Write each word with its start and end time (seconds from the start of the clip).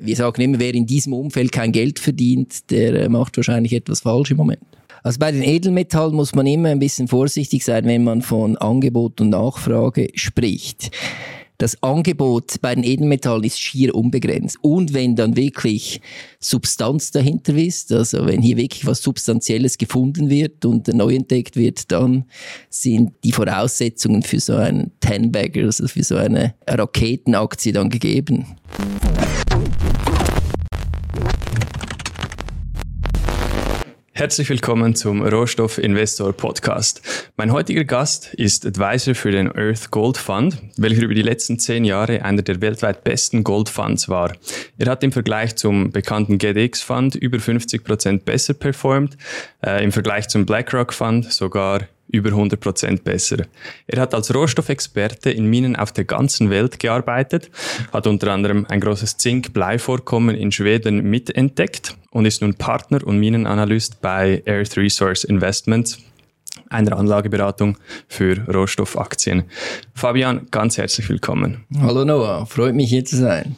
Wir 0.00 0.16
sagen 0.16 0.40
immer, 0.40 0.60
wer 0.60 0.74
in 0.74 0.86
diesem 0.86 1.12
Umfeld 1.12 1.52
kein 1.52 1.72
Geld 1.72 1.98
verdient, 1.98 2.70
der 2.70 2.94
äh, 2.94 3.08
macht 3.08 3.36
wahrscheinlich 3.36 3.72
etwas 3.72 4.00
falsch 4.00 4.30
im 4.30 4.36
Moment. 4.36 4.62
Also 5.02 5.18
bei 5.18 5.32
den 5.32 5.42
Edelmetallen 5.42 6.14
muss 6.14 6.34
man 6.34 6.46
immer 6.46 6.70
ein 6.70 6.78
bisschen 6.78 7.08
vorsichtig 7.08 7.64
sein, 7.64 7.84
wenn 7.84 8.04
man 8.04 8.22
von 8.22 8.56
Angebot 8.56 9.20
und 9.20 9.30
Nachfrage 9.30 10.08
spricht 10.14 10.90
das 11.58 11.82
Angebot 11.82 12.60
bei 12.62 12.74
den 12.74 12.84
Edelmetallen 12.84 13.42
ist 13.42 13.60
schier 13.60 13.94
unbegrenzt. 13.94 14.56
Und 14.62 14.94
wenn 14.94 15.16
dann 15.16 15.36
wirklich 15.36 16.00
Substanz 16.38 17.10
dahinter 17.10 17.54
ist, 17.56 17.92
also 17.92 18.26
wenn 18.26 18.40
hier 18.40 18.56
wirklich 18.56 18.86
was 18.86 19.02
Substanzielles 19.02 19.76
gefunden 19.76 20.30
wird 20.30 20.64
und 20.64 20.86
neu 20.88 21.16
entdeckt 21.16 21.56
wird, 21.56 21.90
dann 21.90 22.24
sind 22.70 23.12
die 23.24 23.32
Voraussetzungen 23.32 24.22
für 24.22 24.38
so 24.38 24.54
einen 24.54 24.92
Ten-Bagger, 25.00 25.64
also 25.64 25.88
für 25.88 26.04
so 26.04 26.16
eine 26.16 26.54
Raketenaktie 26.68 27.72
dann 27.72 27.90
gegeben. 27.90 28.46
Herzlich 34.18 34.50
willkommen 34.50 34.96
zum 34.96 35.22
Rohstoff 35.22 35.78
Investor 35.78 36.32
Podcast. 36.32 37.30
Mein 37.36 37.52
heutiger 37.52 37.84
Gast 37.84 38.34
ist 38.34 38.66
Advisor 38.66 39.14
für 39.14 39.30
den 39.30 39.46
Earth 39.46 39.92
Gold 39.92 40.18
Fund, 40.18 40.60
welcher 40.76 41.02
über 41.02 41.14
die 41.14 41.22
letzten 41.22 41.60
zehn 41.60 41.84
Jahre 41.84 42.24
einer 42.24 42.42
der 42.42 42.60
weltweit 42.60 43.04
besten 43.04 43.44
Gold 43.44 43.68
Funds 43.68 44.08
war. 44.08 44.32
Er 44.76 44.90
hat 44.90 45.04
im 45.04 45.12
Vergleich 45.12 45.54
zum 45.54 45.92
bekannten 45.92 46.38
GDX 46.38 46.82
Fund 46.82 47.14
über 47.14 47.38
50 47.38 47.84
Prozent 47.84 48.24
besser 48.24 48.54
performt, 48.54 49.16
äh, 49.64 49.84
im 49.84 49.92
Vergleich 49.92 50.26
zum 50.26 50.46
BlackRock 50.46 50.92
Fund 50.92 51.32
sogar 51.32 51.82
über 52.08 52.30
100 52.30 52.58
Prozent 52.58 53.04
besser. 53.04 53.44
Er 53.86 54.00
hat 54.00 54.14
als 54.14 54.34
Rohstoffexperte 54.34 55.30
in 55.30 55.46
Minen 55.46 55.76
auf 55.76 55.92
der 55.92 56.04
ganzen 56.04 56.50
Welt 56.50 56.78
gearbeitet, 56.78 57.50
hat 57.92 58.06
unter 58.06 58.32
anderem 58.32 58.66
ein 58.68 58.80
großes 58.80 59.16
Zink-Blei-Vorkommen 59.18 60.34
in 60.34 60.52
Schweden 60.52 61.08
mitentdeckt 61.10 61.96
und 62.10 62.24
ist 62.24 62.42
nun 62.42 62.54
Partner 62.54 63.06
und 63.06 63.18
Minenanalyst 63.18 64.00
bei 64.00 64.42
Earth 64.46 64.76
Resource 64.76 65.24
Investments, 65.24 65.98
einer 66.70 66.96
Anlageberatung 66.96 67.78
für 68.08 68.38
Rohstoffaktien. 68.48 69.44
Fabian, 69.94 70.46
ganz 70.50 70.78
herzlich 70.78 71.08
willkommen. 71.08 71.64
Hallo 71.80 72.04
Noah, 72.04 72.46
freut 72.46 72.74
mich 72.74 72.90
hier 72.90 73.04
zu 73.04 73.16
sein. 73.16 73.56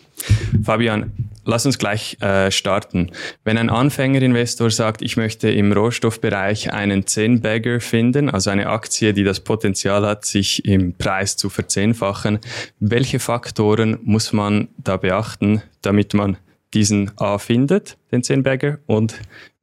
Fabian, 0.62 1.12
lass 1.44 1.66
uns 1.66 1.78
gleich 1.78 2.16
äh, 2.20 2.50
starten. 2.50 3.10
Wenn 3.44 3.58
ein 3.58 3.70
Anfängerinvestor 3.70 4.70
sagt, 4.70 5.02
ich 5.02 5.16
möchte 5.16 5.50
im 5.50 5.72
Rohstoffbereich 5.72 6.72
einen 6.72 7.04
10-Bagger 7.04 7.80
finden, 7.80 8.30
also 8.30 8.50
eine 8.50 8.68
Aktie, 8.68 9.12
die 9.12 9.24
das 9.24 9.40
Potenzial 9.40 10.06
hat, 10.06 10.24
sich 10.24 10.64
im 10.64 10.94
Preis 10.94 11.36
zu 11.36 11.48
verzehnfachen, 11.48 12.38
welche 12.78 13.18
Faktoren 13.18 13.98
muss 14.02 14.32
man 14.32 14.68
da 14.78 14.96
beachten, 14.96 15.62
damit 15.82 16.14
man 16.14 16.36
diesen 16.74 17.10
A 17.16 17.38
findet, 17.38 17.96
den 18.12 18.22
10-Bagger, 18.22 18.78
und 18.86 19.14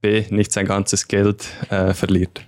B 0.02 0.26
nicht 0.30 0.52
sein 0.52 0.66
ganzes 0.66 1.08
Geld 1.08 1.45
äh, 1.70 1.94
verliert? 1.94 2.42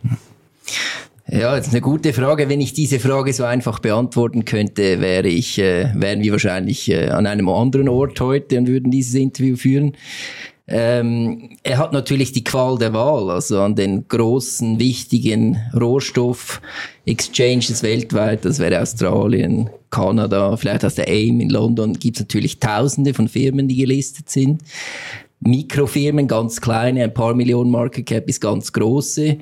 Ja, 1.31 1.56
das 1.56 1.67
ist 1.67 1.73
eine 1.73 1.81
gute 1.81 2.12
Frage. 2.12 2.50
Wenn 2.50 2.59
ich 2.59 2.73
diese 2.73 3.00
Frage 3.00 3.31
so 3.34 3.44
einfach 3.44 3.78
beantworten 3.80 4.45
könnte, 4.45 5.00
wäre 5.00 5.28
ich, 5.28 5.59
äh, 5.59 5.92
wären 5.94 6.23
wir 6.23 6.31
wahrscheinlich 6.31 6.89
äh, 6.89 7.09
an 7.09 7.28
einem 7.28 7.50
anderen 7.50 7.88
Ort 7.88 8.20
heute 8.20 8.58
und 8.58 8.67
würden 8.67 8.90
dieses 8.90 9.14
Interview 9.14 9.56
führen. 9.56 9.95
Ähm, 10.72 11.58
er 11.64 11.80
hat 11.80 11.94
natürlich 11.94 12.31
die 12.31 12.44
Qual 12.44 12.78
der 12.78 12.94
Wahl, 12.94 13.31
also 13.31 13.59
an 13.59 13.73
den 13.75 14.08
großen, 14.08 14.78
wichtigen 14.80 15.58
Rohstoff-Exchanges 15.73 17.81
weltweit, 17.81 18.45
das 18.45 18.59
wäre 18.59 18.80
Australien, 18.80 19.72
Kanada, 19.90 20.56
vielleicht 20.58 20.86
aus 20.86 20.94
der 20.94 21.08
AIM 21.08 21.42
in 21.42 21.50
London, 21.50 21.94
gibt 21.94 22.17
es 22.17 22.22
natürlich 22.22 22.59
tausende 22.59 23.16
von 23.16 23.28
Firmen, 23.28 23.67
die 23.67 23.78
gelistet 23.78 24.30
sind. 24.30 24.62
Mikrofirmen, 25.40 26.28
ganz 26.28 26.62
kleine, 26.62 27.03
ein 27.03 27.16
paar 27.16 27.34
Millionen 27.34 27.72
Market 27.72 28.06
Cap 28.06 28.28
bis 28.28 28.40
ganz 28.40 28.72
große. 28.72 29.40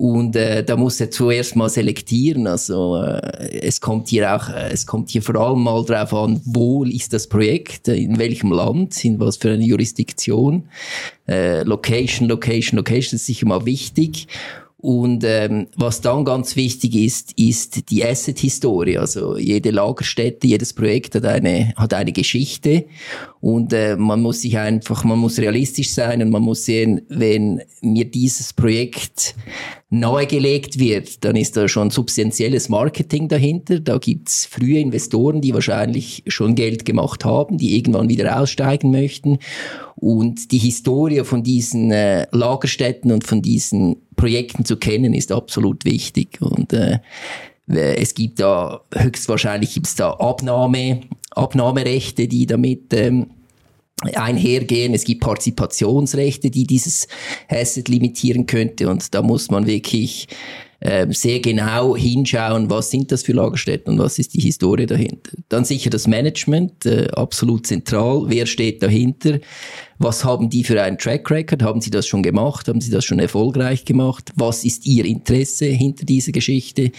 Und 0.00 0.34
äh, 0.34 0.64
da 0.64 0.76
muss 0.76 0.98
er 0.98 1.10
zuerst 1.10 1.56
mal 1.56 1.68
selektieren. 1.68 2.46
Also 2.46 2.96
äh, 2.96 3.60
es 3.60 3.82
kommt 3.82 4.08
hier 4.08 4.34
auch, 4.34 4.48
äh, 4.48 4.70
es 4.72 4.86
kommt 4.86 5.10
hier 5.10 5.20
vor 5.20 5.34
allem 5.34 5.62
mal 5.62 5.84
darauf 5.84 6.14
an, 6.14 6.40
wo 6.46 6.84
ist 6.84 7.12
das 7.12 7.26
Projekt, 7.26 7.86
äh, 7.86 7.96
in 7.96 8.18
welchem 8.18 8.50
Land, 8.50 9.04
in 9.04 9.20
was 9.20 9.36
für 9.36 9.50
eine 9.50 9.62
Jurisdiktion. 9.62 10.70
Äh, 11.28 11.64
Location, 11.64 12.30
Location, 12.30 12.78
Location 12.78 13.16
ist 13.16 13.26
sicher 13.26 13.46
mal 13.46 13.66
wichtig. 13.66 14.26
Und 14.78 15.22
ähm, 15.24 15.66
was 15.76 16.00
dann 16.00 16.24
ganz 16.24 16.56
wichtig 16.56 16.94
ist, 16.94 17.38
ist 17.38 17.90
die 17.90 18.02
Asset-Historie. 18.02 18.96
Also 18.96 19.36
jede 19.36 19.70
Lagerstätte, 19.70 20.46
jedes 20.46 20.72
Projekt 20.72 21.14
hat 21.16 21.26
eine, 21.26 21.74
hat 21.76 21.92
eine 21.92 22.12
Geschichte. 22.12 22.86
Und 23.42 23.74
äh, 23.74 23.96
man 23.96 24.22
muss 24.22 24.40
sich 24.40 24.56
einfach, 24.56 25.04
man 25.04 25.18
muss 25.18 25.38
realistisch 25.38 25.90
sein 25.90 26.22
und 26.22 26.30
man 26.30 26.40
muss 26.40 26.64
sehen, 26.64 27.02
wenn 27.10 27.60
mir 27.82 28.06
dieses 28.06 28.54
Projekt 28.54 29.34
nahegelegt 29.90 30.78
wird, 30.78 31.24
dann 31.24 31.34
ist 31.34 31.56
da 31.56 31.66
schon 31.66 31.90
substanzielles 31.90 32.68
Marketing 32.68 33.26
dahinter. 33.26 33.80
Da 33.80 33.98
gibt's 33.98 34.46
frühe 34.46 34.78
Investoren, 34.78 35.40
die 35.40 35.52
wahrscheinlich 35.52 36.22
schon 36.28 36.54
Geld 36.54 36.84
gemacht 36.84 37.24
haben, 37.24 37.58
die 37.58 37.76
irgendwann 37.76 38.08
wieder 38.08 38.40
aussteigen 38.40 38.92
möchten. 38.92 39.38
Und 39.96 40.52
die 40.52 40.58
Historie 40.58 41.24
von 41.24 41.42
diesen 41.42 41.90
äh, 41.90 42.26
Lagerstätten 42.30 43.10
und 43.10 43.24
von 43.24 43.42
diesen 43.42 43.96
Projekten 44.14 44.64
zu 44.64 44.76
kennen, 44.76 45.12
ist 45.12 45.32
absolut 45.32 45.84
wichtig. 45.84 46.40
Und 46.40 46.72
äh, 46.72 47.00
es 47.66 48.14
gibt 48.14 48.38
da 48.38 48.82
höchstwahrscheinlich 48.94 49.74
gibt's 49.74 49.96
da 49.96 50.12
Abnahme, 50.12 51.00
Abnahmerechte, 51.32 52.28
die 52.28 52.46
damit 52.46 52.94
ähm, 52.94 53.26
einhergehen. 54.14 54.94
Es 54.94 55.04
gibt 55.04 55.22
Partizipationsrechte, 55.22 56.50
die 56.50 56.66
dieses 56.66 57.08
Asset 57.48 57.88
limitieren 57.88 58.46
könnte. 58.46 58.88
Und 58.88 59.14
da 59.14 59.22
muss 59.22 59.50
man 59.50 59.66
wirklich 59.66 60.28
äh, 60.80 61.06
sehr 61.12 61.40
genau 61.40 61.94
hinschauen, 61.94 62.70
was 62.70 62.90
sind 62.90 63.12
das 63.12 63.22
für 63.22 63.32
Lagerstätten 63.32 63.94
und 63.94 63.98
was 63.98 64.18
ist 64.18 64.34
die 64.34 64.40
Historie 64.40 64.86
dahinter. 64.86 65.32
Dann 65.50 65.64
sicher 65.64 65.90
das 65.90 66.06
Management, 66.06 66.86
äh, 66.86 67.08
absolut 67.12 67.66
zentral. 67.66 68.24
Wer 68.28 68.46
steht 68.46 68.82
dahinter? 68.82 69.40
Was 70.02 70.24
haben 70.24 70.48
die 70.48 70.64
für 70.64 70.82
einen 70.82 70.96
Track 70.96 71.30
Record? 71.30 71.62
Haben 71.62 71.82
sie 71.82 71.90
das 71.90 72.06
schon 72.06 72.22
gemacht? 72.22 72.68
Haben 72.68 72.80
sie 72.80 72.90
das 72.90 73.04
schon 73.04 73.18
erfolgreich 73.18 73.84
gemacht? 73.84 74.32
Was 74.34 74.64
ist 74.64 74.86
ihr 74.86 75.04
Interesse 75.04 75.66
hinter 75.66 76.06
dieser 76.06 76.32
Geschichte? 76.32 76.90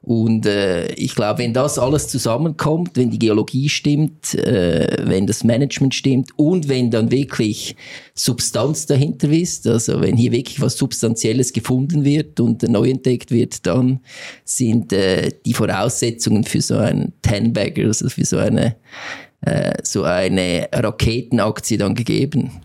Und 0.00 0.46
äh, 0.46 0.90
ich 0.94 1.14
glaube, 1.14 1.40
wenn 1.40 1.52
das 1.52 1.78
alles 1.78 2.08
zusammenkommt, 2.08 2.96
wenn 2.96 3.10
die 3.10 3.18
Geologie 3.18 3.68
stimmt, 3.68 4.34
äh, 4.36 4.88
wenn 5.02 5.26
das 5.26 5.44
Management 5.44 5.94
stimmt 5.94 6.30
und 6.36 6.66
wenn 6.70 6.90
dann 6.90 7.10
wirklich 7.10 7.76
Substanz 8.14 8.86
dahinter 8.86 9.28
ist, 9.28 9.66
also 9.66 10.00
wenn 10.00 10.16
hier 10.16 10.32
wirklich 10.32 10.62
was 10.62 10.78
Substanzielles 10.78 11.52
gefunden 11.52 12.06
wird 12.06 12.40
und 12.40 12.62
neu 12.62 12.88
entdeckt 12.88 13.32
wird, 13.32 13.66
dann 13.66 14.00
sind 14.44 14.94
äh, 14.94 15.30
die 15.44 15.52
Voraussetzungen 15.52 16.44
für 16.44 16.62
so 16.62 16.78
einen 16.78 17.12
Ten-Bagger, 17.20 17.84
also 17.84 18.08
für 18.08 18.24
so 18.24 18.38
eine 18.38 18.76
äh, 19.42 19.72
so 19.82 20.04
eine 20.04 20.68
Raketenaktie 20.72 21.78
dann 21.78 21.94
gegeben. 21.94 22.62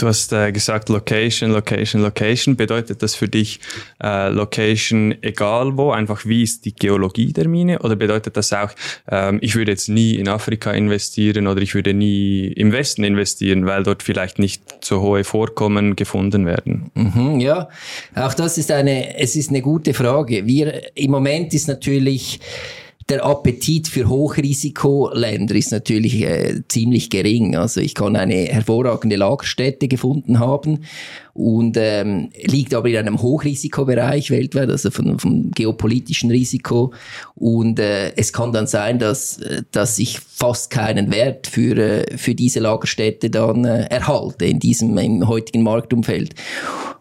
Du 0.00 0.06
hast 0.06 0.32
äh, 0.32 0.50
gesagt 0.50 0.88
Location, 0.88 1.50
Location, 1.50 2.00
Location. 2.00 2.56
Bedeutet 2.56 3.02
das 3.02 3.14
für 3.14 3.28
dich 3.28 3.60
äh, 4.02 4.30
Location 4.30 5.14
egal 5.20 5.76
wo? 5.76 5.90
Einfach 5.90 6.24
wie 6.24 6.42
ist 6.42 6.64
die 6.64 6.74
Geologie 6.74 7.34
der 7.34 7.46
Mine? 7.46 7.80
Oder 7.80 7.96
bedeutet 7.96 8.34
das 8.38 8.50
auch, 8.54 8.70
ähm, 9.10 9.40
ich 9.42 9.56
würde 9.56 9.72
jetzt 9.72 9.90
nie 9.90 10.14
in 10.14 10.26
Afrika 10.26 10.70
investieren 10.70 11.46
oder 11.46 11.60
ich 11.60 11.74
würde 11.74 11.92
nie 11.92 12.46
im 12.46 12.72
Westen 12.72 13.04
investieren, 13.04 13.66
weil 13.66 13.82
dort 13.82 14.02
vielleicht 14.02 14.38
nicht 14.38 14.62
so 14.82 15.02
hohe 15.02 15.22
Vorkommen 15.22 15.96
gefunden 15.96 16.46
werden? 16.46 16.90
Mhm, 16.94 17.38
ja, 17.38 17.68
auch 18.14 18.32
das 18.32 18.56
ist 18.56 18.70
eine, 18.70 19.18
es 19.18 19.36
ist 19.36 19.50
eine 19.50 19.60
gute 19.60 19.92
Frage. 19.92 20.46
Wir, 20.46 20.96
im 20.96 21.10
Moment 21.10 21.52
ist 21.52 21.68
natürlich, 21.68 22.40
der 23.10 23.24
Appetit 23.24 23.88
für 23.88 24.08
Hochrisikoländer 24.08 25.54
ist 25.56 25.72
natürlich 25.72 26.22
äh, 26.22 26.62
ziemlich 26.68 27.10
gering. 27.10 27.56
Also 27.56 27.80
ich 27.80 27.94
kann 27.94 28.14
eine 28.14 28.34
hervorragende 28.34 29.16
Lagerstätte 29.16 29.88
gefunden 29.88 30.38
haben 30.38 30.84
und 31.34 31.76
ähm, 31.76 32.30
liegt 32.44 32.72
aber 32.72 32.88
in 32.88 32.96
einem 32.96 33.20
Hochrisikobereich 33.20 34.30
weltweit, 34.30 34.70
also 34.70 34.90
von, 34.90 35.18
vom 35.18 35.50
geopolitischen 35.50 36.30
Risiko. 36.30 36.92
Und 37.34 37.80
äh, 37.80 38.14
es 38.16 38.32
kann 38.32 38.52
dann 38.52 38.66
sein, 38.66 38.98
dass, 38.98 39.40
dass 39.72 39.98
ich 39.98 40.20
fast 40.20 40.70
keinen 40.70 41.12
Wert 41.12 41.48
für, 41.48 41.76
äh, 41.76 42.16
für 42.16 42.34
diese 42.34 42.60
Lagerstätte 42.60 43.28
dann 43.28 43.64
äh, 43.64 43.86
erhalte 43.86 44.46
in 44.46 44.60
diesem 44.60 44.96
im 44.98 45.26
heutigen 45.26 45.62
Marktumfeld. 45.62 46.34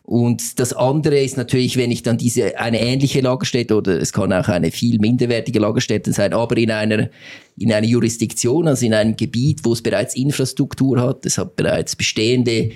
Und 0.09 0.59
das 0.59 0.73
andere 0.73 1.19
ist 1.19 1.37
natürlich, 1.37 1.77
wenn 1.77 1.91
ich 1.91 2.01
dann 2.01 2.17
diese, 2.17 2.57
eine 2.57 2.81
ähnliche 2.81 3.21
Lagerstätte 3.21 3.75
oder 3.75 4.01
es 4.01 4.11
kann 4.11 4.33
auch 4.33 4.47
eine 4.47 4.71
viel 4.71 4.97
minderwertige 4.97 5.59
Lagerstätte 5.59 6.13
sein, 6.13 6.33
aber 6.33 6.57
in 6.57 6.71
einer, 6.71 7.11
in 7.59 7.71
einer 7.71 7.85
Jurisdiktion, 7.85 8.67
also 8.67 8.87
in 8.87 8.95
einem 8.95 9.15
Gebiet, 9.15 9.59
wo 9.63 9.73
es 9.73 9.83
bereits 9.83 10.15
Infrastruktur 10.15 10.99
hat, 10.99 11.27
es 11.27 11.37
hat 11.37 11.55
bereits 11.55 11.95
bestehende 11.95 12.71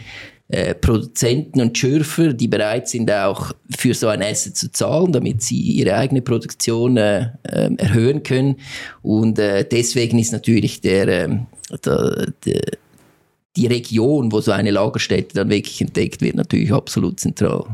äh, 0.50 0.76
Produzenten 0.76 1.60
und 1.60 1.76
Schürfer, 1.76 2.34
die 2.34 2.48
bereit 2.48 2.88
sind 2.88 3.10
auch 3.10 3.52
für 3.76 3.96
so 3.96 4.10
ein 4.10 4.22
Asset 4.22 4.56
zu 4.56 4.72
zahlen, 4.72 5.12
damit 5.12 5.42
sie 5.42 5.60
ihre 5.60 5.96
eigene 5.96 6.22
Produktion 6.22 6.98
äh, 6.98 7.30
äh, 7.42 7.72
erhöhen 7.78 8.22
können. 8.22 8.58
Und 9.02 9.40
äh, 9.40 9.68
deswegen 9.68 10.20
ist 10.20 10.34
natürlich 10.34 10.82
der, 10.82 11.08
äh, 11.08 11.30
der, 11.84 12.28
der 12.46 12.62
die 13.56 13.68
Region, 13.68 14.32
wo 14.32 14.42
so 14.42 14.52
eine 14.52 14.72
Lagerstätte 14.72 15.36
dann 15.36 15.50
wirklich 15.50 15.80
entdeckt 15.82 16.22
wird, 16.22 16.36
natürlich 16.36 16.74
absolut 16.74 17.20
zentral. 17.20 17.66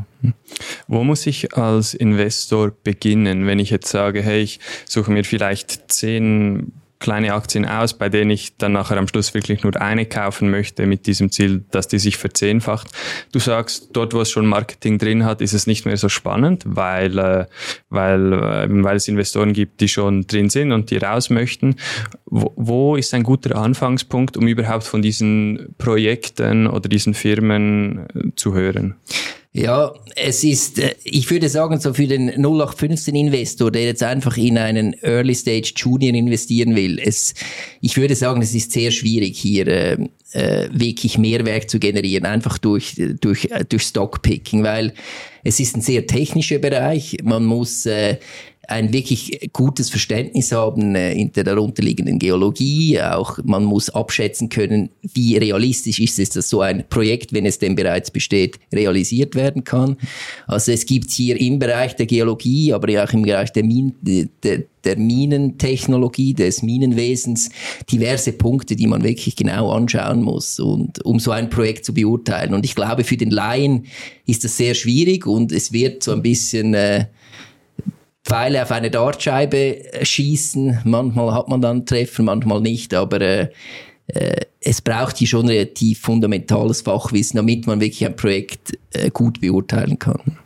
Wo 0.88 1.04
muss 1.04 1.26
ich 1.26 1.54
als 1.56 1.94
Investor 1.94 2.72
beginnen, 2.84 3.46
wenn 3.46 3.58
ich 3.58 3.70
jetzt 3.70 3.88
sage, 3.88 4.22
hey, 4.22 4.42
ich 4.42 4.60
suche 4.86 5.10
mir 5.10 5.24
vielleicht 5.24 5.90
zehn 5.90 6.72
kleine 7.00 7.32
Aktien 7.32 7.64
aus, 7.64 7.94
bei 7.94 8.08
denen 8.08 8.30
ich 8.30 8.56
dann 8.58 8.72
nachher 8.72 8.98
am 8.98 9.08
Schluss 9.08 9.34
wirklich 9.34 9.64
nur 9.64 9.80
eine 9.80 10.04
kaufen 10.06 10.50
möchte 10.50 10.86
mit 10.86 11.06
diesem 11.06 11.32
Ziel, 11.32 11.64
dass 11.70 11.88
die 11.88 11.98
sich 11.98 12.18
verzehnfacht. 12.18 12.88
Du 13.32 13.38
sagst, 13.38 13.88
dort, 13.94 14.12
wo 14.12 14.20
es 14.20 14.30
schon 14.30 14.46
Marketing 14.46 14.98
drin 14.98 15.24
hat, 15.24 15.40
ist 15.40 15.54
es 15.54 15.66
nicht 15.66 15.86
mehr 15.86 15.96
so 15.96 16.10
spannend, 16.10 16.62
weil, 16.66 17.18
äh, 17.18 17.46
weil, 17.88 18.32
äh, 18.32 18.66
weil 18.68 18.96
es 18.96 19.08
Investoren 19.08 19.54
gibt, 19.54 19.80
die 19.80 19.88
schon 19.88 20.26
drin 20.26 20.50
sind 20.50 20.72
und 20.72 20.90
die 20.90 20.98
raus 20.98 21.30
möchten. 21.30 21.76
Wo, 22.26 22.52
wo 22.56 22.96
ist 22.96 23.14
ein 23.14 23.22
guter 23.22 23.56
Anfangspunkt, 23.56 24.36
um 24.36 24.46
überhaupt 24.46 24.84
von 24.84 25.00
diesen 25.00 25.74
Projekten 25.78 26.66
oder 26.66 26.88
diesen 26.88 27.14
Firmen 27.14 28.06
äh, 28.14 28.34
zu 28.36 28.54
hören? 28.54 28.96
Ja, 29.52 29.92
es 30.14 30.44
ist, 30.44 30.78
äh, 30.78 30.94
ich 31.02 31.28
würde 31.28 31.48
sagen, 31.48 31.80
so 31.80 31.92
für 31.92 32.06
den 32.06 32.30
0815-Investor, 32.30 33.72
der 33.72 33.82
jetzt 33.82 34.02
einfach 34.02 34.36
in 34.36 34.56
einen 34.58 34.94
Early 35.02 35.34
Stage 35.34 35.72
Junior 35.74 36.14
investieren 36.14 36.76
will, 36.76 37.00
es, 37.00 37.34
ich 37.80 37.96
würde 37.96 38.14
sagen, 38.14 38.42
es 38.42 38.54
ist 38.54 38.70
sehr 38.70 38.92
schwierig, 38.92 39.36
hier 39.36 39.66
äh, 39.66 39.96
äh, 40.32 40.68
wirklich 40.72 41.18
Mehrwert 41.18 41.68
zu 41.68 41.80
generieren, 41.80 42.26
einfach 42.26 42.58
durch, 42.58 42.94
durch, 43.20 43.46
äh, 43.46 43.64
durch 43.68 43.82
Stockpicking, 43.82 44.62
weil 44.62 44.92
es 45.42 45.58
ist 45.58 45.76
ein 45.76 45.80
sehr 45.82 46.06
technischer 46.06 46.58
Bereich. 46.58 47.16
Man 47.24 47.44
muss 47.44 47.86
äh, 47.86 48.18
ein 48.70 48.92
wirklich 48.92 49.50
gutes 49.52 49.90
Verständnis 49.90 50.52
haben 50.52 50.94
äh, 50.94 51.12
in 51.12 51.32
der 51.32 51.44
darunterliegenden 51.44 52.18
Geologie. 52.18 53.00
Auch 53.00 53.38
man 53.44 53.64
muss 53.64 53.90
abschätzen 53.90 54.48
können, 54.48 54.90
wie 55.02 55.36
realistisch 55.36 55.98
ist 55.98 56.18
es, 56.18 56.30
dass 56.30 56.48
so 56.48 56.60
ein 56.60 56.84
Projekt, 56.88 57.32
wenn 57.32 57.46
es 57.46 57.58
denn 57.58 57.74
bereits 57.74 58.10
besteht, 58.10 58.58
realisiert 58.72 59.34
werden 59.34 59.64
kann. 59.64 59.96
Also 60.46 60.72
es 60.72 60.86
gibt 60.86 61.10
hier 61.10 61.40
im 61.40 61.58
Bereich 61.58 61.96
der 61.96 62.06
Geologie, 62.06 62.72
aber 62.72 63.02
auch 63.02 63.12
im 63.12 63.22
Bereich 63.22 63.52
der, 63.52 63.64
Min 63.64 63.94
der, 64.02 64.62
der 64.84 64.96
Minentechnologie, 64.96 66.34
des 66.34 66.62
Minenwesens, 66.62 67.50
diverse 67.90 68.32
Punkte, 68.32 68.76
die 68.76 68.86
man 68.86 69.02
wirklich 69.02 69.34
genau 69.34 69.72
anschauen 69.72 70.22
muss, 70.22 70.60
und, 70.60 71.04
um 71.04 71.18
so 71.18 71.32
ein 71.32 71.50
Projekt 71.50 71.84
zu 71.84 71.92
beurteilen. 71.92 72.54
Und 72.54 72.64
ich 72.64 72.74
glaube, 72.74 73.04
für 73.04 73.16
den 73.16 73.30
Laien 73.30 73.86
ist 74.26 74.44
das 74.44 74.56
sehr 74.56 74.74
schwierig 74.74 75.26
und 75.26 75.50
es 75.50 75.72
wird 75.72 76.02
so 76.02 76.12
ein 76.12 76.22
bisschen... 76.22 76.74
Äh, 76.74 77.06
Pfeile 78.24 78.62
auf 78.62 78.70
eine 78.70 78.90
Dartscheibe 78.90 79.92
äh, 79.92 80.04
schießen. 80.04 80.80
Manchmal 80.84 81.34
hat 81.34 81.48
man 81.48 81.60
dann 81.60 81.86
Treffer, 81.86 82.22
manchmal 82.22 82.60
nicht, 82.60 82.94
aber 82.94 83.20
äh, 83.20 83.48
äh, 84.08 84.40
es 84.60 84.82
braucht 84.82 85.16
hier 85.16 85.28
schon 85.28 85.48
relativ 85.48 86.00
fundamentales 86.00 86.82
Fachwissen, 86.82 87.38
damit 87.38 87.66
man 87.66 87.80
wirklich 87.80 88.04
ein 88.04 88.16
Projekt 88.16 88.78
äh, 88.92 89.10
gut 89.10 89.40
beurteilen 89.40 89.98
kann. 89.98 90.38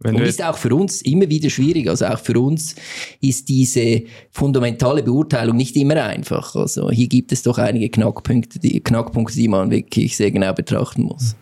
Wenn 0.00 0.16
und 0.16 0.22
ist 0.22 0.42
auch 0.42 0.56
für 0.56 0.74
uns 0.74 1.02
immer 1.02 1.28
wieder 1.28 1.48
schwierig. 1.48 1.88
Also 1.88 2.06
auch 2.06 2.18
für 2.18 2.38
uns 2.38 2.74
ist 3.20 3.48
diese 3.48 4.02
fundamentale 4.30 5.02
Beurteilung 5.02 5.56
nicht 5.56 5.76
immer 5.76 6.02
einfach. 6.02 6.56
Also 6.56 6.90
hier 6.90 7.06
gibt 7.06 7.30
es 7.30 7.42
doch 7.44 7.58
einige 7.58 7.88
Knackpunkte, 7.88 8.58
die, 8.58 8.80
Knackpunkte, 8.80 9.36
die 9.36 9.48
man 9.48 9.70
wirklich 9.70 10.16
sehr 10.16 10.32
genau 10.32 10.52
betrachten 10.52 11.02
muss 11.02 11.36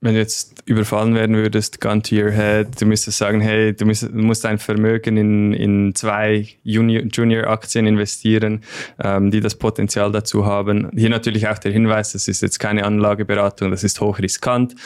wenn 0.00 0.14
du 0.14 0.20
jetzt 0.20 0.62
überfallen 0.64 1.14
werden 1.16 1.34
würdest, 1.34 1.80
gun 1.80 2.02
to 2.02 2.14
your 2.14 2.30
head, 2.30 2.80
du 2.80 2.86
müsstest 2.86 3.18
sagen, 3.18 3.40
hey, 3.40 3.74
du 3.74 3.84
musst, 3.84 4.44
dein 4.44 4.58
Vermögen 4.58 5.16
in, 5.16 5.52
in 5.52 5.94
zwei 5.94 6.46
Junior-Aktien 6.62 7.86
investieren, 7.86 8.62
ähm, 9.02 9.32
die 9.32 9.40
das 9.40 9.56
Potenzial 9.56 10.12
dazu 10.12 10.46
haben. 10.46 10.88
Hier 10.96 11.10
natürlich 11.10 11.48
auch 11.48 11.58
der 11.58 11.72
Hinweis, 11.72 12.12
das 12.12 12.28
ist 12.28 12.42
jetzt 12.42 12.60
keine 12.60 12.84
Anlageberatung, 12.84 13.72
das 13.72 13.82
ist 13.82 14.00
hochriskant. 14.00 14.76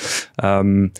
Ähm, 0.43 0.93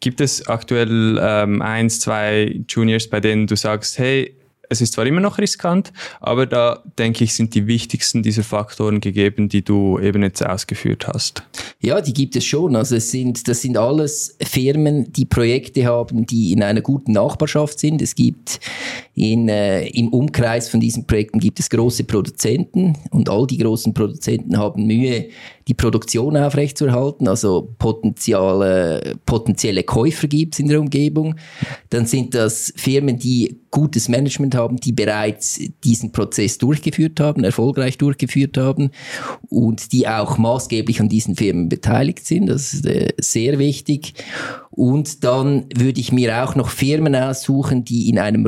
gibt 0.00 0.20
es 0.20 0.46
aktuell 0.46 1.18
ähm, 1.22 1.62
eins, 1.62 2.00
zwei 2.00 2.60
Juniors, 2.68 3.08
bei 3.08 3.20
denen 3.20 3.46
du 3.46 3.56
sagst, 3.56 3.98
hey, 3.98 4.34
es 4.70 4.80
ist 4.80 4.94
zwar 4.94 5.04
immer 5.04 5.20
noch 5.20 5.38
riskant, 5.38 5.92
aber 6.20 6.46
da 6.46 6.82
denke 6.98 7.24
ich, 7.24 7.34
sind 7.34 7.54
die 7.54 7.66
wichtigsten 7.66 8.22
dieser 8.22 8.44
Faktoren 8.44 9.00
gegeben, 9.00 9.48
die 9.48 9.62
du 9.62 9.98
eben 9.98 10.22
jetzt 10.22 10.46
ausgeführt 10.46 11.08
hast. 11.08 11.42
Ja, 11.80 12.00
die 12.00 12.12
gibt 12.12 12.36
es 12.36 12.44
schon. 12.44 12.76
Also 12.76 12.96
es 12.96 13.10
sind, 13.10 13.48
das 13.48 13.62
sind 13.62 13.76
alles 13.76 14.36
Firmen, 14.40 15.12
die 15.12 15.24
Projekte 15.24 15.86
haben, 15.86 16.24
die 16.24 16.52
in 16.52 16.62
einer 16.62 16.82
guten 16.82 17.12
Nachbarschaft 17.12 17.80
sind. 17.80 18.00
Es 18.00 18.14
gibt 18.14 18.60
in, 19.20 19.50
äh, 19.50 19.86
im 19.88 20.08
Umkreis 20.08 20.70
von 20.70 20.80
diesen 20.80 21.06
Projekten 21.06 21.40
gibt 21.40 21.60
es 21.60 21.68
große 21.68 22.04
Produzenten 22.04 22.96
und 23.10 23.28
all 23.28 23.46
die 23.46 23.58
großen 23.58 23.92
Produzenten 23.92 24.56
haben 24.56 24.86
Mühe, 24.86 25.26
die 25.68 25.74
Produktion 25.74 26.38
aufrechtzuerhalten, 26.38 27.28
also 27.28 27.74
potenzielle, 27.78 29.18
potenzielle 29.26 29.82
Käufer 29.82 30.26
gibt 30.26 30.54
es 30.54 30.60
in 30.60 30.68
der 30.68 30.80
Umgebung. 30.80 31.34
Dann 31.90 32.06
sind 32.06 32.34
das 32.34 32.72
Firmen, 32.76 33.18
die 33.18 33.60
gutes 33.70 34.08
Management 34.08 34.54
haben, 34.54 34.78
die 34.78 34.92
bereits 34.92 35.60
diesen 35.84 36.12
Prozess 36.12 36.56
durchgeführt 36.56 37.20
haben, 37.20 37.44
erfolgreich 37.44 37.98
durchgeführt 37.98 38.56
haben 38.56 38.90
und 39.50 39.92
die 39.92 40.08
auch 40.08 40.38
maßgeblich 40.38 40.98
an 41.00 41.10
diesen 41.10 41.36
Firmen 41.36 41.68
beteiligt 41.68 42.24
sind. 42.24 42.46
Das 42.46 42.72
ist 42.72 42.86
äh, 42.86 43.12
sehr 43.18 43.58
wichtig. 43.58 44.14
Und 44.70 45.24
dann 45.24 45.66
würde 45.76 46.00
ich 46.00 46.10
mir 46.10 46.42
auch 46.42 46.54
noch 46.54 46.70
Firmen 46.70 47.14
aussuchen, 47.14 47.84
die 47.84 48.08
in 48.08 48.18
einem 48.18 48.46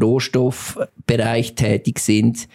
Rohstoffbereich 0.63 1.55
tätig 1.55 1.99
sind, 1.99 2.49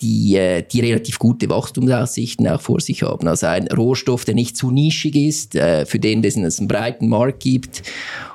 die, 0.00 0.36
äh, 0.36 0.62
die 0.62 0.80
relativ 0.80 1.18
gute 1.18 1.50
Wachstumsaussichten 1.50 2.48
auch 2.48 2.60
vor 2.60 2.80
sich 2.80 3.02
haben. 3.02 3.28
Also 3.28 3.46
ein 3.46 3.68
Rohstoff, 3.68 4.24
der 4.24 4.34
nicht 4.34 4.56
zu 4.56 4.70
nischig 4.70 5.14
ist, 5.14 5.54
äh, 5.54 5.84
für 5.84 5.98
den 5.98 6.24
es 6.24 6.58
einen 6.58 6.68
breiten 6.68 7.08
Markt 7.08 7.40
gibt 7.40 7.82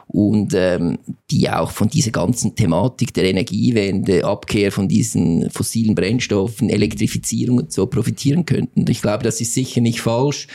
und 0.07 0.53
ähm, 0.53 0.99
die 1.31 1.49
auch 1.49 1.71
von 1.71 1.89
dieser 1.89 2.11
ganzen 2.11 2.55
Thematik 2.55 3.15
der 3.15 3.23
Energiewende, 3.23 4.25
Abkehr 4.25 4.71
von 4.71 4.87
diesen 4.87 5.49
fossilen 5.49 5.95
Brennstoffen, 5.95 6.69
Elektrifizierung 6.69 7.57
und 7.57 7.73
so 7.73 7.87
profitieren 7.87 8.45
könnten. 8.45 8.85
Ich 8.87 9.01
glaube, 9.01 9.23
das 9.23 9.41
ist 9.41 9.55
sicher 9.55 9.81
nicht 9.81 10.01
falsch. 10.01 10.47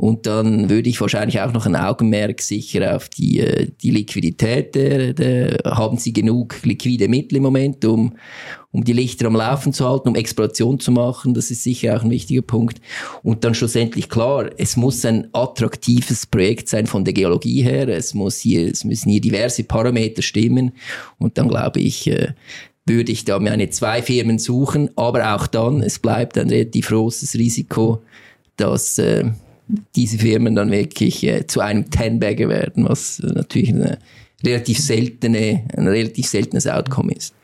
Und 0.00 0.26
dann 0.28 0.70
würde 0.70 0.88
ich 0.88 1.00
wahrscheinlich 1.00 1.40
auch 1.40 1.52
noch 1.52 1.66
ein 1.66 1.74
Augenmerk 1.74 2.40
sicher 2.40 2.94
auf 2.94 3.08
die, 3.08 3.40
äh, 3.40 3.68
die 3.82 3.90
Liquidität. 3.90 4.76
Der, 4.76 5.12
der, 5.12 5.58
haben 5.64 5.98
Sie 5.98 6.12
genug 6.12 6.54
liquide 6.62 7.08
Mittel 7.08 7.38
im 7.38 7.42
Moment, 7.42 7.84
um, 7.84 8.14
um 8.70 8.84
die 8.84 8.92
Lichter 8.92 9.26
am 9.26 9.34
Laufen 9.34 9.72
zu 9.72 9.88
halten, 9.88 10.10
um 10.10 10.14
Exploration 10.14 10.78
zu 10.78 10.92
machen? 10.92 11.34
Das 11.34 11.50
ist 11.50 11.64
sicher 11.64 11.96
auch 11.96 12.04
ein 12.04 12.12
wichtiger 12.12 12.42
Punkt. 12.42 12.80
Und 13.24 13.42
dann 13.42 13.54
schlussendlich 13.54 14.08
klar, 14.08 14.50
es 14.56 14.76
muss 14.76 15.04
ein 15.04 15.30
attraktives 15.32 16.26
Projekt 16.26 16.68
sein 16.68 16.86
von 16.86 17.04
der 17.04 17.12
Geologie 17.12 17.62
her. 17.62 17.88
Es 17.88 18.14
muss 18.14 18.38
hier, 18.38 18.70
es 18.70 18.84
müssen 18.84 19.10
hier 19.10 19.20
diverse 19.20 19.64
Parameter 19.64 20.22
stimmen. 20.22 20.74
Und 21.18 21.38
dann 21.38 21.48
glaube 21.48 21.80
ich, 21.80 22.06
äh, 22.06 22.34
würde 22.86 23.10
ich 23.10 23.24
da 23.24 23.40
meine 23.40 23.68
zwei 23.70 24.00
Firmen 24.02 24.38
suchen. 24.38 24.90
Aber 24.94 25.34
auch 25.34 25.48
dann, 25.48 25.82
es 25.82 25.98
bleibt 25.98 26.38
ein 26.38 26.50
relativ 26.50 26.86
großes 26.86 27.34
Risiko, 27.34 28.00
dass, 28.56 28.96
äh, 28.98 29.24
diese 29.94 30.18
Firmen 30.18 30.54
dann 30.54 30.70
wirklich 30.70 31.24
äh, 31.24 31.46
zu 31.46 31.60
einem 31.60 31.90
Ten-Bagger 31.90 32.48
werden, 32.48 32.88
was 32.88 33.20
natürlich 33.20 33.70
eine 33.70 33.98
relativ 34.44 34.78
seltene, 34.78 35.64
ein 35.76 35.88
relativ 35.88 36.26
seltenes 36.26 36.66
Outcome 36.66 37.12
ist. 37.12 37.34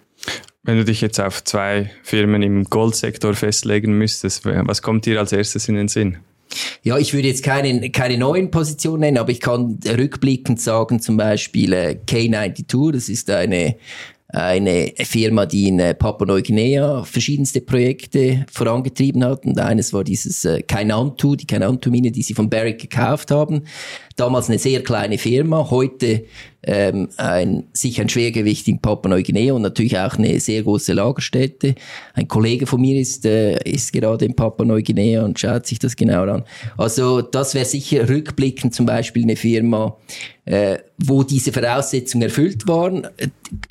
Wenn 0.62 0.78
du 0.78 0.84
dich 0.84 1.00
jetzt 1.00 1.20
auf 1.20 1.44
zwei 1.44 1.90
Firmen 2.02 2.42
im 2.42 2.64
Goldsektor 2.64 3.34
festlegen 3.34 3.98
müsstest, 3.98 4.44
was 4.44 4.80
kommt 4.80 5.04
dir 5.04 5.20
als 5.20 5.32
erstes 5.32 5.68
in 5.68 5.74
den 5.74 5.88
Sinn? 5.88 6.18
Ja, 6.82 6.98
ich 6.98 7.12
würde 7.12 7.28
jetzt 7.28 7.42
keine, 7.42 7.90
keine 7.90 8.18
neuen 8.18 8.50
Positionen 8.50 9.00
nennen, 9.00 9.18
aber 9.18 9.30
ich 9.30 9.40
kann 9.40 9.78
rückblickend 9.86 10.60
sagen, 10.60 11.00
zum 11.00 11.16
Beispiel 11.16 11.72
äh, 11.72 11.98
K92, 12.06 12.92
das 12.92 13.08
ist 13.08 13.30
eine 13.30 13.76
eine 14.34 14.92
Firma, 14.96 15.46
die 15.46 15.68
in 15.68 15.78
äh, 15.78 15.94
Papua-Neuguinea 15.94 17.04
verschiedenste 17.04 17.60
Projekte 17.60 18.44
vorangetrieben 18.50 19.24
hat. 19.24 19.46
Und 19.46 19.58
eines 19.58 19.92
war 19.92 20.04
dieses 20.04 20.44
äh, 20.44 20.62
Kainantu, 20.62 21.36
die 21.36 21.46
Kainantu-Mine, 21.46 22.10
die 22.10 22.22
sie 22.22 22.34
von 22.34 22.50
Barrick 22.50 22.80
gekauft 22.80 23.30
haben. 23.30 23.62
Damals 24.16 24.48
eine 24.48 24.58
sehr 24.58 24.82
kleine 24.82 25.18
Firma, 25.18 25.70
heute 25.70 26.24
ähm, 26.62 27.08
ein, 27.16 27.64
sicher 27.72 28.02
ein 28.02 28.08
Schwergewicht 28.08 28.68
in 28.68 28.80
Papua-Neuguinea 28.80 29.52
und 29.52 29.62
natürlich 29.62 29.98
auch 29.98 30.16
eine 30.16 30.38
sehr 30.40 30.62
große 30.62 30.92
Lagerstätte. 30.92 31.74
Ein 32.14 32.28
Kollege 32.28 32.66
von 32.66 32.80
mir 32.80 33.00
ist, 33.00 33.26
äh, 33.26 33.58
ist 33.64 33.92
gerade 33.92 34.24
in 34.24 34.36
Papua-Neuguinea 34.36 35.24
und 35.24 35.38
schaut 35.38 35.66
sich 35.66 35.78
das 35.78 35.96
genau 35.96 36.22
an. 36.22 36.44
Also 36.76 37.22
das 37.22 37.54
wäre 37.54 37.64
sicher 37.64 38.08
rückblickend 38.08 38.74
zum 38.74 38.86
Beispiel 38.86 39.24
eine 39.24 39.36
Firma, 39.36 39.96
äh, 40.44 40.78
wo 40.98 41.22
diese 41.22 41.52
Voraussetzungen 41.52 42.22
erfüllt 42.22 42.66
waren. 42.68 43.08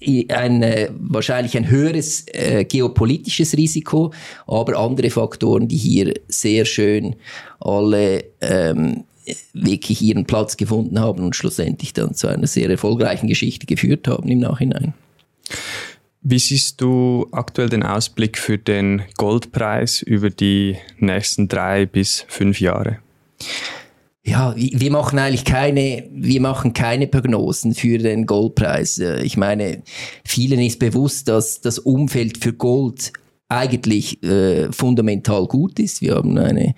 Äh, 0.02 0.26
ein, 0.34 0.62
äh, 0.62 0.90
wahrscheinlich 1.00 1.56
ein 1.56 1.70
höheres 1.70 2.26
äh, 2.28 2.66
geopolitisches 2.66 3.56
Risiko, 3.56 4.14
aber 4.46 4.78
andere 4.78 5.10
Faktoren, 5.10 5.68
die 5.68 5.78
hier 5.78 6.14
sehr 6.28 6.66
schön 6.66 7.16
alle 7.60 8.26
ähm, 8.42 9.06
wirklich 9.54 10.02
ihren 10.02 10.26
Platz 10.26 10.58
gefunden 10.58 11.00
haben 11.00 11.24
und 11.24 11.36
schlussendlich 11.36 11.94
dann 11.94 12.14
zu 12.16 12.28
einer 12.28 12.48
sehr 12.48 12.70
erfolgreichen 12.70 13.28
Geschichte 13.28 13.66
geführt 13.66 14.08
haben 14.08 14.30
im 14.30 14.40
Nachhinein. 14.40 14.94
Wie 16.22 16.40
siehst 16.40 16.80
du 16.80 17.28
aktuell 17.32 17.68
den 17.70 17.84
Ausblick 17.84 18.38
für 18.38 18.58
den 18.58 19.02
Goldpreis 19.18 20.02
über 20.02 20.30
die 20.30 20.78
nächsten 20.98 21.50
drei 21.50 21.86
bis 21.86 22.26
fünf 22.30 22.62
Jahre? 22.62 23.00
Ja, 24.26 24.56
wir 24.56 24.90
machen 24.90 25.20
eigentlich 25.20 25.44
keine, 25.44 26.08
wir 26.10 26.40
machen 26.40 26.72
keine 26.72 27.08
Prognosen 27.08 27.76
für 27.76 27.98
den 27.98 28.26
Goldpreis. 28.26 29.00
Äh, 29.00 29.22
ich 29.22 29.36
meine, 29.36 29.84
vielen 30.24 30.62
ist 30.62 30.80
bewusst, 30.80 31.28
dass 31.28 31.60
das 31.60 31.78
Umfeld 31.78 32.42
für 32.42 32.54
Gold 32.54 33.12
eigentlich 33.54 34.22
äh, 34.24 34.72
fundamental 34.72 35.48
gut 35.48 35.80
ist. 35.80 36.02
Wir 36.02 36.16
haben 36.16 36.38
eine 36.38 36.76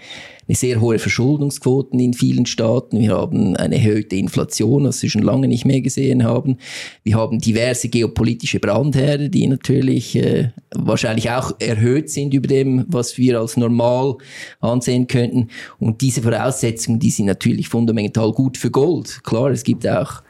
eine 0.48 0.56
sehr 0.56 0.80
hohe 0.80 1.00
Verschuldungsquoten 1.00 2.00
in 2.00 2.14
vielen 2.14 2.46
Staaten. 2.46 3.00
Wir 3.00 3.16
haben 3.16 3.56
eine 3.56 3.76
erhöhte 3.76 4.16
Inflation, 4.16 4.86
was 4.86 5.02
wir 5.02 5.10
schon 5.10 5.24
lange 5.24 5.48
nicht 5.48 5.66
mehr 5.66 5.82
gesehen 5.82 6.24
haben. 6.24 6.58
Wir 7.04 7.16
haben 7.16 7.40
diverse 7.40 7.90
geopolitische 7.90 8.60
Brandherde, 8.60 9.30
die 9.30 9.48
natürlich 9.48 10.16
äh, 10.16 10.52
wahrscheinlich 10.76 11.32
auch 11.32 11.54
erhöht 11.60 12.12
sind 12.12 12.34
über 12.34 12.48
dem, 12.48 12.86
was 12.88 13.18
wir 13.18 13.40
als 13.40 13.58
normal 13.58 14.18
ansehen 14.60 15.08
könnten. 15.08 15.50
Und 15.80 16.02
diese 16.02 16.22
Voraussetzungen, 16.22 17.00
die 17.00 17.10
sind 17.10 17.26
natürlich 17.26 17.68
fundamental 17.68 18.32
gut 18.32 18.58
für 18.58 18.70
Gold. 18.70 19.24
Klar, 19.24 19.50
es 19.50 19.64
gibt 19.64 19.88
auch 19.88 20.22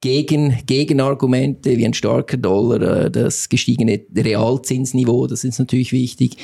gegen, 0.00 0.58
Gegenargumente 0.66 1.78
wie 1.78 1.86
ein 1.86 1.94
starker 1.94 2.36
Dollar, 2.36 3.06
äh, 3.06 3.10
das 3.10 3.48
gestiegene 3.48 4.00
Realzinsniveau, 4.14 5.26
das 5.26 5.44
ist 5.44 5.58
natürlich 5.58 5.92
wichtig. 5.92 6.36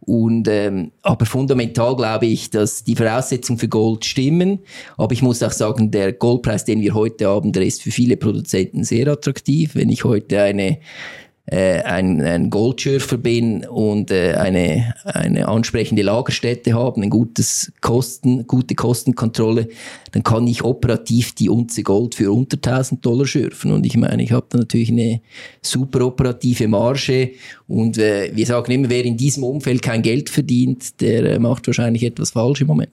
Und, 0.00 0.46
ähm, 0.48 0.92
aber 1.02 1.26
fundamental 1.26 1.96
glaube 1.96 2.26
ich, 2.26 2.50
dass 2.50 2.84
die 2.84 2.94
Voraussetzungen 2.94 3.58
für 3.58 3.68
Gold 3.68 4.04
stimmen. 4.04 4.60
Aber 4.96 5.12
ich 5.12 5.22
muss 5.22 5.42
auch 5.42 5.52
sagen, 5.52 5.90
der 5.90 6.12
Goldpreis, 6.12 6.64
den 6.64 6.80
wir 6.80 6.94
heute 6.94 7.26
haben, 7.26 7.52
der 7.52 7.64
ist 7.64 7.82
für 7.82 7.90
viele 7.90 8.16
Produzenten 8.16 8.84
sehr 8.84 9.08
attraktiv. 9.08 9.74
Wenn 9.74 9.90
ich 9.90 10.04
heute 10.04 10.40
eine 10.40 10.78
äh, 11.50 11.82
ein, 11.82 12.20
ein 12.20 12.50
Goldschürfer 12.50 13.16
bin 13.16 13.64
und 13.66 14.10
äh, 14.10 14.34
eine, 14.34 14.94
eine 15.04 15.48
ansprechende 15.48 16.02
Lagerstätte 16.02 16.74
haben, 16.74 17.02
ein 17.02 17.10
gutes 17.10 17.72
Kosten, 17.80 18.46
gute 18.46 18.74
Kostenkontrolle, 18.74 19.68
dann 20.12 20.22
kann 20.22 20.46
ich 20.46 20.62
operativ 20.62 21.34
die 21.34 21.48
Unze 21.48 21.82
Gold 21.82 22.14
für 22.14 22.32
unter 22.32 22.56
1000 22.56 23.04
Dollar 23.04 23.26
schürfen. 23.26 23.72
Und 23.72 23.86
ich 23.86 23.96
meine, 23.96 24.22
ich 24.22 24.32
habe 24.32 24.46
da 24.50 24.58
natürlich 24.58 24.90
eine 24.90 25.22
super 25.62 26.04
operative 26.04 26.68
Marge. 26.68 27.32
Und 27.66 27.96
äh, 27.96 28.30
wir 28.34 28.44
sagen 28.44 28.70
immer, 28.72 28.90
wer 28.90 29.04
in 29.04 29.16
diesem 29.16 29.44
Umfeld 29.44 29.80
kein 29.80 30.02
Geld 30.02 30.28
verdient, 30.28 31.00
der 31.00 31.24
äh, 31.24 31.38
macht 31.38 31.66
wahrscheinlich 31.66 32.02
etwas 32.02 32.32
falsch 32.32 32.60
im 32.60 32.66
Moment. 32.66 32.92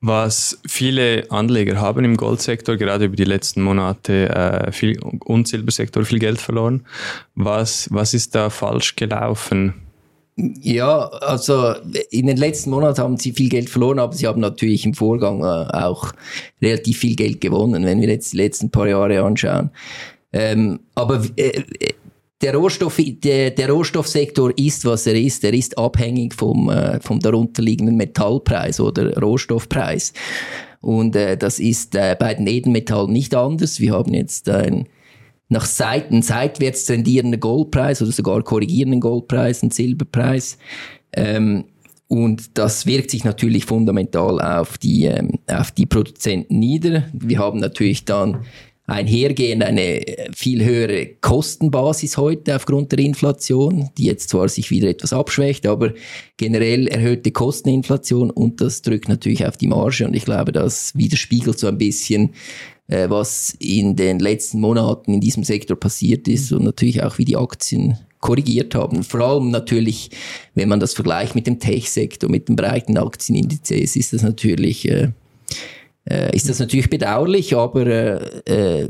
Was 0.00 0.60
viele 0.64 1.28
Anleger 1.30 1.80
haben 1.80 2.04
im 2.04 2.16
Goldsektor 2.16 2.76
gerade 2.76 3.06
über 3.06 3.16
die 3.16 3.24
letzten 3.24 3.62
Monate 3.62 4.28
äh, 4.28 4.70
viel, 4.70 5.00
und 5.00 5.48
Silbersektor 5.48 6.04
viel 6.04 6.20
Geld 6.20 6.40
verloren. 6.40 6.86
Was, 7.34 7.88
was 7.92 8.14
ist 8.14 8.34
da 8.36 8.48
falsch 8.48 8.94
gelaufen? 8.94 9.74
Ja, 10.36 11.08
also 11.08 11.74
in 12.10 12.28
den 12.28 12.36
letzten 12.36 12.70
Monaten 12.70 13.00
haben 13.00 13.16
sie 13.16 13.32
viel 13.32 13.48
Geld 13.48 13.68
verloren, 13.68 13.98
aber 13.98 14.12
sie 14.12 14.28
haben 14.28 14.40
natürlich 14.40 14.86
im 14.86 14.94
Vorgang 14.94 15.40
äh, 15.40 15.66
auch 15.76 16.12
relativ 16.62 16.98
viel 16.98 17.16
Geld 17.16 17.40
gewonnen, 17.40 17.84
wenn 17.84 18.00
wir 18.00 18.08
jetzt 18.08 18.32
die 18.32 18.36
letzten 18.36 18.70
paar 18.70 18.86
Jahre 18.86 19.24
anschauen. 19.24 19.70
Ähm, 20.32 20.78
aber 20.94 21.22
äh, 21.36 21.62
der, 22.40 22.54
Rohstoff, 22.54 22.96
der, 22.98 23.50
der 23.50 23.70
Rohstoffsektor 23.70 24.52
ist, 24.56 24.84
was 24.84 25.06
er 25.06 25.14
ist. 25.14 25.44
Er 25.44 25.54
ist 25.54 25.76
abhängig 25.76 26.34
vom, 26.34 26.70
äh, 26.70 27.00
vom 27.00 27.20
darunterliegenden 27.20 27.96
Metallpreis 27.96 28.80
oder 28.80 29.16
Rohstoffpreis. 29.18 30.12
Und 30.80 31.16
äh, 31.16 31.36
das 31.36 31.58
ist 31.58 31.94
äh, 31.94 32.16
bei 32.18 32.34
den 32.34 32.46
Edelmetallen 32.46 33.12
nicht 33.12 33.34
anders. 33.34 33.80
Wir 33.80 33.92
haben 33.92 34.14
jetzt 34.14 34.48
ein 34.48 34.88
nach 35.50 35.64
Seiten 35.64 36.20
seitwärts 36.22 36.84
trendierenden 36.84 37.40
Goldpreis 37.40 38.02
oder 38.02 38.12
sogar 38.12 38.42
korrigierenden 38.42 39.00
Goldpreis, 39.00 39.62
einen 39.62 39.70
Silberpreis. 39.70 40.58
Ähm, 41.12 41.64
und 42.06 42.56
das 42.56 42.86
wirkt 42.86 43.10
sich 43.10 43.24
natürlich 43.24 43.64
fundamental 43.66 44.40
auf 44.40 44.78
die, 44.78 45.04
ähm, 45.04 45.38
auf 45.46 45.70
die 45.70 45.86
Produzenten 45.86 46.58
nieder. 46.58 47.04
Wir 47.12 47.38
haben 47.38 47.60
natürlich 47.60 48.04
dann 48.04 48.44
einhergehend 48.88 49.62
eine 49.62 50.00
viel 50.34 50.64
höhere 50.64 51.06
Kostenbasis 51.20 52.16
heute 52.16 52.56
aufgrund 52.56 52.90
der 52.90 53.00
Inflation, 53.00 53.90
die 53.98 54.04
jetzt 54.04 54.30
zwar 54.30 54.48
sich 54.48 54.70
wieder 54.70 54.88
etwas 54.88 55.12
abschwächt, 55.12 55.66
aber 55.66 55.92
generell 56.38 56.88
erhöhte 56.88 57.30
Kosteninflation 57.30 58.30
und 58.30 58.62
das 58.62 58.80
drückt 58.80 59.10
natürlich 59.10 59.46
auf 59.46 59.58
die 59.58 59.66
Marge 59.66 60.06
und 60.06 60.16
ich 60.16 60.24
glaube, 60.24 60.52
das 60.52 60.96
widerspiegelt 60.96 61.58
so 61.58 61.66
ein 61.66 61.76
bisschen, 61.76 62.30
äh, 62.86 63.10
was 63.10 63.54
in 63.58 63.94
den 63.94 64.20
letzten 64.20 64.60
Monaten 64.60 65.12
in 65.12 65.20
diesem 65.20 65.44
Sektor 65.44 65.78
passiert 65.78 66.26
ist 66.26 66.50
und 66.50 66.64
natürlich 66.64 67.02
auch 67.02 67.18
wie 67.18 67.26
die 67.26 67.36
Aktien 67.36 67.98
korrigiert 68.20 68.74
haben. 68.74 69.04
Vor 69.04 69.20
allem 69.20 69.50
natürlich, 69.50 70.10
wenn 70.54 70.70
man 70.70 70.80
das 70.80 70.94
vergleicht 70.94 71.34
mit 71.34 71.46
dem 71.46 71.60
Tech-Sektor, 71.60 72.30
mit 72.30 72.48
den 72.48 72.56
breiten 72.56 72.96
Aktienindizes, 72.96 73.96
ist 73.96 74.14
das 74.14 74.22
natürlich 74.22 74.88
äh, 74.88 75.10
äh, 76.10 76.34
ist 76.34 76.48
das 76.48 76.58
natürlich 76.58 76.90
bedauerlich, 76.90 77.56
aber 77.56 77.86
äh, 77.86 78.20
äh 78.46 78.88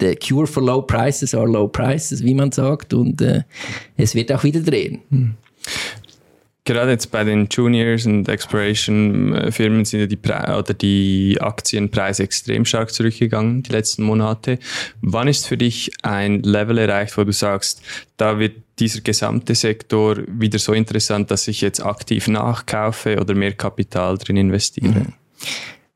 the 0.00 0.16
cure 0.16 0.46
for 0.46 0.62
low 0.62 0.82
prices 0.82 1.34
are 1.34 1.46
low 1.46 1.68
prices, 1.68 2.22
wie 2.22 2.34
man 2.34 2.52
sagt, 2.52 2.92
und 2.92 3.20
äh, 3.22 3.42
es 3.96 4.14
wird 4.14 4.30
auch 4.32 4.44
wieder 4.44 4.60
drehen. 4.60 5.00
Hm. 5.10 5.34
Gerade 6.66 6.92
jetzt 6.92 7.10
bei 7.10 7.24
den 7.24 7.46
Juniors 7.50 8.06
und 8.06 8.26
Exploration-Firmen 8.26 9.82
äh, 9.82 9.84
sind 9.84 10.00
ja 10.00 10.06
die, 10.06 10.16
Pre 10.16 10.58
oder 10.58 10.72
die 10.72 11.36
Aktienpreise 11.38 12.22
extrem 12.22 12.64
stark 12.64 12.90
zurückgegangen 12.90 13.62
die 13.62 13.72
letzten 13.72 14.02
Monate. 14.02 14.58
Wann 15.02 15.28
ist 15.28 15.46
für 15.46 15.58
dich 15.58 15.92
ein 16.02 16.42
Level 16.42 16.78
erreicht, 16.78 17.18
wo 17.18 17.24
du 17.24 17.32
sagst, 17.32 17.82
da 18.16 18.38
wird 18.38 18.54
dieser 18.78 19.02
gesamte 19.02 19.54
Sektor 19.54 20.16
wieder 20.26 20.58
so 20.58 20.72
interessant, 20.72 21.30
dass 21.30 21.48
ich 21.48 21.60
jetzt 21.60 21.84
aktiv 21.84 22.28
nachkaufe 22.28 23.20
oder 23.20 23.34
mehr 23.34 23.52
Kapital 23.52 24.16
drin 24.16 24.38
investiere? 24.38 25.00
Mhm. 25.00 25.12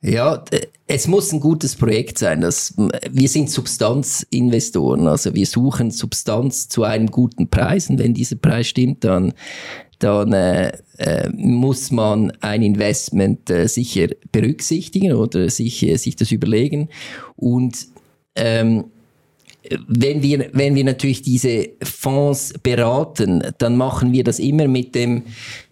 Ja, 0.01 0.45
es 0.87 1.09
muss 1.09 1.33
ein 1.33 1.41
gutes 1.41 1.75
Projekt 1.75 2.19
sein. 2.19 2.41
Das, 2.41 2.73
wir 3.11 3.29
sind 3.29 3.51
Substanzinvestoren, 3.51 5.09
also 5.09 5.35
wir 5.35 5.47
suchen 5.47 5.91
Substanz 5.91 6.69
zu 6.69 6.85
einem 6.85 7.09
guten 7.09 7.49
Preis 7.49 7.91
und 7.91 7.99
wenn 7.99 8.15
dieser 8.15 8.37
Preis 8.37 8.69
stimmt, 8.69 9.03
dann, 9.03 9.35
dann 9.99 10.33
äh, 10.33 10.73
äh, 10.99 11.29
muss 11.31 11.91
man 11.91 12.31
ein 12.41 12.63
Investment 12.63 13.51
äh, 13.51 13.67
sicher 13.67 14.07
berücksichtigen 14.31 15.15
oder 15.15 15.51
sich, 15.51 15.83
äh, 15.83 15.97
sich 15.97 16.15
das 16.15 16.31
überlegen. 16.31 16.91
Und 17.35 17.89
ähm, 18.37 18.85
wenn 19.89 20.23
wir, 20.23 20.51
wenn 20.53 20.77
wir 20.77 20.85
natürlich 20.85 21.23
diese 21.23 21.71
Fonds 21.83 22.55
beraten, 22.63 23.43
dann 23.59 23.77
machen 23.77 24.13
wir 24.13 24.23
das 24.23 24.39
immer 24.39 24.69
mit 24.69 24.95
dem, 24.95 25.25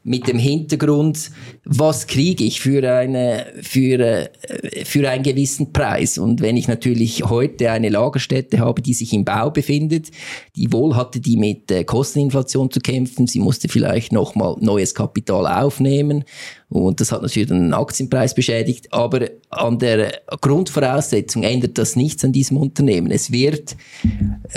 mit 0.06 0.28
dem 0.28 0.38
Hintergrund, 0.38 1.32
was 1.64 2.06
kriege 2.06 2.44
ich 2.44 2.60
für, 2.60 2.88
eine, 2.88 3.46
für, 3.60 3.98
äh, 3.98 4.84
für 4.84 5.10
einen 5.10 5.24
gewissen 5.24 5.72
Preis. 5.72 6.16
Und 6.16 6.40
wenn 6.40 6.56
ich 6.56 6.68
natürlich 6.68 7.24
heute 7.24 7.72
eine 7.72 7.88
Lagerstätte 7.88 8.60
habe, 8.60 8.82
die 8.82 8.94
sich 8.94 9.12
im 9.12 9.24
Bau 9.24 9.50
befindet, 9.50 10.12
die 10.54 10.72
wohl 10.72 10.94
hatte 10.94 11.18
die 11.18 11.36
mit 11.36 11.72
äh, 11.72 11.82
Kosteninflation 11.82 12.70
zu 12.70 12.78
kämpfen, 12.78 13.26
sie 13.26 13.40
musste 13.40 13.68
vielleicht 13.68 14.12
nochmal 14.12 14.54
neues 14.60 14.94
Kapital 14.94 15.44
aufnehmen 15.44 16.24
und 16.68 17.00
das 17.00 17.12
hat 17.12 17.22
natürlich 17.22 17.48
den 17.48 17.72
Aktienpreis 17.72 18.34
beschädigt, 18.34 18.92
aber 18.92 19.28
an 19.50 19.78
der 19.78 20.20
Grundvoraussetzung 20.40 21.44
ändert 21.44 21.78
das 21.78 21.94
nichts 21.94 22.24
an 22.24 22.32
diesem 22.32 22.56
Unternehmen. 22.56 23.12
Es 23.12 23.30
wird 23.30 23.76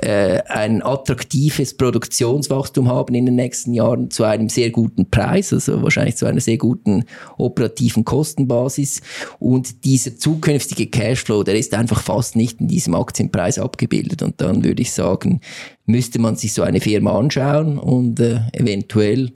äh, 0.02 0.42
ein 0.48 0.82
attraktives 0.82 1.78
Produktionswachstum 1.78 2.88
haben 2.88 3.14
in 3.14 3.28
den 3.28 3.36
nächsten 3.36 3.76
Jahren 3.76 4.10
zu 4.10 4.24
einem 4.24 4.50
sehr 4.50 4.72
guten 4.72 5.12
Preis, 5.12 5.54
also 5.54 5.84
wahrscheinlich 5.84 6.16
zu 6.16 6.26
einer 6.26 6.42
sehr 6.42 6.58
guten 6.58 7.06
operativen 7.38 8.06
Kostenbasis. 8.06 9.02
Und 9.38 9.86
dieser 9.86 10.18
zukünftige 10.18 10.88
Cashflow, 10.88 11.44
der 11.44 11.60
ist 11.60 11.76
einfach 11.76 12.02
fast 12.02 12.36
nicht 12.36 12.60
in 12.60 12.68
diesem 12.68 12.96
Aktienpreis 12.96 13.60
abgebildet. 13.60 14.24
Und 14.24 14.42
dann 14.42 14.64
würde 14.64 14.82
ich 14.82 14.92
sagen, 14.94 15.42
müsste 15.86 16.18
man 16.18 16.36
sich 16.38 16.54
so 16.54 16.64
eine 16.64 16.82
Firma 16.82 17.18
anschauen 17.18 17.78
und 17.78 18.20
äh, 18.20 18.40
eventuell 18.54 19.32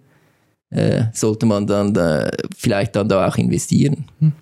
äh, 0.74 1.06
sollte 1.14 1.46
man 1.46 1.68
dann 1.68 1.96
äh, 1.96 2.32
vielleicht 2.58 2.96
dann 2.96 3.10
da 3.10 3.28
auch 3.28 3.38
investieren. 3.38 4.06
Hm. 4.20 4.34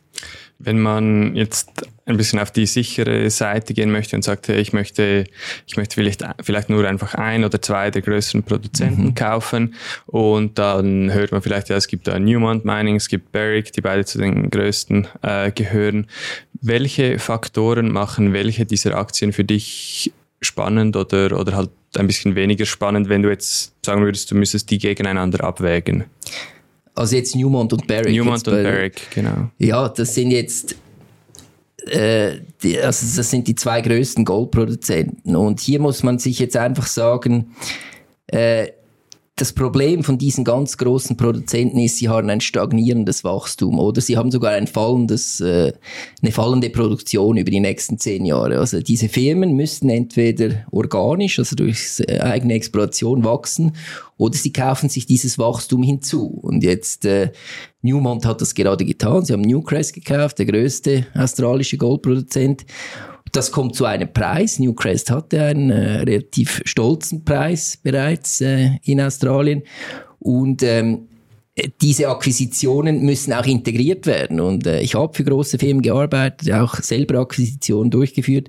Wenn 0.64 0.80
man 0.80 1.36
jetzt 1.36 1.70
ein 2.06 2.18
bisschen 2.18 2.40
auf 2.40 2.52
die 2.52 2.66
sichere 2.66 3.30
Seite 3.30 3.74
gehen 3.74 3.92
möchte 3.92 4.16
und 4.16 4.24
sagt, 4.24 4.48
hey, 4.48 4.60
ich 4.60 4.74
möchte, 4.74 5.26
ich 5.66 5.78
möchte 5.78 5.96
vielleicht, 5.96 6.24
vielleicht 6.42 6.70
nur 6.70 6.88
einfach 6.88 7.16
ein 7.16 7.44
oder 7.44 7.62
zwei 7.62 7.90
der 7.90 8.02
größeren 8.02 8.44
Produzenten 8.44 9.06
mhm. 9.06 9.16
kaufen 9.16 9.76
und 10.08 10.60
dann 10.60 11.12
hört 11.14 11.32
man 11.32 11.42
vielleicht, 11.42 11.70
ja, 11.70 11.78
es 11.78 11.88
gibt 11.88 12.08
da 12.08 12.20
Newmont 12.20 12.66
Mining, 12.66 12.96
es 12.96 13.08
gibt 13.08 13.32
Barrick, 13.32 13.72
die 13.74 13.82
beide 13.82 14.06
zu 14.06 14.18
den 14.18 14.50
größten 14.50 15.08
äh, 15.22 15.52
gehören. 15.52 16.08
Welche 16.62 17.18
Faktoren 17.18 17.92
machen 17.92 18.34
welche 18.34 18.66
dieser 18.66 18.96
Aktien 18.96 19.34
für 19.34 19.44
dich 19.44 20.12
spannend 20.42 20.96
oder, 20.96 21.40
oder 21.40 21.56
halt 21.56 21.70
ein 21.98 22.08
bisschen 22.08 22.36
weniger 22.36 22.66
spannend, 22.66 23.10
wenn 23.10 23.22
du 23.22 23.30
jetzt 23.30 23.74
sagen 23.86 24.04
würdest, 24.04 24.32
du 24.32 24.36
müsstest 24.36 24.70
die 24.70 24.78
gegeneinander 24.78 25.44
abwägen? 25.44 26.06
Also 26.94 27.16
jetzt 27.16 27.36
Newmont 27.36 27.72
und 27.74 27.88
Barrick. 27.88 28.12
Newmont 28.12 28.48
und 28.48 28.64
Barrick, 28.64 29.10
genau. 29.14 29.50
Ja, 29.58 29.88
das 29.90 30.14
sind 30.14 30.32
jetzt 30.32 30.76
äh, 31.88 32.40
die, 32.62 32.80
also 32.80 33.18
das 33.18 33.30
sind 33.30 33.48
die 33.48 33.56
zwei 33.56 33.82
größten 33.82 34.26
Goldproduzenten. 34.26 35.36
Und 35.36 35.60
hier 35.60 35.80
muss 35.80 36.04
man 36.04 36.20
sich 36.20 36.40
jetzt 36.40 36.56
einfach 36.58 36.88
sagen, 36.88 37.56
äh, 38.28 38.68
das 39.42 39.54
Problem 39.54 40.04
von 40.04 40.20
diesen 40.20 40.44
ganz 40.44 40.78
großen 40.78 41.18
Produzenten 41.18 41.80
ist, 41.80 41.98
sie 41.98 42.10
haben 42.10 42.30
ein 42.30 42.42
stagnierendes 42.42 43.24
Wachstum 43.24 43.80
oder 43.80 44.00
sie 44.00 44.16
haben 44.16 44.30
sogar 44.30 44.52
ein 44.52 44.68
fallendes, 44.68 45.42
äh, 45.42 45.74
eine 46.22 46.32
fallende 46.32 46.70
Produktion 46.70 47.38
über 47.38 47.50
die 47.50 47.60
nächsten 47.60 47.98
zehn 47.98 48.24
Jahre. 48.24 48.60
Also 48.60 48.82
diese 48.82 49.10
Firmen 49.10 49.56
müssten 49.56 49.90
entweder 49.90 50.68
organisch, 50.70 51.40
also 51.40 51.56
durch 51.56 52.04
äh, 52.08 52.20
eigene 52.20 52.54
Exploration 52.54 53.24
wachsen, 53.24 53.76
oder 54.18 54.38
sie 54.38 54.54
kaufen 54.54 54.90
sich 54.90 55.08
dieses 55.08 55.40
Wachstum 55.40 55.82
hinzu. 55.82 56.28
Und 56.28 56.64
jetzt 56.64 57.06
äh, 57.06 57.32
Newmont 57.82 58.28
hat 58.28 58.42
das 58.42 58.54
gerade 58.54 58.86
getan. 58.86 59.26
Sie 59.26 59.34
haben 59.34 59.42
Newcrest 59.42 59.94
gekauft, 59.94 60.38
der 60.38 60.46
größte 60.46 61.08
australische 61.16 61.78
Goldproduzent. 61.78 62.64
Das 63.32 63.52
kommt 63.52 63.76
zu 63.76 63.86
einem 63.86 64.12
Preis. 64.12 64.60
Newcrest 64.60 65.10
hatte 65.10 65.42
einen 65.44 65.70
äh, 65.70 66.02
relativ 66.02 66.62
stolzen 66.66 67.24
Preis 67.24 67.78
bereits 67.82 68.42
äh, 68.42 68.72
in 68.84 69.00
Australien. 69.00 69.64
Und 70.20 70.64
ähm, 70.64 71.08
diese 71.82 72.08
Akquisitionen 72.08 73.04
müssen 73.04 73.34
auch 73.34 73.46
integriert 73.46 74.06
werden. 74.06 74.40
Und 74.40 74.66
äh, 74.66 74.82
ich 74.82 74.96
habe 74.96 75.14
für 75.14 75.24
große 75.24 75.60
Firmen 75.60 75.82
gearbeitet, 75.82 76.52
auch 76.54 76.76
selber 76.76 77.20
Akquisitionen 77.20 77.92
durchgeführt. 77.92 78.48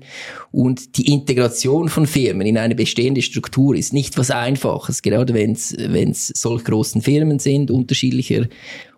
Und 0.51 0.97
die 0.97 1.11
Integration 1.11 1.89
von 1.89 2.07
Firmen 2.07 2.47
in 2.47 2.57
eine 2.57 2.75
bestehende 2.75 3.21
Struktur 3.21 3.75
ist 3.75 3.93
nicht 3.93 4.17
was 4.17 4.31
Einfaches, 4.31 5.01
gerade 5.01 5.33
wenn 5.33 5.51
es 5.51 6.27
solch 6.35 6.63
großen 6.63 7.01
Firmen 7.01 7.39
sind, 7.39 7.71
unterschiedlicher 7.71 8.47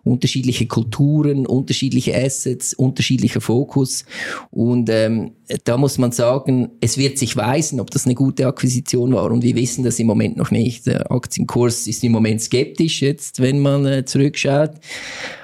unterschiedliche 0.06 0.66
Kulturen, 0.66 1.46
unterschiedliche 1.46 2.16
Assets, 2.16 2.74
unterschiedlicher 2.74 3.40
Fokus. 3.40 4.04
Und 4.50 4.88
ähm, 4.90 5.32
da 5.64 5.76
muss 5.76 5.98
man 5.98 6.12
sagen, 6.12 6.70
es 6.80 6.96
wird 6.96 7.18
sich 7.18 7.36
weisen, 7.36 7.80
ob 7.80 7.90
das 7.90 8.06
eine 8.06 8.14
gute 8.14 8.46
Akquisition 8.46 9.12
war. 9.12 9.30
Und 9.30 9.42
wir 9.42 9.56
wissen 9.56 9.84
das 9.84 9.98
im 9.98 10.06
Moment 10.06 10.36
noch 10.36 10.50
nicht. 10.50 10.86
Der 10.86 11.10
Aktienkurs 11.10 11.86
ist 11.86 12.04
im 12.04 12.12
Moment 12.12 12.40
skeptisch 12.40 13.02
jetzt, 13.02 13.40
wenn 13.40 13.60
man 13.60 13.84
äh, 13.84 14.04
zurückschaut. 14.04 14.72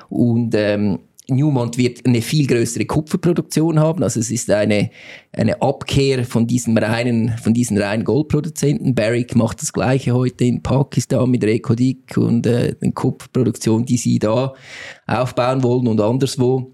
Und 0.08 0.54
ähm, 0.56 0.98
Newmont 1.28 1.78
wird 1.78 2.04
eine 2.04 2.20
viel 2.20 2.46
größere 2.46 2.84
Kupferproduktion 2.84 3.78
haben. 3.78 4.02
Also 4.02 4.18
es 4.18 4.30
ist 4.30 4.50
eine, 4.50 4.90
eine 5.32 5.62
Abkehr 5.62 6.24
von 6.24 6.46
diesem 6.46 6.76
reinen, 6.76 7.36
von 7.38 7.54
diesen 7.54 7.78
reinen 7.78 8.04
Goldproduzenten. 8.04 8.94
Barrick 8.94 9.36
macht 9.36 9.62
das 9.62 9.72
Gleiche 9.72 10.12
heute 10.12 10.44
in 10.44 10.62
Pakistan 10.62 11.30
mit 11.30 11.44
Rekodik 11.44 12.16
und 12.16 12.46
äh, 12.46 12.74
den 12.74 12.94
Kupferproduktion, 12.94 13.84
die 13.84 13.98
sie 13.98 14.18
da 14.18 14.54
aufbauen 15.06 15.62
wollen 15.62 15.86
und 15.86 16.00
anderswo. 16.00 16.72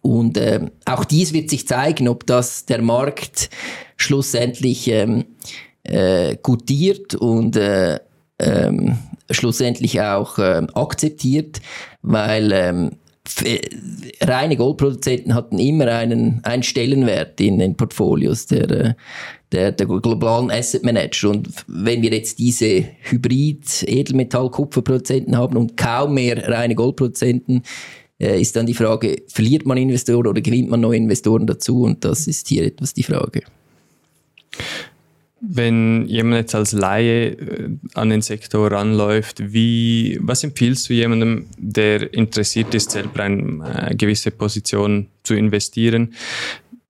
Und 0.00 0.38
äh, 0.38 0.66
auch 0.86 1.04
dies 1.04 1.32
wird 1.32 1.50
sich 1.50 1.66
zeigen, 1.66 2.08
ob 2.08 2.26
das 2.26 2.64
der 2.64 2.80
Markt 2.80 3.50
schlussendlich 3.96 4.88
ähm, 4.88 5.24
äh, 5.82 6.36
gutiert 6.42 7.14
und 7.14 7.56
äh, 7.56 7.98
ähm, 8.38 8.98
schlussendlich 9.30 10.00
auch 10.00 10.38
ähm, 10.38 10.68
akzeptiert, 10.74 11.60
weil 12.02 12.52
ähm, 12.52 12.90
äh, 12.92 13.07
reine 14.20 14.56
Goldproduzenten 14.56 15.34
hatten 15.34 15.58
immer 15.58 15.86
einen, 15.86 16.38
einen 16.44 16.62
Stellenwert 16.62 17.40
in 17.40 17.58
den 17.58 17.76
Portfolios 17.76 18.46
der, 18.46 18.70
äh, 18.70 18.94
der, 19.52 19.72
der 19.72 19.86
globalen 19.86 20.50
Asset 20.50 20.84
Manager. 20.84 21.30
Und 21.30 21.48
wenn 21.66 22.02
wir 22.02 22.10
jetzt 22.10 22.38
diese 22.38 22.84
Hybrid-Edelmetall-Kupferproduzenten 23.02 25.36
haben 25.36 25.56
und 25.56 25.76
kaum 25.76 26.14
mehr 26.14 26.48
reine 26.48 26.74
Goldproduzenten, 26.74 27.62
äh, 28.20 28.40
ist 28.40 28.56
dann 28.56 28.66
die 28.66 28.74
Frage, 28.74 29.22
verliert 29.28 29.64
man 29.66 29.78
Investoren 29.78 30.26
oder 30.26 30.40
gewinnt 30.40 30.70
man 30.70 30.80
neue 30.80 30.96
Investoren 30.96 31.46
dazu? 31.46 31.82
Und 31.82 32.04
das 32.04 32.26
ist 32.26 32.48
hier 32.48 32.64
etwas 32.64 32.94
die 32.94 33.04
Frage. 33.04 33.42
Wenn 35.40 36.06
jemand 36.06 36.36
jetzt 36.36 36.54
als 36.54 36.72
Laie 36.72 37.28
äh, 37.30 37.70
an 37.94 38.10
den 38.10 38.22
Sektor 38.22 38.72
ranläuft, 38.72 39.52
wie, 39.52 40.18
was 40.20 40.42
empfiehlst 40.42 40.88
du 40.88 40.94
jemandem, 40.94 41.46
der 41.56 42.12
interessiert 42.12 42.74
ist, 42.74 42.90
selber 42.90 43.22
eine 43.22 43.90
äh, 43.90 43.94
gewisse 43.94 44.32
Position 44.32 45.06
zu 45.22 45.34
investieren, 45.34 46.14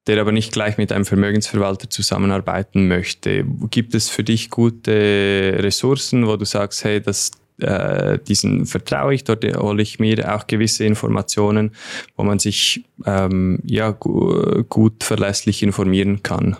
der 0.07 0.21
aber 0.21 0.33
nicht 0.33 0.53
gleich 0.53 0.79
mit 0.79 0.93
einem 0.93 1.05
Vermögensverwalter 1.05 1.91
zusammenarbeiten 1.91 2.89
möchte? 2.89 3.45
Gibt 3.71 3.95
es 3.95 4.09
für 4.09 4.25
dich 4.25 4.49
gute 4.49 5.59
Ressourcen, 5.59 6.27
wo 6.27 6.37
du 6.37 6.47
sagst, 6.47 6.85
hey, 6.85 7.03
das, 7.03 7.33
äh, 7.61 8.19
diesen 8.27 8.65
vertraue 8.65 9.13
ich, 9.13 9.25
dort 9.25 9.45
hole 9.59 9.83
ich 9.83 9.99
mir 9.99 10.35
auch 10.35 10.47
gewisse 10.47 10.85
Informationen, 10.85 11.73
wo 12.17 12.23
man 12.25 12.39
sich 12.39 12.85
ähm, 13.05 13.59
ja, 13.65 13.91
gu 13.91 14.65
gut 14.71 15.05
verlässlich 15.05 15.63
informieren 15.63 16.23
kann? 16.23 16.57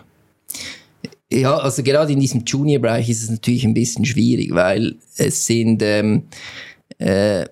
Ja, 1.31 1.57
also 1.57 1.83
gerade 1.83 2.11
in 2.11 2.19
diesem 2.19 2.43
Junior-Bereich 2.43 3.07
ist 3.07 3.21
es 3.21 3.29
natürlich 3.29 3.63
ein 3.63 3.75
bisschen 3.75 4.03
schwierig, 4.05 4.53
weil 4.53 4.95
es 5.15 5.45
sind 5.45 5.81
ähm, 5.83 6.23
äh, 6.97 7.45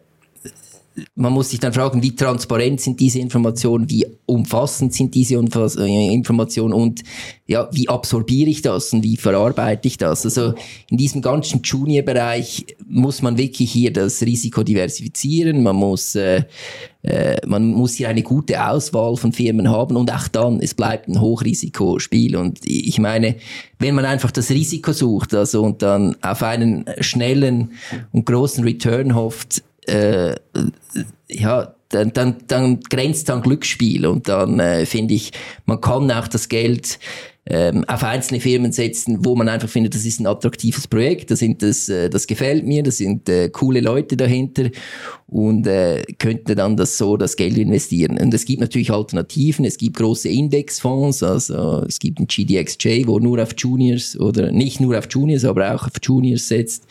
man 1.16 1.34
muss 1.34 1.50
sich 1.50 1.60
dann 1.60 1.74
fragen, 1.74 2.02
wie 2.02 2.16
transparent 2.16 2.82
sind 2.82 3.00
diese 3.00 3.20
Informationen, 3.20 3.90
wie 3.90 4.06
umfassend 4.26 4.94
sind 4.94 5.14
diese 5.14 5.36
äh, 5.36 6.14
Informationen 6.14 6.74
und 6.74 7.04
ja, 7.46 7.70
wie 7.72 7.88
absorbiere 7.88 8.50
ich 8.50 8.62
das 8.62 8.92
und 8.94 9.04
wie 9.04 9.16
verarbeite 9.16 9.88
ich 9.88 9.98
das? 9.98 10.26
Also 10.26 10.54
in 10.90 10.98
diesem 10.98 11.22
ganzen 11.22 11.62
Junior-Bereich 11.62 12.66
muss 12.88 13.22
man 13.22 13.38
wirklich 13.38 13.72
hier 13.72 13.94
das 13.94 14.22
Risiko 14.22 14.64
diversifizieren, 14.64 15.64
man 15.64 15.76
muss, 15.76 16.16
äh, 16.16 16.44
äh, 17.04 17.38
man 17.46 17.68
muss 17.68 17.94
hier 17.94 18.10
eine 18.10 18.24
gute 18.24 18.68
Auswahl 18.68 19.16
von 19.18 19.32
Firmen 19.34 19.70
haben 19.70 19.96
und 19.96 20.12
auch 20.12 20.28
dann, 20.28 20.60
es 20.62 20.74
bleibt 20.74 21.08
ein 21.08 21.22
Hochrisikospiel 21.22 22.36
und 22.36 22.60
ich 22.66 22.98
meine, 23.00 23.36
wenn 23.80 23.96
man 23.96 24.06
einfach 24.06 24.32
das 24.32 24.50
Risiko 24.50 24.92
sucht, 24.92 25.34
also 25.34 25.64
und 25.64 25.82
dann 25.82 26.18
auf 26.22 26.42
einen 26.44 26.86
schnellen 27.00 27.72
und 28.12 28.26
großen 28.26 28.64
Return 28.64 29.16
hofft, 29.16 29.64
äh, 29.88 30.36
ja, 31.30 31.74
dann, 31.90 32.12
dann, 32.14 32.36
dann 32.48 32.80
grenzt 32.82 33.30
an 33.30 33.42
Glücksspiel 33.42 34.06
und 34.06 34.28
dann 34.28 34.60
äh, 34.60 34.86
finde 34.86 35.14
ich, 35.14 35.32
man 35.66 35.80
kann 35.80 36.12
auch 36.12 36.28
das 36.28 36.50
Geld 36.50 37.00
ähm, 37.50 37.86
auf 37.88 38.04
einzelne 38.04 38.42
Firmen 38.42 38.74
setzen, 38.74 39.24
wo 39.24 39.34
man 39.36 39.48
einfach 39.48 39.70
findet, 39.70 39.96
das 39.96 40.04
ist 40.06 40.20
ein 40.20 40.28
attraktives 40.28 40.86
Projekt, 40.88 41.32
das, 41.32 41.40
sind 41.40 41.62
das, 41.62 41.88
äh, 41.88 42.10
das 42.10 42.28
gefällt 42.28 42.66
mir, 42.66 42.84
das 42.84 42.98
sind 42.98 43.30
äh, 43.30 43.48
coole 43.50 43.80
Leute 43.80 44.18
dahinter 44.18 44.70
und 45.28 45.66
äh, 45.66 46.04
könnte 46.18 46.56
dann 46.56 46.76
das 46.76 46.98
so 46.98 47.16
das 47.16 47.38
Geld 47.38 47.58
investieren. 47.58 48.20
Und 48.20 48.34
es 48.34 48.44
gibt 48.44 48.60
natürlich 48.60 48.92
Alternativen, 48.92 49.64
es 49.64 49.78
gibt 49.78 49.96
große 49.96 50.28
Indexfonds, 50.28 51.24
also 51.24 51.86
es 51.88 52.00
gibt 52.00 52.20
ein 52.20 52.28
GDXJ, 52.28 53.04
wo 53.08 53.20
nur 53.20 53.42
auf 53.42 53.56
Juniors 53.58 54.20
oder 54.20 54.52
nicht 54.52 54.82
nur 54.82 54.98
auf 54.98 55.08
Juniors, 55.10 55.46
aber 55.46 55.74
auch 55.74 55.86
auf 55.86 55.94
Juniors 56.04 56.50
setzt 56.50 56.86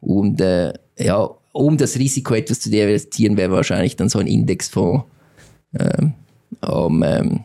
und 0.00 0.40
äh, 0.40 0.72
ja, 0.98 1.30
um 1.52 1.76
das 1.76 1.98
Risiko 1.98 2.34
etwas 2.34 2.60
zu 2.60 2.70
diversifizieren, 2.70 3.36
wäre 3.36 3.52
wahrscheinlich 3.52 3.96
dann 3.96 4.08
so 4.08 4.18
ein 4.18 4.26
Indexfonds 4.26 5.04
ähm, 5.78 6.14
um, 6.60 7.02
ähm, 7.02 7.44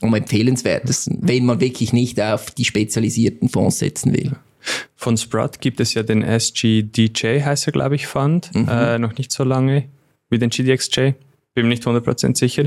um 0.00 0.14
empfehlenswertesten, 0.14 1.18
wenn 1.20 1.46
man 1.46 1.60
wirklich 1.60 1.92
nicht 1.92 2.20
auf 2.20 2.50
die 2.50 2.64
spezialisierten 2.64 3.48
Fonds 3.48 3.78
setzen 3.78 4.12
will. 4.12 4.32
Von 4.94 5.16
Sprott 5.16 5.60
gibt 5.60 5.80
es 5.80 5.94
ja 5.94 6.02
den 6.02 6.22
SGDJ, 6.22 7.42
heißt 7.42 7.66
er, 7.66 7.72
glaube 7.72 7.96
ich, 7.96 8.06
Fund, 8.06 8.50
mhm. 8.54 8.68
äh, 8.68 8.98
noch 8.98 9.16
nicht 9.16 9.32
so 9.32 9.44
lange 9.44 9.88
wie 10.30 10.38
den 10.38 10.50
GDXJ 10.50 11.12
bin 11.54 11.66
mir 11.66 11.70
nicht 11.70 11.86
100% 11.86 12.36
sicher. 12.36 12.66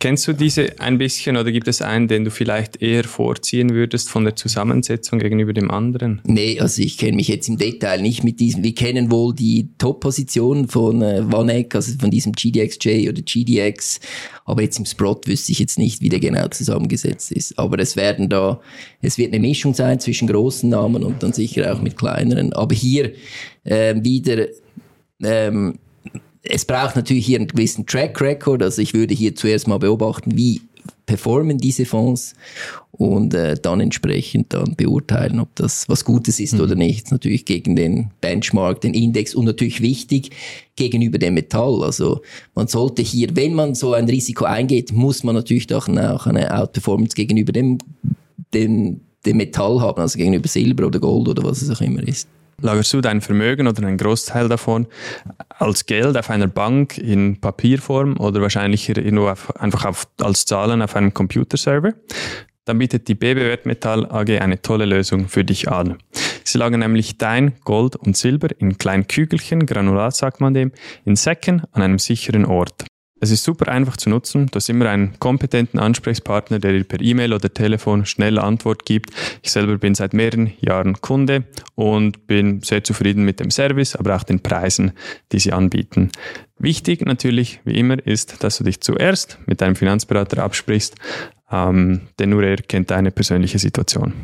Kennst 0.00 0.26
du 0.26 0.32
diese 0.32 0.80
ein 0.80 0.98
bisschen 0.98 1.36
oder 1.36 1.52
gibt 1.52 1.68
es 1.68 1.80
einen, 1.80 2.08
den 2.08 2.24
du 2.24 2.30
vielleicht 2.30 2.82
eher 2.82 3.04
vorziehen 3.04 3.70
würdest 3.70 4.08
von 4.08 4.24
der 4.24 4.34
Zusammensetzung 4.34 5.20
gegenüber 5.20 5.52
dem 5.52 5.70
anderen? 5.70 6.20
Nee, 6.24 6.58
also 6.58 6.82
ich 6.82 6.98
kenne 6.98 7.16
mich 7.16 7.28
jetzt 7.28 7.48
im 7.48 7.56
Detail 7.56 8.02
nicht 8.02 8.24
mit 8.24 8.40
diesem. 8.40 8.64
Wir 8.64 8.74
kennen 8.74 9.12
wohl 9.12 9.32
die 9.34 9.68
Top-Position 9.78 10.66
von 10.68 11.02
äh, 11.02 11.22
Vanek, 11.30 11.74
also 11.74 11.92
von 12.00 12.10
diesem 12.10 12.32
GDXJ 12.32 13.08
oder 13.08 13.22
GDX, 13.22 14.00
aber 14.44 14.62
jetzt 14.62 14.78
im 14.80 14.86
Sprott 14.86 15.28
wüsste 15.28 15.52
ich 15.52 15.60
jetzt 15.60 15.78
nicht, 15.78 16.00
wie 16.00 16.08
der 16.08 16.18
genau 16.18 16.48
zusammengesetzt 16.48 17.30
ist. 17.30 17.56
Aber 17.60 17.78
es 17.78 17.94
werden 17.94 18.28
da, 18.28 18.60
es 19.02 19.18
wird 19.18 19.32
eine 19.32 19.40
Mischung 19.40 19.72
sein 19.74 20.00
zwischen 20.00 20.26
großen 20.26 20.68
Namen 20.68 21.04
und 21.04 21.22
dann 21.22 21.32
sicher 21.32 21.72
auch 21.72 21.80
mit 21.80 21.96
kleineren. 21.96 22.52
Aber 22.54 22.74
hier 22.74 23.12
äh, 23.62 23.94
wieder 24.02 24.48
ähm, 25.22 25.78
es 26.42 26.64
braucht 26.64 26.96
natürlich 26.96 27.26
hier 27.26 27.38
einen 27.38 27.48
gewissen 27.48 27.86
Track 27.86 28.20
Record. 28.20 28.62
Also 28.62 28.82
ich 28.82 28.94
würde 28.94 29.14
hier 29.14 29.34
zuerst 29.34 29.68
mal 29.68 29.78
beobachten, 29.78 30.36
wie 30.36 30.62
performen 31.06 31.58
diese 31.58 31.84
Fonds 31.84 32.34
und 32.92 33.34
äh, 33.34 33.56
dann 33.60 33.80
entsprechend 33.80 34.52
dann 34.54 34.76
beurteilen, 34.76 35.40
ob 35.40 35.54
das 35.56 35.88
was 35.88 36.04
Gutes 36.04 36.38
ist 36.38 36.54
mhm. 36.54 36.60
oder 36.60 36.74
nicht. 36.74 37.10
Natürlich 37.10 37.44
gegen 37.44 37.76
den 37.76 38.10
Benchmark, 38.20 38.80
den 38.80 38.94
Index 38.94 39.34
und 39.34 39.46
natürlich 39.46 39.80
wichtig 39.80 40.30
gegenüber 40.76 41.18
dem 41.18 41.34
Metall. 41.34 41.82
Also 41.82 42.22
man 42.54 42.68
sollte 42.68 43.02
hier, 43.02 43.34
wenn 43.34 43.54
man 43.54 43.74
so 43.74 43.94
ein 43.94 44.08
Risiko 44.08 44.44
eingeht, 44.44 44.92
muss 44.92 45.24
man 45.24 45.34
natürlich 45.34 45.72
auch 45.74 45.88
eine 45.88 46.58
Outperformance 46.58 47.14
gegenüber 47.14 47.52
dem, 47.52 47.78
dem, 48.54 49.00
dem 49.26 49.36
Metall 49.36 49.80
haben, 49.80 50.00
also 50.00 50.16
gegenüber 50.16 50.48
Silber 50.48 50.86
oder 50.86 51.00
Gold 51.00 51.28
oder 51.28 51.42
was 51.42 51.62
es 51.62 51.70
auch 51.70 51.80
immer 51.80 52.06
ist. 52.06 52.28
Lagerst 52.62 52.92
du 52.92 53.00
dein 53.00 53.20
Vermögen 53.20 53.66
oder 53.66 53.82
einen 53.82 53.96
Großteil 53.96 54.48
davon 54.48 54.86
als 55.60 55.86
Geld 55.86 56.16
auf 56.16 56.30
einer 56.30 56.46
Bank 56.46 56.96
in 56.98 57.40
Papierform 57.40 58.16
oder 58.16 58.40
wahrscheinlich 58.40 58.88
nur 58.88 59.32
auf, 59.32 59.54
einfach 59.60 59.84
auf, 59.84 60.08
als 60.20 60.46
Zahlen 60.46 60.82
auf 60.82 60.96
einem 60.96 61.12
Computerserver? 61.12 61.92
Dann 62.64 62.78
bietet 62.78 63.08
die 63.08 63.14
BB 63.14 63.36
Wertmetall 63.36 64.06
AG 64.06 64.40
eine 64.40 64.62
tolle 64.62 64.86
Lösung 64.86 65.28
für 65.28 65.44
dich 65.44 65.68
an. 65.68 65.98
Sie 66.44 66.58
lagern 66.58 66.80
nämlich 66.80 67.18
dein 67.18 67.54
Gold 67.64 67.96
und 67.96 68.16
Silber 68.16 68.48
in 68.58 68.78
kleinen 68.78 69.06
Kügelchen, 69.06 69.66
Granulat 69.66 70.16
sagt 70.16 70.40
man 70.40 70.54
dem, 70.54 70.72
in 71.04 71.16
Säcken 71.16 71.62
an 71.72 71.82
einem 71.82 71.98
sicheren 71.98 72.44
Ort. 72.46 72.86
Es 73.20 73.30
ist 73.30 73.44
super 73.44 73.70
einfach 73.70 73.98
zu 73.98 74.08
nutzen. 74.08 74.46
Du 74.46 74.56
hast 74.56 74.70
immer 74.70 74.88
einen 74.88 75.18
kompetenten 75.18 75.78
Ansprechpartner, 75.78 76.58
der 76.58 76.72
dir 76.72 76.84
per 76.84 77.02
E-Mail 77.02 77.34
oder 77.34 77.52
Telefon 77.52 78.06
schnell 78.06 78.38
Antwort 78.38 78.86
gibt. 78.86 79.10
Ich 79.42 79.52
selber 79.52 79.76
bin 79.76 79.94
seit 79.94 80.14
mehreren 80.14 80.52
Jahren 80.60 81.00
Kunde 81.02 81.44
und 81.74 82.26
bin 82.26 82.62
sehr 82.62 82.82
zufrieden 82.82 83.24
mit 83.24 83.38
dem 83.38 83.50
Service, 83.50 83.94
aber 83.94 84.16
auch 84.16 84.22
den 84.22 84.40
Preisen, 84.40 84.92
die 85.32 85.38
sie 85.38 85.52
anbieten. 85.52 86.10
Wichtig 86.58 87.04
natürlich, 87.04 87.60
wie 87.64 87.78
immer, 87.78 88.04
ist, 88.04 88.42
dass 88.42 88.56
du 88.58 88.64
dich 88.64 88.80
zuerst 88.80 89.38
mit 89.46 89.60
deinem 89.60 89.76
Finanzberater 89.76 90.42
absprichst, 90.42 90.96
ähm, 91.52 92.02
denn 92.18 92.30
nur 92.30 92.42
er 92.42 92.56
kennt 92.56 92.90
deine 92.90 93.10
persönliche 93.10 93.58
Situation. 93.58 94.14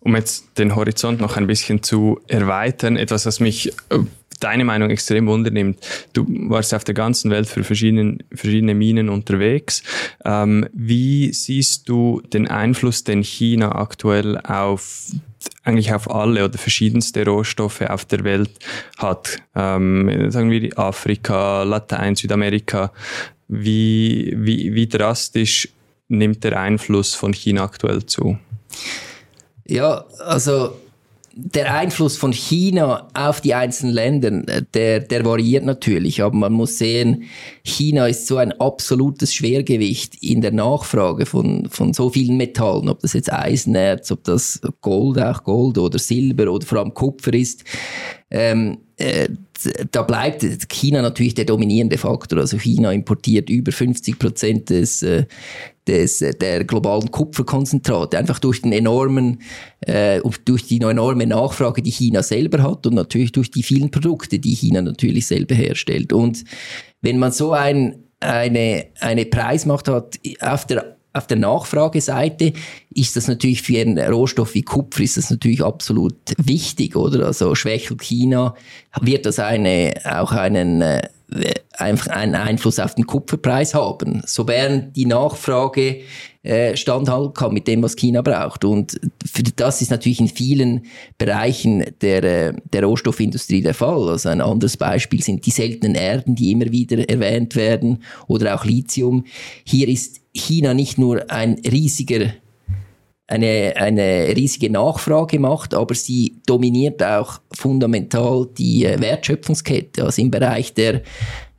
Um 0.00 0.16
jetzt 0.16 0.58
den 0.58 0.74
Horizont 0.74 1.20
noch 1.20 1.36
ein 1.36 1.46
bisschen 1.46 1.82
zu 1.82 2.20
erweitern, 2.28 2.96
etwas, 2.96 3.26
was 3.26 3.40
mich 3.40 3.72
äh, 3.90 3.98
deine 4.42 4.64
Meinung 4.64 4.90
extrem 4.90 5.26
wundernimmt. 5.26 5.78
Du 6.12 6.26
warst 6.48 6.74
auf 6.74 6.84
der 6.84 6.94
ganzen 6.94 7.30
Welt 7.30 7.46
für 7.46 7.64
verschiedene, 7.64 8.18
verschiedene 8.32 8.74
Minen 8.74 9.08
unterwegs. 9.08 9.82
Ähm, 10.24 10.66
wie 10.72 11.32
siehst 11.32 11.88
du 11.88 12.20
den 12.32 12.48
Einfluss, 12.48 13.04
den 13.04 13.22
China 13.22 13.74
aktuell 13.74 14.38
auf 14.38 15.12
eigentlich 15.64 15.92
auf 15.92 16.10
alle 16.10 16.44
oder 16.44 16.56
verschiedenste 16.56 17.24
Rohstoffe 17.24 17.82
auf 17.82 18.04
der 18.04 18.24
Welt 18.24 18.50
hat? 18.98 19.38
Ähm, 19.54 20.30
sagen 20.30 20.50
wir 20.50 20.78
Afrika, 20.78 21.62
Latein, 21.62 22.14
Südamerika. 22.14 22.92
Wie, 23.48 24.34
wie, 24.36 24.74
wie 24.74 24.86
drastisch 24.86 25.68
nimmt 26.08 26.44
der 26.44 26.58
Einfluss 26.58 27.14
von 27.14 27.32
China 27.32 27.64
aktuell 27.64 28.06
zu? 28.06 28.38
Ja, 29.66 30.04
also 30.18 30.74
der 31.34 31.74
Einfluss 31.74 32.16
von 32.16 32.32
China 32.32 33.08
auf 33.14 33.40
die 33.40 33.54
einzelnen 33.54 33.94
Länder, 33.94 34.28
äh, 34.48 34.62
der, 34.74 35.00
der 35.00 35.24
variiert 35.24 35.64
natürlich, 35.64 36.22
aber 36.22 36.36
man 36.36 36.52
muss 36.52 36.78
sehen, 36.78 37.24
China 37.62 38.06
ist 38.06 38.26
so 38.26 38.36
ein 38.36 38.52
absolutes 38.52 39.34
Schwergewicht 39.34 40.22
in 40.22 40.40
der 40.40 40.52
Nachfrage 40.52 41.26
von, 41.26 41.68
von 41.70 41.92
so 41.92 42.10
vielen 42.10 42.36
Metallen, 42.36 42.88
ob 42.88 43.00
das 43.00 43.14
jetzt 43.14 43.32
Eisenerz, 43.32 44.10
ob 44.10 44.24
das 44.24 44.60
Gold, 44.80 45.18
auch 45.18 45.44
Gold 45.44 45.78
oder 45.78 45.98
Silber 45.98 46.50
oder 46.50 46.66
vor 46.66 46.78
allem 46.78 46.94
Kupfer 46.94 47.32
ist. 47.34 47.64
Ähm, 48.30 48.78
äh, 48.96 49.28
da 49.90 50.02
bleibt 50.02 50.44
China 50.68 51.02
natürlich 51.02 51.34
der 51.34 51.44
dominierende 51.44 51.98
Faktor. 51.98 52.40
Also 52.40 52.58
China 52.58 52.92
importiert 52.92 53.50
über 53.50 53.72
50 53.72 54.18
Prozent 54.18 54.70
des, 54.70 55.02
äh, 55.02 55.24
des, 55.86 56.22
äh, 56.22 56.34
der 56.34 56.64
globalen 56.64 57.10
Kupferkonzentrate, 57.10 58.18
einfach 58.18 58.38
durch 58.38 58.62
den 58.62 58.72
enormen, 58.72 59.42
äh, 59.80 60.20
durch 60.44 60.66
die 60.66 60.80
enorme 60.80 61.26
Nachfrage, 61.26 61.82
die 61.82 61.90
China 61.90 62.22
selber 62.22 62.62
hat 62.62 62.86
und 62.86 62.94
natürlich 62.94 63.32
durch 63.32 63.50
die 63.50 63.62
vielen 63.62 63.90
Produkte, 63.90 64.38
die 64.38 64.54
China 64.54 64.82
natürlich 64.82 65.26
selber 65.26 65.54
herstellt. 65.54 66.12
Und 66.12 66.44
wenn 67.00 67.18
man 67.18 67.32
so 67.32 67.52
ein, 67.52 68.04
eine, 68.20 68.86
eine 69.00 69.26
Preismacht 69.26 69.88
hat 69.88 70.18
auf 70.40 70.66
der 70.66 70.96
auf 71.12 71.26
der 71.26 71.36
Nachfrageseite 71.36 72.52
ist 72.94 73.16
das 73.16 73.28
natürlich 73.28 73.62
für 73.62 73.80
einen 73.80 73.98
Rohstoff 73.98 74.54
wie 74.54 74.62
Kupfer 74.62 75.02
ist 75.02 75.16
das 75.16 75.30
natürlich 75.30 75.62
absolut 75.62 76.16
wichtig, 76.38 76.96
oder? 76.96 77.26
Also 77.26 77.54
schwächelt 77.54 78.02
China, 78.02 78.54
wird 79.00 79.26
das 79.26 79.38
eine, 79.38 79.94
auch 80.04 80.32
einen, 80.32 80.80
äh, 80.80 81.02
einfach 81.72 82.08
einen 82.08 82.34
Einfluss 82.34 82.78
auf 82.78 82.94
den 82.94 83.06
Kupferpreis 83.06 83.74
haben. 83.74 84.22
So 84.26 84.46
während 84.48 84.96
die 84.96 85.06
Nachfrage 85.06 86.00
äh, 86.42 86.76
standhalten 86.76 87.34
kann 87.34 87.54
mit 87.54 87.68
dem, 87.68 87.82
was 87.82 87.94
China 87.94 88.20
braucht. 88.20 88.64
Und 88.64 89.00
das 89.56 89.80
ist 89.80 89.90
natürlich 89.90 90.20
in 90.20 90.28
vielen 90.28 90.86
Bereichen 91.16 91.84
der, 92.00 92.24
äh, 92.24 92.52
der 92.72 92.84
Rohstoffindustrie 92.84 93.62
der 93.62 93.74
Fall. 93.74 94.08
Also 94.08 94.28
ein 94.28 94.40
anderes 94.40 94.76
Beispiel 94.76 95.22
sind 95.22 95.46
die 95.46 95.50
seltenen 95.50 95.94
Erden, 95.94 96.34
die 96.34 96.50
immer 96.50 96.70
wieder 96.72 97.08
erwähnt 97.08 97.54
werden, 97.54 98.02
oder 98.26 98.54
auch 98.54 98.64
Lithium. 98.64 99.24
Hier 99.64 99.88
ist 99.88 100.20
China 100.34 100.74
nicht 100.74 100.98
nur 100.98 101.30
ein 101.30 101.60
riesiger 101.64 102.32
eine, 103.28 103.74
eine 103.76 104.36
riesige 104.36 104.68
Nachfrage 104.68 105.38
macht, 105.38 105.74
aber 105.74 105.94
sie 105.94 106.40
dominiert 106.44 107.02
auch 107.02 107.40
fundamental 107.52 108.46
die 108.58 108.84
äh, 108.84 109.00
Wertschöpfungskette, 109.00 110.04
also 110.04 110.20
im 110.20 110.30
Bereich 110.30 110.74
der, 110.74 111.02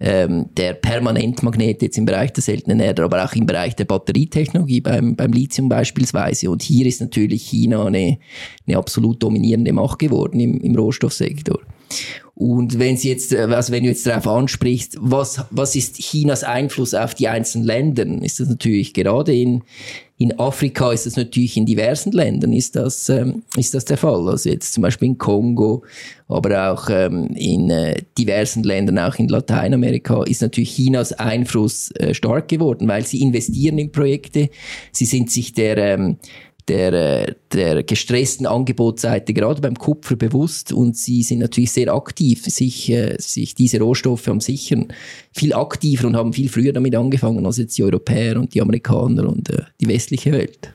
ähm, 0.06 0.50
der 0.58 0.74
Permanentmagnete, 0.74 1.86
jetzt 1.86 1.98
im 1.98 2.04
Bereich 2.04 2.34
der 2.34 2.44
seltenen 2.44 2.82
Erde, 2.82 3.04
aber 3.04 3.24
auch 3.24 3.34
im 3.34 3.46
Bereich 3.46 3.74
der 3.78 3.86
Batterietechnologie, 3.86 4.82
beim, 4.82 5.16
beim 5.16 5.32
Lithium 5.32 5.70
beispielsweise. 5.70 6.52
Und 6.52 6.62
hier 6.62 6.86
ist 6.86 7.00
natürlich 7.00 7.44
China 7.44 7.86
eine, 7.86 8.18
eine 8.68 8.78
absolut 8.78 9.24
dominierende 9.24 9.72
Macht 9.72 10.00
geworden 10.00 10.42
im, 10.42 10.60
im 10.60 10.76
Rohstoffsektor. 10.76 11.58
Und 12.36 12.80
wenn 12.80 12.98
Sie 12.98 13.10
jetzt, 13.10 13.32
äh, 13.32 13.42
also 13.42 13.72
wenn 13.72 13.84
du 13.84 13.90
jetzt 13.90 14.08
darauf 14.08 14.28
ansprichst, 14.28 14.98
was, 15.00 15.44
was 15.52 15.76
ist 15.76 15.98
Chinas 15.98 16.44
Einfluss 16.44 16.94
auf 16.94 17.14
die 17.14 17.28
einzelnen 17.28 17.66
Länder, 17.66 18.06
ist 18.24 18.40
das 18.40 18.50
natürlich 18.50 18.94
gerade 18.94 19.34
in, 19.34 19.64
in 20.18 20.40
Afrika 20.40 20.92
ist 20.92 21.06
das 21.06 21.18
natürlich 21.18 21.58
in 21.58 21.66
diversen 21.66 22.12
Ländern 22.12 22.54
ist 22.54 22.76
das, 22.76 23.10
ähm, 23.10 23.44
ist 23.58 23.74
das 23.74 23.86
der 23.86 23.98
Fall. 23.98 24.30
Also 24.30 24.50
jetzt 24.50 24.74
zum 24.74 24.82
Beispiel 24.82 25.10
in 25.10 25.18
Kongo, 25.18 25.84
aber 26.28 26.72
auch 26.72 26.90
ähm, 26.90 27.28
in 27.36 27.70
äh, 27.70 28.02
diversen 28.18 28.64
Ländern, 28.64 29.00
auch 29.00 29.16
in 29.16 29.28
Lateinamerika, 29.28 30.24
ist 30.24 30.42
natürlich 30.42 30.76
Chinas 30.76 31.14
Einfluss 31.14 31.92
äh, 31.92 32.14
stark 32.14 32.48
geworden, 32.48 32.88
weil 32.88 33.06
sie 33.06 33.22
investieren 33.22 33.78
in 33.78 33.92
Projekte, 33.92 34.50
sie 34.92 35.06
sind 35.06 35.30
sich 35.30 35.54
der, 35.54 35.78
ähm, 35.78 36.18
der, 36.68 36.94
äh, 36.94 37.34
der 37.52 37.84
gestressten 37.84 38.46
Angebotsseite 38.46 39.34
gerade 39.34 39.62
beim 39.62 39.76
Kupfer 39.78 40.16
bewusst 40.16 40.72
und 40.72 40.96
sie 40.96 41.24
sind 41.24 41.40
natürlich 41.40 41.72
sehr 41.72 41.94
aktiv, 41.94 42.44
sich, 42.46 42.90
äh, 42.90 43.16
sich 43.20 43.56
diese 43.56 43.80
Rohstoffe 43.80 44.28
am 44.28 44.40
sichern. 44.40 44.88
Viel 45.34 45.54
aktiver 45.54 46.08
und 46.08 46.16
haben 46.16 46.34
viel 46.34 46.50
früher 46.50 46.74
damit 46.74 46.96
angefangen 46.96 47.46
als 47.46 47.58
jetzt 47.58 47.78
die 47.78 47.84
Europäer 47.84 48.38
und 48.38 48.54
die 48.54 48.62
Amerikaner 48.62 49.28
und 49.28 49.50
äh, 49.50 49.64
die 49.80 49.88
westliche 49.88 50.32
Welt. 50.32 50.74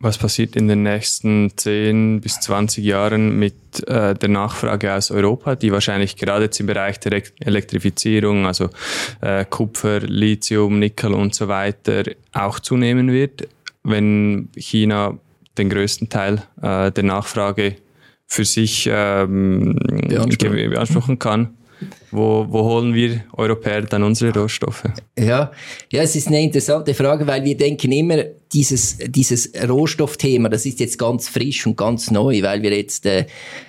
Was 0.00 0.16
passiert 0.16 0.54
in 0.54 0.68
den 0.68 0.84
nächsten 0.84 1.50
10 1.56 2.20
bis 2.20 2.38
20 2.38 2.84
Jahren 2.84 3.36
mit 3.36 3.54
äh, 3.88 4.14
der 4.14 4.28
Nachfrage 4.28 4.94
aus 4.94 5.10
Europa, 5.10 5.56
die 5.56 5.72
wahrscheinlich 5.72 6.14
gerade 6.14 6.44
jetzt 6.44 6.60
im 6.60 6.66
Bereich 6.66 7.00
der 7.00 7.20
Elektrifizierung, 7.40 8.46
also 8.46 8.70
Kupfer, 9.50 9.98
Lithium, 10.00 10.78
Nickel 10.78 11.14
und 11.14 11.34
so 11.34 11.48
weiter, 11.48 12.04
auch 12.32 12.60
zunehmen 12.60 13.10
wird? 13.10 13.48
Wenn 13.82 14.50
China 14.56 15.18
den 15.56 15.70
größten 15.70 16.08
Teil 16.08 16.42
äh, 16.62 16.90
der 16.92 17.04
Nachfrage 17.04 17.76
für 18.26 18.44
sich 18.44 18.88
ähm, 18.90 19.76
beanspruchen. 20.08 20.70
beanspruchen 20.70 21.18
kann. 21.18 21.54
Wo, 22.10 22.46
wo 22.48 22.64
holen 22.64 22.92
wir 22.92 23.24
Europäer 23.34 23.82
dann 23.82 24.02
unsere 24.02 24.36
Rohstoffe? 24.36 24.84
Ja, 25.16 25.52
ja, 25.92 26.02
es 26.02 26.16
ist 26.16 26.26
eine 26.26 26.42
interessante 26.42 26.92
Frage, 26.92 27.26
weil 27.26 27.44
wir 27.44 27.56
denken 27.56 27.92
immer, 27.92 28.24
dieses, 28.52 28.98
dieses 28.98 29.52
Rohstoffthema, 29.68 30.48
das 30.48 30.66
ist 30.66 30.80
jetzt 30.80 30.98
ganz 30.98 31.28
frisch 31.28 31.66
und 31.66 31.76
ganz 31.76 32.10
neu, 32.10 32.42
weil 32.42 32.62
wir 32.62 32.76
jetzt 32.76 33.06
äh, 33.06 33.26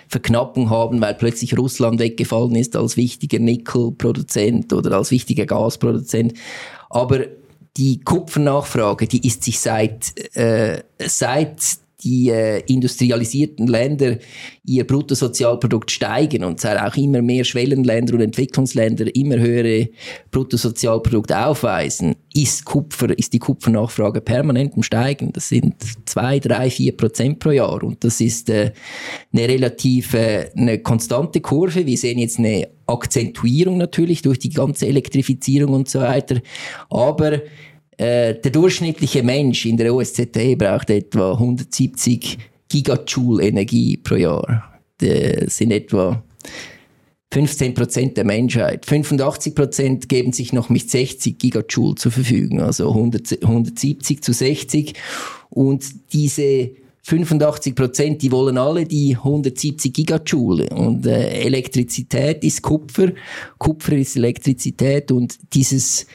Verknappung 0.08 0.72
haben, 0.72 1.02
weil 1.02 1.14
plötzlich 1.16 1.56
Russland 1.58 2.00
weggefallen 2.00 2.56
ist 2.56 2.76
als 2.76 2.98
wichtiger 2.98 3.40
Nickelproduzent 3.40 4.74
oder 4.74 4.98
als 4.98 5.12
wichtiger 5.12 5.46
Gasproduzent. 5.46 6.34
Aber 6.90 7.26
die 7.80 8.02
Kupfernachfrage, 8.02 9.08
die 9.08 9.26
ist 9.26 9.44
sich 9.44 9.58
seit, 9.58 10.14
äh, 10.36 10.84
seit 11.00 11.80
die 12.04 12.30
äh, 12.30 12.62
industrialisierten 12.68 13.68
Länder 13.68 14.18
ihr 14.66 14.86
Bruttosozialprodukt 14.86 15.92
steigen 15.92 16.44
und 16.44 16.66
auch 16.66 16.96
immer 16.96 17.22
mehr 17.22 17.44
Schwellenländer 17.44 18.14
und 18.14 18.22
Entwicklungsländer 18.22 19.14
immer 19.16 19.38
höhere 19.38 19.90
Bruttosozialprodukte 20.32 21.46
aufweisen, 21.46 22.16
ist 22.34 22.64
Kupfer, 22.66 23.18
ist 23.18 23.34
die 23.34 23.40
Kupfernachfrage 23.40 24.22
permanent 24.22 24.76
im 24.76 24.84
Steigen. 24.84 25.34
Das 25.34 25.50
sind 25.50 25.76
zwei, 26.06 26.40
drei, 26.40 26.70
vier 26.70 26.96
Prozent 26.96 27.40
pro 27.40 27.52
Jahr 27.52 27.84
und 27.84 28.04
das 28.04 28.22
ist 28.22 28.50
äh, 28.50 28.72
eine 29.34 29.48
relativ 29.48 30.14
äh, 30.14 30.52
eine 30.56 30.80
konstante 30.80 31.42
Kurve. 31.42 31.86
Wir 31.86 31.98
sehen 31.98 32.20
jetzt 32.20 32.40
eine 32.40 32.70
Akzentuierung 32.88 33.78
natürlich 33.78 34.22
durch 34.22 34.40
die 34.40 34.50
ganze 34.50 34.88
Elektrifizierung 34.88 35.74
und 35.74 35.90
so 35.90 36.00
weiter, 36.00 36.42
aber 36.90 37.42
äh, 38.00 38.40
der 38.40 38.52
durchschnittliche 38.52 39.24
Mensch 39.24 39.66
in 39.66 39.76
der 39.76 39.94
OSZE 39.94 40.56
braucht 40.58 40.90
etwa 40.90 41.34
170 41.34 42.38
Gigajoule 42.70 43.44
Energie 43.46 43.98
pro 43.98 44.16
Jahr. 44.16 44.80
Das 45.00 45.58
sind 45.58 45.72
etwa 45.72 46.24
15 47.34 47.74
Prozent 47.74 48.16
der 48.16 48.24
Menschheit. 48.24 48.86
85 48.86 49.54
Prozent 49.54 50.10
geben 50.10 50.32
sich 50.32 50.54
noch 50.54 50.70
mit 50.70 50.90
60 50.90 51.38
Gigajoule 51.38 51.96
zur 51.96 52.14
Verfügung, 52.14 52.62
also 52.62 52.88
100, 52.88 53.44
170 53.44 54.24
zu 54.24 54.32
60. 54.32 54.94
Und 55.50 55.84
diese 56.14 56.72
85 57.04 57.76
Prozent, 57.76 58.22
die 58.22 58.32
wollen 58.32 58.58
alle 58.58 58.86
die 58.86 59.18
170 59.18 59.92
Gigajoule. 59.92 60.70
Und 60.70 61.06
äh, 61.06 61.42
Elektrizität 61.42 62.46
ist 62.46 62.62
Kupfer, 62.62 63.12
Kupfer 63.58 63.94
ist 63.98 64.16
Elektrizität 64.16 65.12
und 65.12 65.38
dieses 65.54 66.06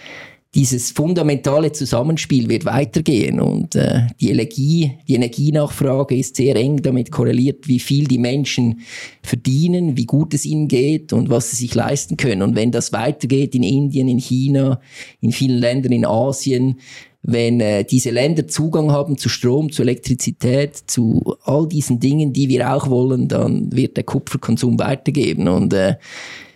dieses 0.54 0.92
fundamentale 0.92 1.72
Zusammenspiel 1.72 2.48
wird 2.48 2.64
weitergehen 2.64 3.40
und 3.40 3.74
äh, 3.74 4.06
die 4.20 4.30
Energie, 4.30 4.92
die 5.08 5.14
Energienachfrage 5.14 6.16
ist 6.16 6.36
sehr 6.36 6.54
eng 6.54 6.80
damit 6.80 7.10
korreliert, 7.10 7.66
wie 7.66 7.80
viel 7.80 8.06
die 8.06 8.18
Menschen 8.18 8.80
verdienen, 9.22 9.96
wie 9.96 10.06
gut 10.06 10.32
es 10.32 10.44
ihnen 10.44 10.68
geht 10.68 11.12
und 11.12 11.28
was 11.28 11.50
sie 11.50 11.56
sich 11.56 11.74
leisten 11.74 12.16
können. 12.16 12.42
Und 12.42 12.54
wenn 12.54 12.70
das 12.70 12.92
weitergeht 12.92 13.54
in 13.56 13.64
Indien, 13.64 14.06
in 14.06 14.18
China, 14.18 14.80
in 15.20 15.32
vielen 15.32 15.58
Ländern 15.58 15.92
in 15.92 16.06
Asien, 16.06 16.78
wenn 17.22 17.58
äh, 17.60 17.84
diese 17.84 18.10
Länder 18.10 18.46
Zugang 18.46 18.92
haben 18.92 19.18
zu 19.18 19.28
Strom, 19.28 19.72
zu 19.72 19.82
Elektrizität, 19.82 20.76
zu 20.86 21.36
all 21.44 21.66
diesen 21.66 21.98
Dingen, 21.98 22.32
die 22.32 22.48
wir 22.48 22.72
auch 22.72 22.88
wollen, 22.90 23.26
dann 23.28 23.72
wird 23.72 23.96
der 23.96 24.04
Kupferkonsum 24.04 24.78
weitergeben. 24.78 25.48
Und 25.48 25.72
äh, 25.72 25.96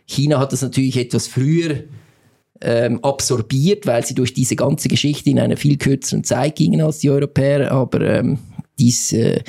China 0.07 0.39
hat 0.39 0.53
das 0.53 0.63
natürlich 0.63 0.99
etwas 0.99 1.27
früher 1.27 1.85
ähm, 2.61 3.03
absorbiert, 3.03 3.87
weil 3.87 4.05
sie 4.05 4.15
durch 4.15 4.35
diese 4.35 4.57
ganze 4.57 4.89
Geschichte 4.89 5.31
in 5.31 5.39
einer 5.39 5.57
viel 5.57 5.77
kürzeren 5.77 6.25
Zeit 6.25 6.57
gingen 6.57 6.81
als 6.81 6.99
die 6.99 7.11
Europäer. 7.11 7.71
Aber 7.71 8.01
ähm, 8.01 8.39
dies, 8.79 9.13
äh, 9.13 9.43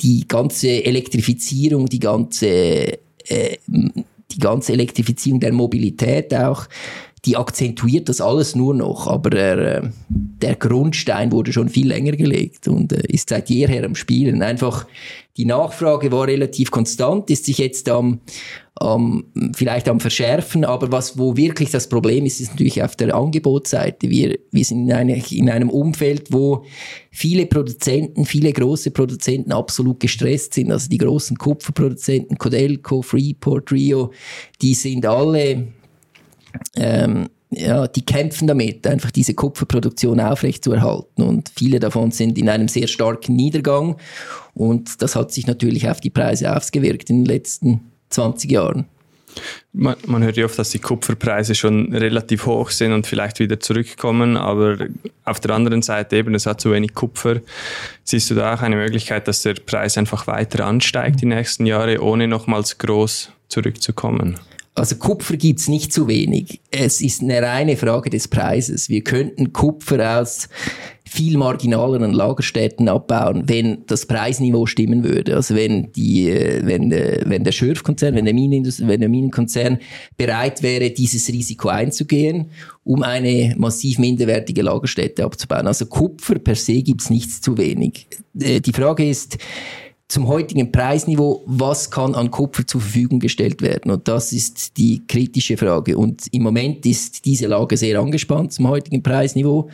die 0.00 0.26
ganze 0.26 0.84
Elektrifizierung, 0.84 1.86
die 1.86 2.00
ganze, 2.00 2.46
äh, 2.46 3.56
die 3.66 4.38
ganze 4.38 4.72
Elektrifizierung 4.72 5.40
der 5.40 5.52
Mobilität 5.52 6.34
auch, 6.34 6.66
die 7.24 7.36
akzentuiert 7.36 8.08
das 8.08 8.20
alles 8.20 8.54
nur 8.54 8.74
noch, 8.74 9.06
aber 9.06 9.30
der, 9.30 9.58
äh, 9.58 9.82
der 10.08 10.54
Grundstein 10.54 11.32
wurde 11.32 11.52
schon 11.52 11.68
viel 11.68 11.88
länger 11.88 12.12
gelegt 12.12 12.68
und 12.68 12.92
äh, 12.92 13.02
ist 13.08 13.28
seit 13.28 13.50
jeher 13.50 13.84
am 13.84 13.94
Spielen. 13.94 14.42
Einfach 14.42 14.86
die 15.38 15.44
Nachfrage 15.44 16.10
war 16.10 16.26
relativ 16.26 16.72
konstant, 16.72 17.30
ist 17.30 17.44
sich 17.44 17.58
jetzt 17.58 17.88
am, 17.88 18.20
am 18.74 19.26
vielleicht 19.54 19.88
am 19.88 20.00
verschärfen, 20.00 20.64
aber 20.64 20.90
was 20.90 21.16
wo 21.16 21.36
wirklich 21.36 21.70
das 21.70 21.88
Problem 21.88 22.26
ist, 22.26 22.40
ist 22.40 22.50
natürlich 22.50 22.82
auf 22.82 22.96
der 22.96 23.14
Angebotsseite. 23.14 24.10
Wir, 24.10 24.36
wir 24.50 24.64
sind 24.64 24.88
in, 24.88 24.92
eine, 24.92 25.22
in 25.30 25.48
einem 25.48 25.70
Umfeld, 25.70 26.32
wo 26.32 26.64
viele 27.12 27.46
Produzenten, 27.46 28.24
viele 28.24 28.52
große 28.52 28.90
Produzenten 28.90 29.52
absolut 29.52 30.00
gestresst 30.00 30.54
sind. 30.54 30.72
Also 30.72 30.88
die 30.88 30.98
großen 30.98 31.38
Kupferproduzenten, 31.38 32.36
Codelco, 32.36 33.02
Freeport, 33.02 33.70
Rio, 33.70 34.10
die 34.60 34.74
sind 34.74 35.06
alle 35.06 35.68
ähm, 36.76 37.28
ja, 37.50 37.88
die 37.88 38.04
kämpfen 38.04 38.46
damit, 38.46 38.86
einfach 38.86 39.10
diese 39.10 39.34
Kupferproduktion 39.34 40.20
aufrechtzuerhalten. 40.20 41.22
Und 41.22 41.50
viele 41.56 41.80
davon 41.80 42.10
sind 42.10 42.36
in 42.38 42.48
einem 42.48 42.68
sehr 42.68 42.88
starken 42.88 43.36
Niedergang. 43.36 43.96
Und 44.54 45.00
das 45.00 45.16
hat 45.16 45.32
sich 45.32 45.46
natürlich 45.46 45.88
auf 45.88 46.00
die 46.00 46.10
Preise 46.10 46.54
ausgewirkt 46.54 47.10
in 47.10 47.24
den 47.24 47.26
letzten 47.26 47.80
20 48.10 48.50
Jahren. 48.50 48.86
Man, 49.72 49.96
man, 50.06 50.22
hört 50.22 50.36
ja 50.36 50.46
oft, 50.46 50.58
dass 50.58 50.70
die 50.70 50.78
Kupferpreise 50.78 51.54
schon 51.54 51.94
relativ 51.94 52.46
hoch 52.46 52.70
sind 52.70 52.92
und 52.92 53.06
vielleicht 53.06 53.38
wieder 53.38 53.60
zurückkommen, 53.60 54.36
aber 54.36 54.88
auf 55.24 55.38
der 55.38 55.54
anderen 55.54 55.82
Seite 55.82 56.16
eben, 56.16 56.34
es 56.34 56.46
hat 56.46 56.60
zu 56.60 56.72
wenig 56.72 56.94
Kupfer. 56.94 57.40
Siehst 58.02 58.30
du 58.30 58.34
da 58.34 58.54
auch 58.54 58.62
eine 58.62 58.76
Möglichkeit, 58.76 59.28
dass 59.28 59.42
der 59.42 59.54
Preis 59.54 59.96
einfach 59.96 60.26
weiter 60.26 60.66
ansteigt 60.66 61.20
die 61.20 61.26
nächsten 61.26 61.66
Jahre, 61.66 62.02
ohne 62.02 62.26
nochmals 62.26 62.78
groß 62.78 63.30
zurückzukommen? 63.48 64.38
Also 64.78 64.96
Kupfer 64.96 65.36
gibt's 65.36 65.68
nicht 65.68 65.92
zu 65.92 66.08
wenig. 66.08 66.60
Es 66.70 67.00
ist 67.00 67.22
eine 67.22 67.42
reine 67.42 67.76
Frage 67.76 68.10
des 68.10 68.28
Preises. 68.28 68.88
Wir 68.88 69.02
könnten 69.02 69.52
Kupfer 69.52 70.20
aus 70.20 70.48
viel 71.08 71.38
marginaleren 71.38 72.12
Lagerstätten 72.12 72.88
abbauen, 72.88 73.44
wenn 73.46 73.84
das 73.86 74.06
Preisniveau 74.06 74.66
stimmen 74.66 75.04
würde. 75.04 75.36
Also 75.36 75.54
wenn 75.54 75.90
die, 75.92 76.28
äh, 76.28 76.64
wenn 76.64 76.90
der, 76.90 77.22
wenn 77.24 77.44
der 77.44 77.52
Schürfkonzern, 77.52 78.14
wenn 78.14 78.26
der, 78.26 78.34
wenn 78.34 79.00
der 79.00 79.08
Minenkonzern 79.08 79.78
bereit 80.16 80.62
wäre, 80.62 80.90
dieses 80.90 81.28
Risiko 81.28 81.68
einzugehen, 81.68 82.50
um 82.84 83.02
eine 83.02 83.54
massiv 83.56 83.98
minderwertige 83.98 84.62
Lagerstätte 84.62 85.24
abzubauen. 85.24 85.66
Also 85.66 85.86
Kupfer 85.86 86.38
per 86.38 86.54
se 86.54 86.82
gibt's 86.82 87.10
nichts 87.10 87.40
zu 87.40 87.56
wenig. 87.56 88.06
Äh, 88.38 88.60
die 88.60 88.72
Frage 88.72 89.08
ist, 89.08 89.38
zum 90.08 90.26
heutigen 90.26 90.72
Preisniveau, 90.72 91.42
was 91.46 91.90
kann 91.90 92.14
an 92.14 92.30
Kupfer 92.30 92.66
zur 92.66 92.80
Verfügung 92.80 93.20
gestellt 93.20 93.60
werden? 93.60 93.90
Und 93.90 94.08
das 94.08 94.32
ist 94.32 94.78
die 94.78 95.06
kritische 95.06 95.58
Frage. 95.58 95.98
Und 95.98 96.26
im 96.32 96.42
Moment 96.42 96.86
ist 96.86 97.26
diese 97.26 97.46
Lage 97.46 97.76
sehr 97.76 98.00
angespannt 98.00 98.54
zum 98.54 98.68
heutigen 98.68 99.02
Preisniveau. 99.02 99.68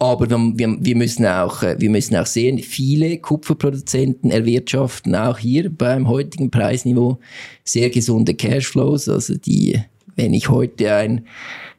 Aber 0.00 0.28
wir, 0.28 0.76
wir, 0.80 0.96
müssen 0.96 1.24
auch, 1.26 1.62
äh, 1.62 1.76
wir 1.78 1.88
müssen 1.88 2.16
auch 2.16 2.26
sehen, 2.26 2.58
viele 2.58 3.18
Kupferproduzenten 3.18 4.32
erwirtschaften 4.32 5.14
auch 5.14 5.38
hier 5.38 5.70
beim 5.70 6.08
heutigen 6.08 6.50
Preisniveau 6.50 7.20
sehr 7.62 7.88
gesunde 7.88 8.34
Cashflows. 8.34 9.08
Also 9.08 9.36
die, 9.36 9.80
wenn 10.16 10.34
ich 10.34 10.48
heute 10.48 10.92
ein 10.92 11.24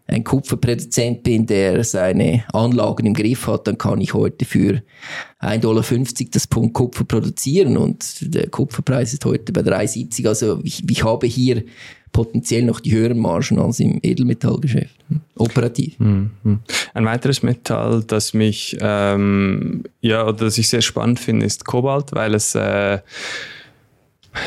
ein 0.07 0.23
Kupferproduzent 0.23 1.23
bin, 1.23 1.45
der 1.45 1.83
seine 1.83 2.43
Anlagen 2.51 3.05
im 3.05 3.13
Griff 3.13 3.47
hat, 3.47 3.67
dann 3.67 3.77
kann 3.77 4.01
ich 4.01 4.13
heute 4.13 4.45
für 4.45 4.81
1,50 5.41 5.59
Dollar 5.59 5.85
das 6.31 6.45
Pfund 6.45 6.73
Kupfer 6.73 7.05
produzieren 7.05 7.77
und 7.77 8.33
der 8.33 8.49
Kupferpreis 8.49 9.13
ist 9.13 9.25
heute 9.25 9.53
bei 9.53 9.61
3,70. 9.61 10.27
Also 10.27 10.59
ich, 10.63 10.89
ich 10.89 11.03
habe 11.03 11.27
hier 11.27 11.63
potenziell 12.11 12.63
noch 12.63 12.79
die 12.79 12.93
höheren 12.93 13.17
Margen 13.17 13.59
als 13.59 13.79
im 13.79 13.99
Edelmetallgeschäft. 14.03 14.95
Operativ. 15.35 15.99
Mhm. 15.99 16.29
Ein 16.93 17.05
weiteres 17.05 17.41
Metall, 17.41 18.03
das 18.05 18.33
mich 18.33 18.77
ähm, 18.79 19.83
ja 19.99 20.23
oder 20.23 20.45
das 20.45 20.57
ich 20.57 20.69
sehr 20.69 20.81
spannend 20.81 21.19
finde, 21.19 21.45
ist 21.45 21.65
Kobalt, 21.65 22.13
weil 22.13 22.35
es 22.35 22.55
äh, 22.55 22.99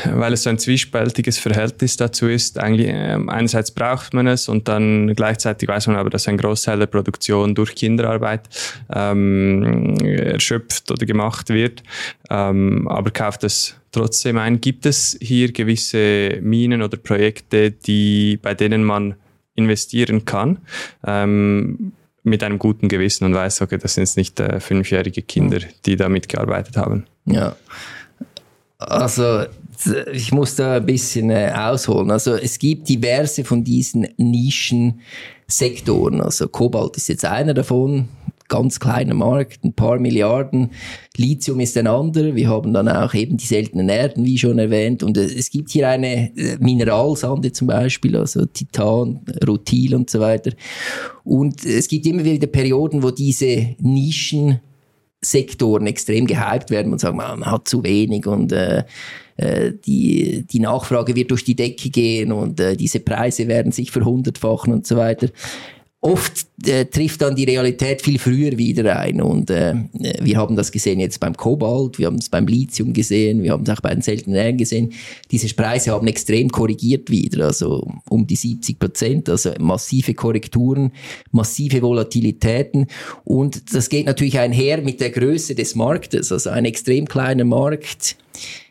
weil 0.05 0.33
es 0.33 0.43
so 0.43 0.51
ein 0.51 0.59
zwiespältiges 0.59 1.39
Verhältnis 1.39 1.97
dazu 1.97 2.29
ist. 2.29 2.59
Eigentlich, 2.59 2.89
äh, 2.89 3.19
einerseits 3.27 3.71
braucht 3.71 4.15
man 4.15 4.27
es 4.27 4.49
und 4.49 4.69
dann 4.69 5.15
gleichzeitig 5.15 5.69
weiß 5.69 5.87
man 5.89 5.97
aber, 5.97 6.11
dass 6.11 6.29
ein 6.29 6.37
Großteil 6.37 6.79
der 6.79 6.87
Produktion 6.87 7.55
durch 7.55 7.75
Kinderarbeit 7.75 8.49
ähm, 8.93 9.97
erschöpft 10.05 10.91
oder 10.91 11.07
gemacht 11.07 11.49
wird, 11.49 11.83
ähm, 12.31 12.89
aber 12.89 13.11
kauft 13.11 13.45
es 13.45 13.77
trotzdem 13.93 14.39
ein. 14.39 14.61
Gibt 14.61 14.87
es 14.87 15.17
hier 15.21 15.53
gewisse 15.53 16.39
Minen 16.43 16.83
oder 16.83 16.97
Projekte, 16.97 17.71
die, 17.71 18.39
bei 18.43 18.55
denen 18.55 18.85
man 18.85 19.15
investieren 19.55 20.25
kann? 20.25 20.59
Ähm, 21.07 21.93
mit 22.27 22.43
einem 22.43 22.59
guten 22.59 22.89
Gewissen 22.89 23.25
und 23.25 23.35
weiß, 23.35 23.63
okay, 23.63 23.79
das 23.79 23.95
sind 23.95 24.03
jetzt 24.03 24.17
nicht 24.17 24.41
äh, 24.41 24.59
fünfjährige 24.59 25.23
Kinder, 25.23 25.61
die 25.87 25.95
da 25.95 26.09
mitgearbeitet 26.09 26.77
haben. 26.77 27.07
Ja, 27.25 27.55
also 28.79 29.45
ich 30.13 30.33
muss 30.33 30.57
da 30.57 30.77
ein 30.77 30.87
bisschen 30.87 31.31
äh, 31.31 31.53
ausholen. 31.55 32.11
Also 32.11 32.35
es 32.35 32.59
gibt 32.59 32.89
diverse 32.89 33.45
von 33.45 33.65
diesen 33.65 34.09
Nischensektoren. 34.17 36.21
Also 36.21 36.49
Kobalt 36.49 36.97
ist 36.97 37.09
jetzt 37.09 37.25
einer 37.25 37.55
davon, 37.55 38.09
ganz 38.49 38.79
kleiner 38.79 39.15
Markt, 39.15 39.65
ein 39.65 39.73
paar 39.73 39.99
Milliarden. 39.99 40.71
Lithium 41.17 41.61
ist 41.61 41.77
ein 41.77 41.87
anderer. 41.87 42.35
Wir 42.35 42.49
haben 42.49 42.73
dann 42.73 42.89
auch 42.89 43.15
eben 43.15 43.37
die 43.37 43.47
seltenen 43.47 43.89
Erden, 43.89 44.25
wie 44.25 44.39
schon 44.39 44.59
erwähnt. 44.59 45.03
Und 45.03 45.17
es 45.17 45.51
gibt 45.51 45.71
hier 45.71 45.89
eine 45.89 46.37
äh, 46.37 46.57
Mineralsande 46.59 47.53
zum 47.53 47.69
Beispiel, 47.69 48.17
also 48.17 48.47
Titan, 48.47 49.21
Rutil 49.47 49.95
und 49.95 50.11
so 50.11 50.21
weiter. 50.21 50.53
Und 51.25 51.65
es 51.65 51.89
gibt 51.89 52.07
immer 52.07 52.25
wieder 52.25 52.47
Perioden, 52.47 53.03
wo 53.03 53.11
diese 53.11 53.75
Nischen 53.81 54.61
Sektoren 55.23 55.87
extrem 55.87 56.27
gehypt 56.27 56.71
werden 56.71 56.93
und 56.93 57.01
sagen, 57.01 57.17
man 57.17 57.47
hat 57.47 57.69
zu 57.69 57.83
wenig 57.83 58.27
und 58.27 58.53
äh, 58.53 58.85
äh, 59.37 59.73
die, 59.85 60.47
die 60.47 60.61
Nachfrage 60.61 61.15
wird 61.15 61.31
durch 61.31 61.45
die 61.45 61.57
Decke 61.57 61.91
gehen 61.91 62.33
und 62.33 62.61
äh, 62.61 62.77
diese 62.77 63.01
Preise 63.01 63.49
werden 63.49 63.73
sich 63.73 63.91
verhundertfachen 63.91 64.73
und 64.73 64.87
so 64.87 64.97
weiter. 64.97 65.29
Oft 66.07 66.47
äh, 66.65 66.85
trifft 66.85 67.21
dann 67.21 67.35
die 67.35 67.43
Realität 67.43 68.01
viel 68.01 68.21
früher 68.21 68.57
wieder 68.57 68.97
ein. 68.97 69.21
Und 69.21 69.51
äh, 69.51 69.75
wir 70.21 70.37
haben 70.37 70.55
das 70.55 70.71
gesehen 70.71 71.01
jetzt 71.01 71.19
beim 71.19 71.37
Kobalt, 71.37 71.99
wir 71.99 72.07
haben 72.07 72.19
es 72.19 72.29
beim 72.29 72.47
Lithium 72.47 72.93
gesehen, 72.93 73.43
wir 73.43 73.51
haben 73.51 73.65
es 73.65 73.71
auch 73.71 73.81
bei 73.81 73.93
den 73.93 74.03
seltenen 74.03 74.37
Erden 74.37 74.57
gesehen. 74.57 74.93
Diese 75.33 75.53
Preise 75.53 75.91
haben 75.91 76.07
extrem 76.07 76.49
korrigiert 76.49 77.11
wieder, 77.11 77.47
also 77.47 77.93
um 78.09 78.25
die 78.25 78.37
70 78.37 78.79
Prozent, 78.79 79.29
also 79.29 79.51
massive 79.59 80.15
Korrekturen, 80.15 80.93
massive 81.33 81.83
Volatilitäten. 81.83 82.87
Und 83.25 83.75
das 83.75 83.89
geht 83.89 84.07
natürlich 84.07 84.39
einher 84.39 84.83
mit 84.83 85.01
der 85.01 85.11
Größe 85.11 85.57
des 85.57 85.75
Marktes, 85.75 86.31
also 86.31 86.51
ein 86.51 86.67
extrem 86.67 87.07
kleiner 87.07 87.45
Markt 87.45 88.17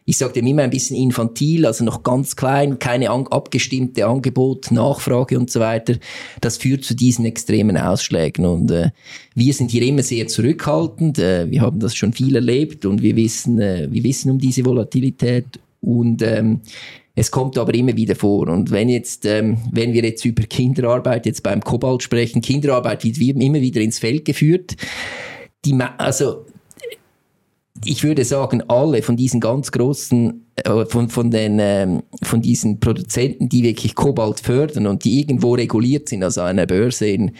ich 0.08 0.18
sage 0.18 0.34
dem 0.34 0.46
immer 0.46 0.62
ein 0.62 0.70
bisschen 0.70 0.96
infantil, 0.96 1.66
also 1.66 1.84
noch 1.84 2.04
ganz 2.04 2.36
klein, 2.36 2.78
keine 2.78 3.10
an, 3.10 3.26
abgestimmte 3.28 4.06
Angebot, 4.06 4.72
Nachfrage 4.72 5.38
und 5.38 5.50
so 5.50 5.60
weiter. 5.60 5.96
Das 6.42 6.58
führt 6.58 6.84
zu 6.84 6.96
diesen 6.96 7.26
extremen 7.26 7.76
Ausschlägen 7.76 8.46
und 8.46 8.70
äh, 8.70 8.92
wir 9.34 9.54
sind 9.54 9.72
hier 9.72 9.82
immer 9.82 10.04
sehr 10.04 10.28
zurückhaltend. 10.28 11.18
Äh, 11.18 11.50
wir 11.50 11.62
haben 11.62 11.80
das 11.80 11.96
schon 11.96 12.14
viel 12.14 12.36
erlebt 12.36 12.86
und 12.86 13.02
wir 13.02 13.16
wissen, 13.16 13.60
äh, 13.60 13.88
wir 13.92 14.04
wissen 14.04 14.30
um 14.30 14.38
diese 14.38 14.64
Volatilität 14.64 15.60
und 15.82 16.22
ähm, 16.22 16.62
es 17.16 17.32
kommt 17.32 17.58
aber 17.58 17.74
immer 17.74 17.96
wieder 17.96 18.16
vor. 18.16 18.50
Und 18.50 18.72
wenn 18.72 18.90
jetzt, 18.90 19.26
ähm, 19.26 19.58
wenn 19.72 19.94
wir 19.94 20.04
jetzt 20.04 20.26
über 20.26 20.44
Kinderarbeit 20.44 21.26
jetzt 21.26 21.42
beim 21.42 21.62
Kobalt 21.62 22.04
sprechen, 22.04 22.42
Kinderarbeit 22.42 23.04
wird 23.06 23.42
immer 23.42 23.62
wieder 23.62 23.82
ins 23.82 24.00
Feld 24.00 24.26
geführt. 24.26 24.76
Die, 25.64 25.74
also 25.98 26.46
ich 27.86 28.04
würde 28.04 28.26
sagen, 28.26 28.64
alle 28.68 29.02
von 29.02 29.16
diesen 29.16 29.40
ganz 29.40 29.72
großen 29.72 30.45
von, 30.88 31.10
von, 31.10 31.32
den, 31.32 31.58
ähm, 31.60 32.04
von 32.24 32.42
diesen 32.42 32.80
Produzenten, 32.80 33.50
die 33.50 33.64
wirklich 33.64 33.94
Kobalt 33.94 34.40
fördern 34.40 34.88
und 34.88 35.04
die 35.04 35.20
irgendwo 35.20 35.54
reguliert 35.54 36.08
sind, 36.08 36.24
also 36.24 36.42
eine 36.42 36.66
Börse 36.66 37.08
in, 37.08 37.32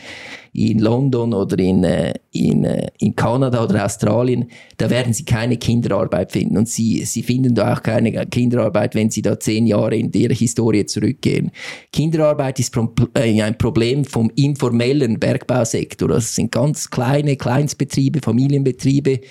in 0.52 0.80
London 0.80 1.34
oder 1.34 1.58
in, 1.58 1.84
äh, 1.86 2.14
in, 2.32 2.66
äh, 2.66 2.88
in 3.00 3.16
Kanada 3.16 3.64
oder 3.64 3.86
Australien, 3.86 4.50
da 4.78 4.90
werden 4.90 5.14
sie 5.14 5.24
keine 5.24 5.56
Kinderarbeit 5.56 6.34
finden. 6.34 6.58
Und 6.58 6.68
sie, 6.68 7.06
sie 7.06 7.24
finden 7.24 7.56
da 7.56 7.74
auch 7.74 7.84
keine 7.84 8.26
Kinderarbeit, 8.26 8.96
wenn 8.96 9.10
sie 9.10 9.22
da 9.22 9.40
zehn 9.40 9.66
Jahre 9.66 9.96
in 9.96 10.12
ihre 10.12 10.34
Historie 10.34 10.86
zurückgehen. 10.86 11.52
Kinderarbeit 11.94 12.60
ist 12.60 12.76
äh, 13.14 13.42
ein 13.42 13.58
Problem 13.58 14.04
vom 14.04 14.30
informellen 14.36 15.20
Bergbausektor. 15.20 16.10
Das 16.10 16.36
sind 16.36 16.52
ganz 16.52 16.90
kleine 16.90 17.38
Kleinstbetriebe, 17.38 18.20
Familienbetriebe, 18.22 19.22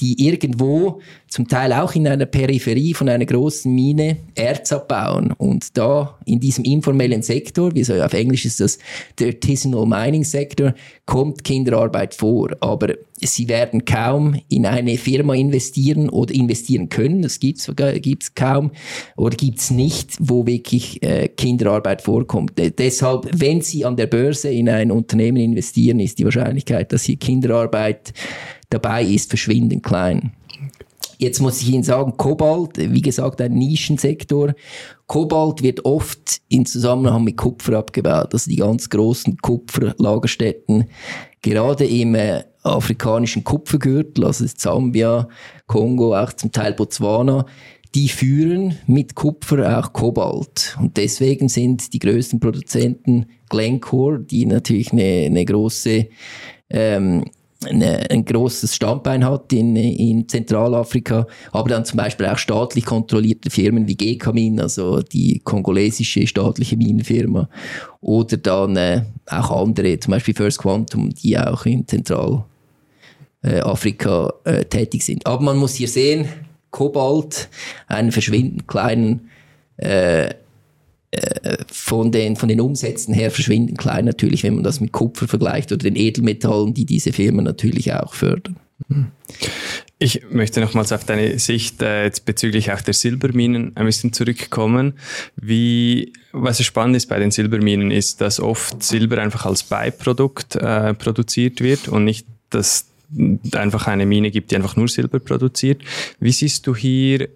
die 0.00 0.26
irgendwo, 0.26 1.00
zum 1.28 1.48
Teil 1.48 1.72
auch 1.72 1.94
in 1.94 2.06
einer 2.06 2.26
Peripherie 2.26 2.94
von 2.94 3.08
einer 3.08 3.26
großen 3.26 3.72
Mine, 3.72 4.18
Erz 4.34 4.72
abbauen. 4.72 5.32
Und 5.32 5.76
da 5.76 6.18
in 6.24 6.40
diesem 6.40 6.64
informellen 6.64 7.22
Sektor, 7.22 7.74
wie 7.74 7.84
so 7.84 7.94
auf 7.94 8.12
Englisch 8.12 8.44
ist 8.44 8.60
das 8.60 8.78
der 9.18 9.28
Artisanal 9.28 9.86
Mining 9.86 10.24
Sector, 10.24 10.74
kommt 11.04 11.42
Kinderarbeit 11.42 12.14
vor. 12.14 12.50
Aber 12.60 12.94
sie 13.20 13.48
werden 13.48 13.84
kaum 13.84 14.40
in 14.48 14.66
eine 14.66 14.96
Firma 14.98 15.34
investieren 15.34 16.08
oder 16.08 16.32
investieren 16.32 16.88
können. 16.88 17.22
Das 17.22 17.40
gibt's 17.40 17.70
gibt's 18.00 18.34
kaum 18.34 18.70
oder 19.16 19.36
gibt's 19.36 19.70
nicht, 19.70 20.16
wo 20.20 20.46
wirklich 20.46 21.02
äh, 21.02 21.28
Kinderarbeit 21.28 22.02
vorkommt. 22.02 22.56
D 22.56 22.70
deshalb, 22.70 23.28
wenn 23.32 23.62
Sie 23.62 23.84
an 23.84 23.96
der 23.96 24.06
Börse 24.06 24.50
in 24.50 24.68
ein 24.68 24.90
Unternehmen 24.90 25.38
investieren, 25.38 25.98
ist 25.98 26.18
die 26.18 26.24
Wahrscheinlichkeit, 26.24 26.92
dass 26.92 27.02
hier 27.02 27.16
Kinderarbeit 27.16 28.12
dabei 28.70 29.04
ist, 29.04 29.28
verschwindend 29.28 29.82
klein. 29.82 30.32
Jetzt 31.18 31.40
muss 31.40 31.62
ich 31.62 31.70
Ihnen 31.70 31.82
sagen, 31.82 32.16
Kobalt, 32.16 32.76
wie 32.76 33.02
gesagt, 33.02 33.40
ein 33.40 33.54
Nischensektor. 33.54 34.54
Kobalt 35.06 35.62
wird 35.62 35.84
oft 35.84 36.40
in 36.48 36.66
Zusammenhang 36.66 37.24
mit 37.24 37.36
Kupfer 37.36 37.78
abgebaut. 37.78 38.32
Also 38.32 38.50
die 38.50 38.56
ganz 38.56 38.90
großen 38.90 39.38
Kupferlagerstätten, 39.38 40.84
gerade 41.42 41.86
im 41.86 42.14
äh, 42.14 42.42
afrikanischen 42.62 43.44
Kupfergürtel, 43.44 44.24
also 44.24 44.44
Zambia, 44.46 45.28
Kongo, 45.66 46.16
auch 46.16 46.32
zum 46.32 46.52
Teil 46.52 46.74
Botswana, 46.74 47.46
die 47.94 48.08
führen 48.08 48.76
mit 48.86 49.14
Kupfer 49.14 49.78
auch 49.78 49.92
Kobalt. 49.92 50.76
Und 50.80 50.96
deswegen 50.96 51.48
sind 51.48 51.94
die 51.94 51.98
größten 51.98 52.40
Produzenten 52.40 53.26
Glencore, 53.48 54.20
die 54.20 54.44
natürlich 54.44 54.92
eine, 54.92 55.26
eine 55.26 55.44
große 55.44 56.08
ähm, 56.68 57.24
ein 57.66 58.24
großes 58.24 58.74
Standbein 58.74 59.24
hat 59.24 59.52
in, 59.52 59.76
in 59.76 60.28
Zentralafrika, 60.28 61.26
aber 61.52 61.68
dann 61.68 61.84
zum 61.84 61.98
Beispiel 61.98 62.26
auch 62.26 62.38
staatlich 62.38 62.84
kontrollierte 62.84 63.50
Firmen 63.50 63.86
wie 63.86 63.96
GKMIN, 63.96 64.60
also 64.60 65.02
die 65.02 65.38
kongolesische 65.40 66.26
staatliche 66.26 66.76
Minenfirma, 66.76 67.48
oder 68.00 68.36
dann 68.36 68.76
äh, 68.76 69.02
auch 69.26 69.50
andere, 69.50 70.00
zum 70.00 70.12
Beispiel 70.12 70.34
First 70.34 70.58
Quantum, 70.58 71.14
die 71.14 71.38
auch 71.38 71.64
in 71.66 71.86
Zentralafrika 71.86 74.32
äh, 74.44 74.64
tätig 74.64 75.04
sind. 75.04 75.26
Aber 75.26 75.42
man 75.42 75.56
muss 75.56 75.74
hier 75.74 75.88
sehen, 75.88 76.28
Kobalt, 76.70 77.48
einen 77.88 78.12
verschwindend 78.12 78.68
kleinen 78.68 79.20
äh, 79.20 79.22
äh, 79.78 80.34
von 81.68 82.12
den, 82.12 82.36
von 82.36 82.48
den 82.48 82.60
Umsätzen 82.60 83.14
her 83.14 83.30
verschwinden 83.30 83.76
klein 83.76 84.04
natürlich, 84.04 84.42
wenn 84.42 84.54
man 84.54 84.64
das 84.64 84.80
mit 84.80 84.92
Kupfer 84.92 85.28
vergleicht 85.28 85.72
oder 85.72 85.82
den 85.82 85.96
Edelmetallen, 85.96 86.74
die 86.74 86.84
diese 86.84 87.12
Firmen 87.12 87.44
natürlich 87.44 87.92
auch 87.92 88.14
fördern. 88.14 88.56
Ich 89.98 90.22
möchte 90.30 90.60
nochmals 90.60 90.92
auf 90.92 91.04
deine 91.04 91.38
Sicht 91.38 91.80
äh, 91.80 92.04
jetzt 92.04 92.26
bezüglich 92.26 92.70
auch 92.72 92.82
der 92.82 92.92
Silberminen 92.92 93.74
ein 93.74 93.86
bisschen 93.86 94.12
zurückkommen. 94.12 94.94
Wie, 95.36 96.12
was 96.32 96.62
spannend 96.62 96.96
ist 96.96 97.06
bei 97.06 97.18
den 97.18 97.30
Silberminen, 97.30 97.90
ist, 97.90 98.20
dass 98.20 98.38
oft 98.38 98.82
Silber 98.82 99.18
einfach 99.18 99.46
als 99.46 99.62
Beiprodukt 99.62 100.56
äh, 100.56 100.92
produziert 100.92 101.62
wird 101.62 101.88
und 101.88 102.04
nicht, 102.04 102.26
dass 102.50 102.86
einfach 103.52 103.86
eine 103.86 104.04
Mine 104.04 104.30
gibt, 104.30 104.50
die 104.50 104.56
einfach 104.56 104.76
nur 104.76 104.88
Silber 104.88 105.18
produziert. 105.18 105.80
Wie 106.20 106.32
siehst 106.32 106.66
du 106.66 106.76
hier 106.76 107.28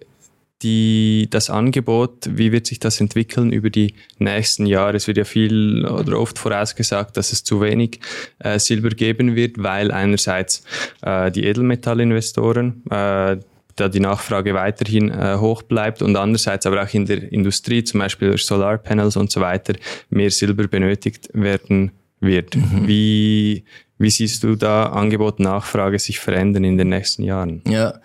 die, 0.63 1.27
das 1.29 1.49
Angebot, 1.49 2.29
wie 2.29 2.51
wird 2.51 2.67
sich 2.67 2.79
das 2.79 2.99
entwickeln 3.01 3.51
über 3.51 3.69
die 3.69 3.95
nächsten 4.19 4.65
Jahre? 4.65 4.97
Es 4.97 5.07
wird 5.07 5.17
ja 5.17 5.23
viel 5.23 5.85
oder 5.85 6.19
oft 6.19 6.37
vorausgesagt, 6.37 7.17
dass 7.17 7.31
es 7.31 7.43
zu 7.43 7.61
wenig 7.61 7.99
äh, 8.39 8.59
Silber 8.59 8.89
geben 8.89 9.35
wird, 9.35 9.61
weil 9.61 9.91
einerseits 9.91 10.63
äh, 11.01 11.31
die 11.31 11.45
Edelmetallinvestoren 11.45 12.83
äh, 12.89 13.37
da 13.75 13.89
die 13.89 13.99
Nachfrage 13.99 14.53
weiterhin 14.53 15.09
äh, 15.09 15.37
hoch 15.37 15.63
bleibt 15.63 16.01
und 16.01 16.15
andererseits 16.15 16.65
aber 16.65 16.83
auch 16.83 16.93
in 16.93 17.05
der 17.05 17.31
Industrie, 17.31 17.83
zum 17.83 17.99
Beispiel 17.99 18.29
durch 18.29 18.45
Solarpanels 18.45 19.15
und 19.15 19.31
so 19.31 19.41
weiter, 19.41 19.73
mehr 20.09 20.29
Silber 20.29 20.67
benötigt 20.67 21.29
werden 21.33 21.91
wird. 22.21 22.55
Mhm. 22.55 22.87
Wie, 22.87 23.65
wie 23.97 24.09
siehst 24.09 24.43
du 24.43 24.55
da 24.55 24.87
Angebot, 24.87 25.39
Nachfrage 25.39 25.99
sich 25.99 26.19
verändern 26.19 26.63
in 26.63 26.77
den 26.77 26.89
nächsten 26.89 27.23
Jahren? 27.23 27.61
Ja, 27.67 27.99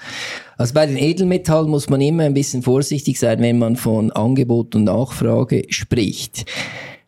also 0.56 0.74
bei 0.74 0.86
den 0.86 0.96
Edelmetallen 0.96 1.70
muss 1.70 1.88
man 1.88 2.00
immer 2.00 2.24
ein 2.24 2.34
bisschen 2.34 2.62
vorsichtig 2.62 3.18
sein, 3.18 3.40
wenn 3.40 3.58
man 3.58 3.76
von 3.76 4.10
Angebot 4.12 4.74
und 4.74 4.84
Nachfrage 4.84 5.64
spricht. 5.68 6.46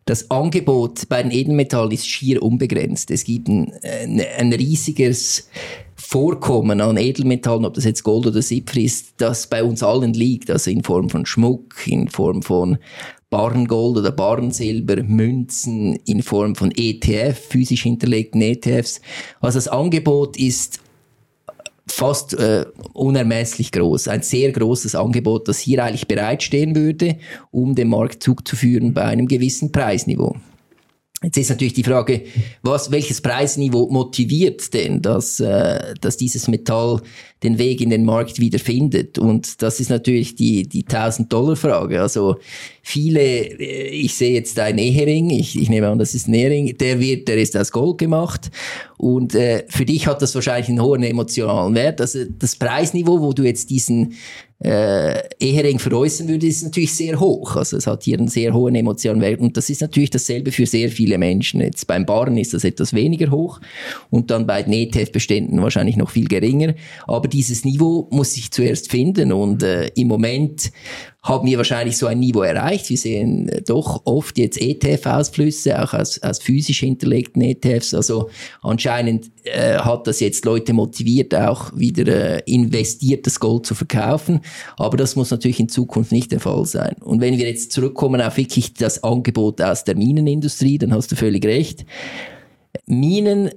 Das 0.09 0.31
Angebot 0.31 1.07
bei 1.07 1.21
den 1.21 1.31
Edelmetallen 1.31 1.91
ist 1.91 2.07
schier 2.07 2.41
unbegrenzt. 2.41 3.11
Es 3.11 3.25
gibt 3.25 3.47
ein, 3.47 3.71
ein, 3.83 4.19
ein 4.39 4.53
riesiges 4.53 5.47
Vorkommen 5.93 6.81
an 6.81 6.97
Edelmetallen, 6.97 7.63
ob 7.63 7.75
das 7.75 7.83
jetzt 7.83 8.01
Gold 8.01 8.25
oder 8.25 8.41
Silber 8.41 8.75
ist, 8.77 9.13
das 9.17 9.45
bei 9.45 9.63
uns 9.63 9.83
allen 9.83 10.15
liegt, 10.15 10.49
also 10.49 10.71
in 10.71 10.81
Form 10.81 11.11
von 11.11 11.27
Schmuck, 11.27 11.75
in 11.85 12.07
Form 12.07 12.41
von 12.41 12.79
Barrengold 13.29 13.97
oder 13.97 14.11
Barrensilber, 14.11 15.03
Münzen 15.03 15.99
in 16.07 16.23
Form 16.23 16.55
von 16.55 16.71
ETF, 16.75 17.37
physisch 17.37 17.83
hinterlegten 17.83 18.41
ETFs. 18.41 19.01
Also 19.41 19.57
das 19.57 19.67
Angebot 19.67 20.37
ist 20.37 20.79
fast 21.91 22.33
äh, 22.33 22.65
unermesslich 22.93 23.71
groß. 23.71 24.07
Ein 24.07 24.21
sehr 24.21 24.51
großes 24.51 24.95
Angebot, 24.95 25.47
das 25.47 25.59
hier 25.59 25.83
eigentlich 25.83 26.07
bereitstehen 26.07 26.75
würde, 26.75 27.17
um 27.51 27.75
den 27.75 27.89
Markt 27.89 28.23
zuzuführen 28.23 28.93
bei 28.93 29.03
einem 29.03 29.27
gewissen 29.27 29.71
Preisniveau. 29.71 30.35
Jetzt 31.21 31.37
ist 31.37 31.49
natürlich 31.49 31.73
die 31.73 31.83
Frage, 31.83 32.21
was, 32.61 32.91
welches 32.91 33.19
Preisniveau 33.19 33.89
motiviert 33.91 34.73
denn, 34.73 35.01
dass, 35.01 35.41
äh, 35.41 35.93
dass 35.99 36.15
dieses 36.15 36.47
Metall 36.47 37.01
den 37.43 37.57
Weg 37.57 37.81
in 37.81 37.89
den 37.89 38.05
Markt 38.05 38.39
wieder 38.39 38.57
findet? 38.57 39.19
Und 39.19 39.61
das 39.61 39.81
ist 39.81 39.89
natürlich 39.89 40.35
die, 40.35 40.63
die 40.63 40.85
1000-Dollar-Frage. 40.85 42.01
Also 42.01 42.37
viele, 42.81 43.19
äh, 43.21 43.89
ich 43.89 44.15
sehe 44.15 44.33
jetzt 44.33 44.57
einen 44.59 44.77
Ehering, 44.77 45.29
ich, 45.31 45.59
ich 45.59 45.69
nehme 45.69 45.89
an, 45.89 45.99
das 45.99 46.15
ist 46.15 46.29
ein 46.29 46.33
Ehering, 46.35 46.77
der 46.77 47.01
wird, 47.01 47.27
der 47.27 47.37
ist 47.37 47.57
aus 47.57 47.73
Gold 47.73 47.97
gemacht. 47.97 48.49
Und 48.99 49.33
äh, 49.33 49.63
für 49.69 49.85
dich 49.85 50.07
hat 50.07 50.21
das 50.21 50.35
wahrscheinlich 50.35 50.67
einen 50.67 50.81
hohen 50.81 51.03
emotionalen 51.03 51.73
Wert. 51.73 52.01
Also 52.01 52.25
das 52.37 52.57
Preisniveau, 52.57 53.21
wo 53.21 53.31
du 53.31 53.43
jetzt 53.43 53.69
diesen 53.69 54.15
äh, 54.61 55.21
Ehering 55.39 55.79
veräußern 55.79 56.27
würde, 56.27 56.45
ist 56.45 56.63
natürlich 56.63 56.93
sehr 56.93 57.17
hoch. 57.17 57.55
Also 57.55 57.77
es 57.77 57.87
hat 57.87 58.03
hier 58.03 58.17
einen 58.17 58.27
sehr 58.27 58.53
hohen 58.53 58.75
emotionalen 58.75 59.21
Wert 59.21 59.39
und 59.39 59.55
das 59.55 59.69
ist 59.69 59.79
natürlich 59.79 60.09
dasselbe 60.09 60.51
für 60.51 60.65
sehr 60.65 60.89
viele 60.89 61.17
Menschen. 61.17 61.61
Jetzt 61.61 61.87
beim 61.87 62.05
Barren 62.05 62.35
ist 62.37 62.53
das 62.53 62.65
etwas 62.65 62.93
weniger 62.93 63.31
hoch 63.31 63.61
und 64.09 64.31
dann 64.31 64.45
bei 64.45 64.63
den 64.63 64.73
ETF-Beständen 64.73 65.61
wahrscheinlich 65.61 65.95
noch 65.95 66.09
viel 66.09 66.27
geringer. 66.27 66.75
Aber 67.07 67.29
dieses 67.29 67.63
Niveau 67.63 68.09
muss 68.11 68.33
sich 68.33 68.51
zuerst 68.51 68.91
finden 68.91 69.31
und 69.31 69.63
äh, 69.63 69.87
im 69.95 70.09
Moment 70.09 70.73
haben 71.21 71.45
wir 71.45 71.57
wahrscheinlich 71.57 71.97
so 71.97 72.07
ein 72.07 72.19
Niveau 72.19 72.43
erreicht. 72.43 72.89
Wir 72.89 72.97
sehen 72.97 73.49
äh, 73.49 73.61
doch 73.61 74.01
oft 74.05 74.37
jetzt 74.37 74.59
ETF-Ausflüsse, 74.59 75.81
auch 75.83 75.93
aus, 75.93 76.21
aus 76.23 76.39
physisch 76.39 76.79
hinterlegten 76.79 77.41
ETFs. 77.41 77.93
Also 77.93 78.29
anscheinend 78.61 79.29
äh, 79.43 79.77
hat 79.77 80.07
das 80.07 80.21
jetzt 80.21 80.45
Leute 80.45 80.71
motiviert, 80.71 81.35
auch 81.35 81.75
wieder 81.75 82.37
äh, 82.37 82.41
investiertes 82.45 83.39
Gold 83.39 83.65
zu 83.65 83.75
verkaufen. 83.75 84.41
Aber 84.77 84.95
das 84.95 85.17
muss 85.17 85.31
natürlich 85.31 85.59
in 85.59 85.67
Zukunft 85.67 86.13
nicht 86.13 86.31
der 86.31 86.39
Fall 86.39 86.65
sein. 86.65 86.95
Und 87.01 87.19
wenn 87.19 87.37
wir 87.37 87.47
jetzt 87.47 87.73
zurückkommen 87.73 88.21
auf 88.21 88.37
wirklich 88.37 88.73
das 88.73 89.03
Angebot 89.03 89.61
aus 89.61 89.83
der 89.83 89.97
Minenindustrie, 89.97 90.77
dann 90.77 90.93
hast 90.93 91.11
du 91.11 91.17
völlig 91.17 91.45
recht. 91.45 91.85
Minen 92.85 93.49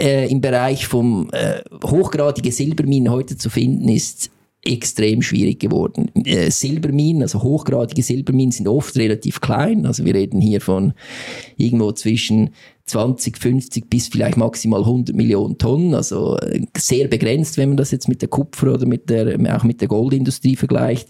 äh, 0.00 0.30
im 0.30 0.40
Bereich 0.40 0.86
vom 0.86 1.28
äh, 1.32 1.60
hochgradige 1.84 2.52
Silberminen 2.52 3.12
heute 3.12 3.36
zu 3.36 3.50
finden, 3.50 3.88
ist 3.88 4.30
extrem 4.64 5.22
schwierig 5.22 5.58
geworden. 5.58 6.10
Äh, 6.24 6.50
Silberminen, 6.50 7.22
also 7.22 7.42
hochgradige 7.42 8.02
Silberminen 8.02 8.52
sind 8.52 8.68
oft 8.68 8.96
relativ 8.96 9.40
klein. 9.40 9.86
Also 9.86 10.04
wir 10.04 10.14
reden 10.14 10.40
hier 10.40 10.60
von 10.60 10.94
irgendwo 11.56 11.92
zwischen 11.92 12.50
20, 12.86 13.38
50 13.38 13.88
bis 13.88 14.08
vielleicht 14.08 14.36
maximal 14.36 14.80
100 14.80 15.14
Millionen 15.14 15.56
Tonnen, 15.56 15.94
also 15.94 16.36
äh, 16.38 16.62
sehr 16.76 17.08
begrenzt, 17.08 17.56
wenn 17.56 17.70
man 17.70 17.76
das 17.76 17.90
jetzt 17.90 18.08
mit 18.08 18.22
der 18.22 18.28
Kupfer 18.28 18.74
oder 18.74 18.86
mit 18.86 19.08
der, 19.08 19.38
auch 19.56 19.64
mit 19.64 19.80
der 19.80 19.88
Goldindustrie 19.88 20.56
vergleicht. 20.56 21.08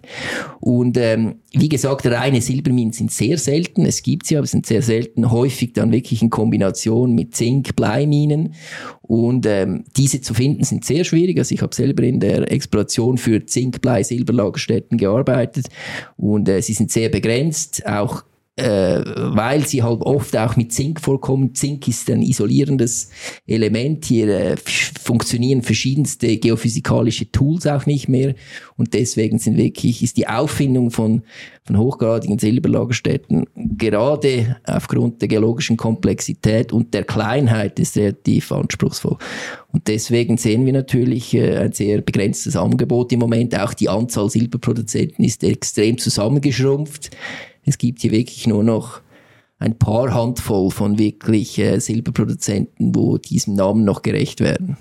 Und 0.61 0.97
ähm, 0.99 1.37
wie 1.53 1.68
gesagt, 1.68 2.07
reine 2.07 2.41
Silberminen 2.41 2.93
sind 2.93 3.11
sehr 3.11 3.39
selten, 3.39 3.87
es 3.87 4.03
gibt 4.03 4.27
sie, 4.27 4.37
aber 4.37 4.47
sind 4.47 4.66
sehr 4.66 4.83
selten, 4.83 5.31
häufig 5.31 5.73
dann 5.73 5.93
wirklich 5.93 6.23
in 6.23 6.31
Kombination 6.31 7.14
mit 7.14 7.35
Zink-Bleiminen. 7.35 8.55
Und 9.03 9.47
ähm, 9.47 9.85
diese 9.97 10.20
zu 10.20 10.35
finden 10.35 10.64
sind 10.64 10.85
sehr 10.85 11.05
schwierig. 11.05 11.39
Also 11.39 11.55
ich 11.55 11.62
habe 11.62 11.75
selber 11.75 12.03
in 12.03 12.20
der 12.20 12.51
Exploration 12.51 13.18
für 13.18 13.45
Zink-Blei-Silberlagerstätten 13.45 14.99
gearbeitet 14.99 15.66
und 16.16 16.49
äh, 16.49 16.62
sie 16.62 16.75
sind 16.75 16.91
sehr 16.91 17.09
begrenzt, 17.09 17.87
auch 17.87 18.25
äh, 18.57 19.03
weil 19.16 19.66
sie 19.66 19.82
halt 19.82 20.03
oft 20.03 20.36
auch 20.36 20.57
mit 20.57 20.74
Zink 20.74 21.00
vorkommen. 21.00 21.55
Zink 21.55 21.88
ist 21.88 22.11
ein 22.11 22.20
isolierendes 22.20 23.09
Element. 23.46 24.05
Hier 24.05 24.28
äh, 24.28 24.57
funktionieren 25.00 25.62
verschiedenste 25.62 26.36
geophysikalische 26.36 27.30
Tools 27.32 27.66
auch 27.66 27.86
nicht 27.86 28.09
mehr. 28.09 28.34
Und 28.76 28.92
deswegen 28.92 29.38
sind 29.38 29.57
wirklich, 29.57 30.03
ist 30.03 30.18
die 30.18 30.28
Auffindung 30.28 30.90
von, 30.90 31.22
von 31.64 31.78
hochgradigen 31.78 32.38
Silberlagerstätten 32.38 33.46
gerade 33.55 34.57
aufgrund 34.66 35.22
der 35.22 35.28
geologischen 35.28 35.78
Komplexität 35.78 36.74
und 36.74 36.92
der 36.92 37.05
Kleinheit 37.05 37.78
ist 37.78 37.96
relativ 37.96 38.53
anspruchsvoll. 38.53 39.16
Und 39.72 39.88
deswegen 39.88 40.36
sehen 40.36 40.66
wir 40.66 40.74
natürlich 40.74 41.32
äh, 41.32 41.57
ein 41.57 41.72
sehr 41.72 42.03
begrenztes 42.03 42.57
Angebot 42.57 43.12
im 43.12 43.20
Moment. 43.20 43.59
Auch 43.59 43.72
die 43.72 43.88
Anzahl 43.88 44.28
Silberproduzenten 44.28 45.24
ist 45.24 45.42
extrem 45.42 45.96
zusammengeschrumpft. 45.96 47.11
Es 47.65 47.79
gibt 47.79 48.01
hier 48.01 48.11
wirklich 48.11 48.47
nur 48.47 48.65
noch 48.65 49.01
ein 49.59 49.79
paar 49.79 50.13
Handvoll 50.13 50.71
von 50.71 50.99
wirklich 50.99 51.59
äh, 51.59 51.79
Silberproduzenten, 51.79 52.95
wo 52.95 53.19
diesem 53.19 53.55
Namen 53.55 53.85
noch 53.85 54.03
gerecht 54.03 54.41
werden. 54.41 54.77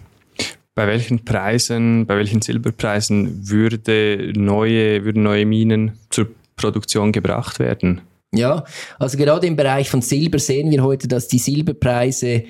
Bei 0.73 0.87
welchen 0.87 1.23
Preisen, 1.23 2.07
bei 2.07 2.17
welchen 2.17 2.41
Silberpreisen 2.41 3.49
würde 3.49 4.31
neue, 4.35 5.03
würden 5.05 5.21
neue 5.21 5.45
Minen 5.45 5.99
zur 6.09 6.27
Produktion 6.55 7.11
gebracht 7.11 7.59
werden? 7.59 8.01
Ja, 8.33 8.63
also 8.97 9.17
gerade 9.17 9.45
im 9.45 9.55
Bereich 9.55 9.89
von 9.89 10.01
Silber 10.01 10.39
sehen 10.39 10.71
wir 10.71 10.81
heute, 10.81 11.07
dass 11.07 11.27
die 11.27 11.39
Silberpreise 11.39 12.45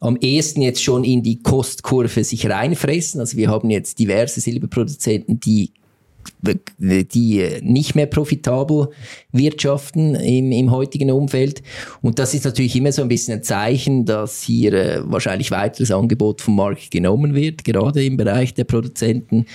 am 0.00 0.16
ehesten 0.16 0.62
jetzt 0.62 0.82
schon 0.82 1.04
in 1.04 1.22
die 1.22 1.42
Kostkurve 1.42 2.24
sich 2.24 2.48
reinfressen. 2.48 3.20
Also 3.20 3.36
wir 3.36 3.48
haben 3.48 3.70
jetzt 3.70 3.98
diverse 3.98 4.40
Silberproduzenten, 4.40 5.38
die 5.38 5.72
die 6.42 7.46
nicht 7.62 7.94
mehr 7.94 8.06
profitabel 8.06 8.88
wirtschaften 9.32 10.14
im, 10.14 10.52
im 10.52 10.70
heutigen 10.70 11.10
Umfeld. 11.10 11.62
Und 12.02 12.18
das 12.18 12.34
ist 12.34 12.44
natürlich 12.44 12.76
immer 12.76 12.92
so 12.92 13.02
ein 13.02 13.08
bisschen 13.08 13.34
ein 13.34 13.42
Zeichen, 13.42 14.04
dass 14.04 14.42
hier 14.42 14.72
äh, 14.72 15.00
wahrscheinlich 15.04 15.50
weiteres 15.50 15.90
Angebot 15.90 16.40
vom 16.40 16.56
Markt 16.56 16.90
genommen 16.90 17.34
wird, 17.34 17.64
gerade 17.64 18.04
im 18.04 18.16
Bereich 18.16 18.54
der 18.54 18.64
Produzenten. 18.64 19.46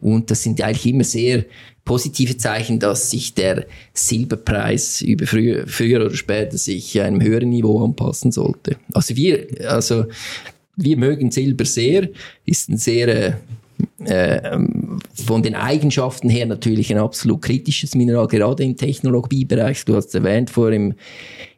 Und 0.00 0.30
das 0.30 0.42
sind 0.42 0.60
eigentlich 0.62 0.86
immer 0.86 1.04
sehr 1.04 1.44
positive 1.84 2.36
Zeichen, 2.36 2.78
dass 2.78 3.10
sich 3.10 3.34
der 3.34 3.66
Silberpreis 3.92 5.02
über 5.02 5.26
früher, 5.26 5.66
früher 5.66 6.04
oder 6.06 6.14
später 6.14 6.56
sich 6.56 7.00
einem 7.00 7.20
höheren 7.20 7.50
Niveau 7.50 7.82
anpassen 7.84 8.32
sollte. 8.32 8.76
Also 8.92 9.16
wir, 9.16 9.46
also 9.66 10.04
wir 10.76 10.96
mögen 10.96 11.30
Silber 11.30 11.64
sehr, 11.64 12.08
ist 12.44 12.68
ein 12.68 12.76
sehr 12.76 13.08
äh, 13.08 13.32
äh, 14.04 14.58
von 15.14 15.42
den 15.42 15.54
Eigenschaften 15.54 16.28
her 16.28 16.46
natürlich 16.46 16.92
ein 16.92 16.98
absolut 16.98 17.42
kritisches 17.42 17.94
Mineral, 17.94 18.26
gerade 18.28 18.64
im 18.64 18.76
Technologiebereich. 18.76 19.84
Du 19.84 19.96
hast 19.96 20.14
erwähnt 20.14 20.50
vor 20.50 20.70
im, 20.72 20.94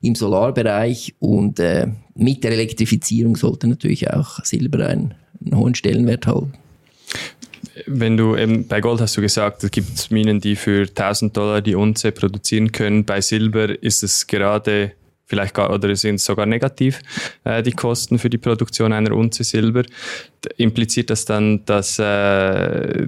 im 0.01 0.15
Solarbereich 0.15 1.15
und 1.19 1.59
äh, 1.61 1.89
mit 2.15 2.45
der 2.45 2.53
Elektrifizierung 2.53 3.37
sollte 3.37 3.67
natürlich 3.69 4.11
auch 4.11 4.45
Silber 4.45 4.87
einen, 4.87 5.15
einen 5.45 5.57
hohen 5.57 5.75
Stellenwert 5.75 6.27
haben. 6.27 6.53
Wenn 7.87 8.17
du 8.17 8.37
eben 8.37 8.67
bei 8.67 8.81
Gold 8.81 9.01
hast 9.01 9.17
du 9.17 9.21
gesagt, 9.21 9.65
es 9.65 9.71
gibt 9.71 10.11
Minen, 10.11 10.41
die 10.41 10.57
für 10.57 10.83
1000 10.83 11.37
Dollar 11.37 11.63
die 11.63 11.75
Unze 11.75 12.13
produzieren 12.13 12.73
können. 12.73 13.05
Bei 13.05 13.21
Silber 13.21 13.83
ist 13.83 14.03
es 14.03 14.27
gerade 14.27 14.93
vielleicht 15.33 15.55
gar, 15.55 15.73
oder 15.73 15.97
sind 15.97 16.21
sogar 16.21 16.45
negativ, 16.45 17.01
äh, 17.45 17.63
die 17.63 17.73
Kosten 17.73 18.19
für 18.19 18.29
die 18.29 18.37
Produktion 18.37 18.93
einer 18.93 19.13
Unze 19.13 19.45
Silber. 19.45 19.83
Impliziert 20.59 21.09
das 21.09 21.25
dann, 21.25 21.65
dass 21.65 21.99
äh, 21.99 23.07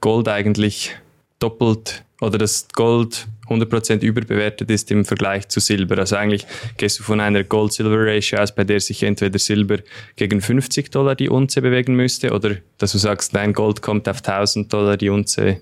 Gold 0.00 0.26
eigentlich 0.26 0.90
doppelt 1.38 2.02
oder 2.20 2.36
das 2.36 2.66
Gold 2.72 3.28
100% 3.48 4.00
überbewertet 4.02 4.70
ist 4.70 4.90
im 4.90 5.04
Vergleich 5.04 5.48
zu 5.48 5.60
Silber. 5.60 5.98
Also 5.98 6.16
eigentlich 6.16 6.46
gehst 6.78 6.98
du 6.98 7.04
von 7.04 7.20
einer 7.20 7.44
Gold-Silver-Ratio 7.44 8.40
aus, 8.40 8.52
bei 8.52 8.64
der 8.64 8.80
sich 8.80 9.04
entweder 9.04 9.38
Silber 9.38 9.78
gegen 10.16 10.40
50 10.40 10.90
Dollar 10.90 11.14
die 11.14 11.28
Unze 11.28 11.62
bewegen 11.62 11.94
müsste 11.94 12.32
oder 12.32 12.56
dass 12.78 12.92
du 12.92 12.98
sagst, 12.98 13.36
dein 13.36 13.52
Gold 13.52 13.82
kommt 13.82 14.08
auf 14.08 14.18
1000 14.18 14.72
Dollar 14.72 14.96
die 14.96 15.10
Unze 15.10 15.60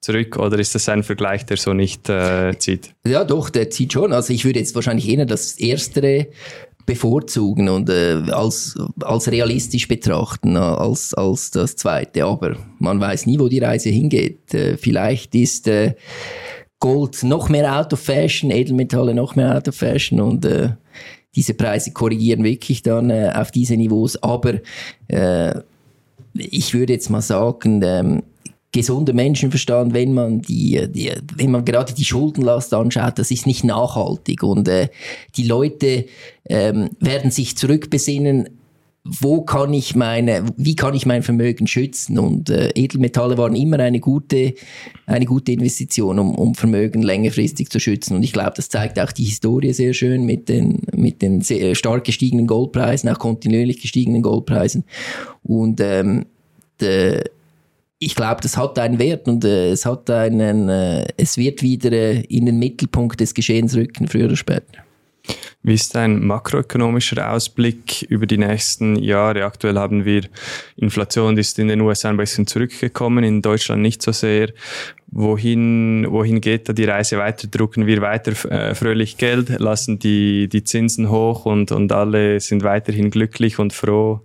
zurück 0.00 0.38
oder 0.38 0.58
ist 0.58 0.74
das 0.74 0.88
ein 0.88 1.02
Vergleich, 1.02 1.46
der 1.46 1.56
so 1.56 1.72
nicht 1.72 2.08
äh, 2.08 2.56
zieht? 2.58 2.94
Ja, 3.06 3.24
doch, 3.24 3.50
der 3.50 3.70
zieht 3.70 3.92
schon. 3.92 4.12
Also 4.12 4.32
ich 4.32 4.44
würde 4.44 4.58
jetzt 4.58 4.74
wahrscheinlich 4.74 5.08
eher 5.08 5.26
das 5.26 5.58
Erstere 5.58 6.28
bevorzugen 6.88 7.68
und 7.68 7.90
äh, 7.90 8.22
als, 8.30 8.74
als 9.00 9.30
realistisch 9.30 9.86
betrachten 9.88 10.56
äh, 10.56 10.60
als, 10.60 11.12
als 11.12 11.50
das 11.50 11.76
Zweite. 11.76 12.24
Aber 12.24 12.56
man 12.78 12.98
weiß 12.98 13.26
nie, 13.26 13.38
wo 13.38 13.48
die 13.48 13.58
Reise 13.58 13.90
hingeht. 13.90 14.54
Äh, 14.54 14.78
vielleicht 14.78 15.34
ist 15.34 15.68
äh, 15.68 15.94
Gold 16.80 17.24
noch 17.24 17.50
mehr 17.50 17.78
out 17.78 17.92
of 17.92 18.00
fashion, 18.00 18.50
Edelmetalle 18.50 19.12
noch 19.12 19.36
mehr 19.36 19.54
out 19.54 19.68
of 19.68 19.74
fashion 19.74 20.18
und 20.18 20.46
äh, 20.46 20.70
diese 21.34 21.52
Preise 21.52 21.92
korrigieren 21.92 22.42
wirklich 22.42 22.82
dann 22.82 23.12
auf 23.12 23.50
diese 23.50 23.76
Niveaus. 23.76 24.20
Aber 24.22 24.54
ich 26.34 26.74
würde 26.74 26.94
jetzt 26.94 27.10
mal 27.10 27.20
sagen, 27.20 27.82
ähm, 27.84 28.22
gesunder 28.72 29.14
Menschenverstand, 29.14 29.94
wenn 29.94 30.12
man 30.12 30.40
die, 30.42 30.86
die, 30.90 31.10
wenn 31.36 31.50
man 31.50 31.64
gerade 31.64 31.94
die 31.94 32.04
Schuldenlast 32.04 32.74
anschaut, 32.74 33.18
das 33.18 33.30
ist 33.30 33.46
nicht 33.46 33.64
nachhaltig 33.64 34.42
und 34.42 34.68
äh, 34.68 34.88
die 35.36 35.44
Leute 35.44 36.04
ähm, 36.48 36.90
werden 37.00 37.30
sich 37.30 37.56
zurückbesinnen, 37.56 38.50
wo 39.04 39.42
kann 39.42 39.72
ich 39.72 39.96
meine, 39.96 40.44
wie 40.56 40.76
kann 40.76 40.94
ich 40.94 41.06
mein 41.06 41.22
Vermögen 41.22 41.66
schützen? 41.66 42.18
Und 42.18 42.50
äh, 42.50 42.70
Edelmetalle 42.74 43.38
waren 43.38 43.56
immer 43.56 43.78
eine 43.78 44.00
gute, 44.00 44.54
eine 45.06 45.24
gute 45.24 45.52
Investition, 45.52 46.18
um, 46.18 46.34
um 46.34 46.54
Vermögen 46.54 47.02
längerfristig 47.02 47.70
zu 47.70 47.80
schützen. 47.80 48.16
Und 48.16 48.22
ich 48.22 48.34
glaube, 48.34 48.52
das 48.56 48.68
zeigt 48.68 49.00
auch 49.00 49.12
die 49.12 49.24
Historie 49.24 49.72
sehr 49.72 49.94
schön 49.94 50.26
mit 50.26 50.50
den, 50.50 50.82
mit 50.94 51.22
den 51.22 51.40
sehr 51.40 51.74
stark 51.74 52.04
gestiegenen 52.04 52.46
Goldpreisen, 52.46 53.08
auch 53.08 53.18
kontinuierlich 53.18 53.80
gestiegenen 53.80 54.20
Goldpreisen. 54.20 54.84
Und 55.42 55.80
ähm, 55.80 56.26
de, 56.80 57.24
ich 57.98 58.14
glaube, 58.14 58.40
das 58.42 58.56
hat 58.56 58.78
einen 58.78 58.98
Wert 58.98 59.26
und 59.26 59.44
äh, 59.44 59.70
es 59.70 59.84
hat 59.84 60.08
einen, 60.10 60.68
äh, 60.68 61.06
es 61.16 61.36
wird 61.36 61.62
wieder 61.62 61.92
äh, 61.92 62.20
in 62.22 62.46
den 62.46 62.58
Mittelpunkt 62.58 63.20
des 63.20 63.34
Geschehens 63.34 63.76
rücken, 63.76 64.06
früher 64.06 64.26
oder 64.26 64.36
später. 64.36 64.84
Wie 65.62 65.74
ist 65.74 65.94
dein 65.94 66.24
makroökonomischer 66.24 67.30
Ausblick 67.30 68.02
über 68.08 68.26
die 68.26 68.38
nächsten 68.38 68.96
Jahre? 68.96 69.44
Aktuell 69.44 69.76
haben 69.76 70.04
wir 70.04 70.22
Inflation, 70.76 71.34
die 71.34 71.40
ist 71.40 71.58
in 71.58 71.68
den 71.68 71.80
USA 71.80 72.08
ein 72.08 72.16
bisschen 72.16 72.46
zurückgekommen, 72.46 73.24
in 73.24 73.42
Deutschland 73.42 73.82
nicht 73.82 74.00
so 74.00 74.12
sehr. 74.12 74.50
Wohin, 75.08 76.06
wohin 76.08 76.40
geht 76.40 76.68
da 76.68 76.72
die 76.72 76.84
Reise 76.84 77.18
weiter? 77.18 77.48
Drucken 77.48 77.86
wir 77.86 78.00
weiter 78.00 78.32
äh, 78.50 78.74
fröhlich 78.74 79.16
Geld, 79.16 79.58
lassen 79.58 79.98
die, 79.98 80.48
die 80.48 80.64
Zinsen 80.64 81.10
hoch 81.10 81.44
und, 81.44 81.72
und 81.72 81.92
alle 81.92 82.40
sind 82.40 82.62
weiterhin 82.62 83.10
glücklich 83.10 83.58
und 83.58 83.72
froh? 83.72 84.20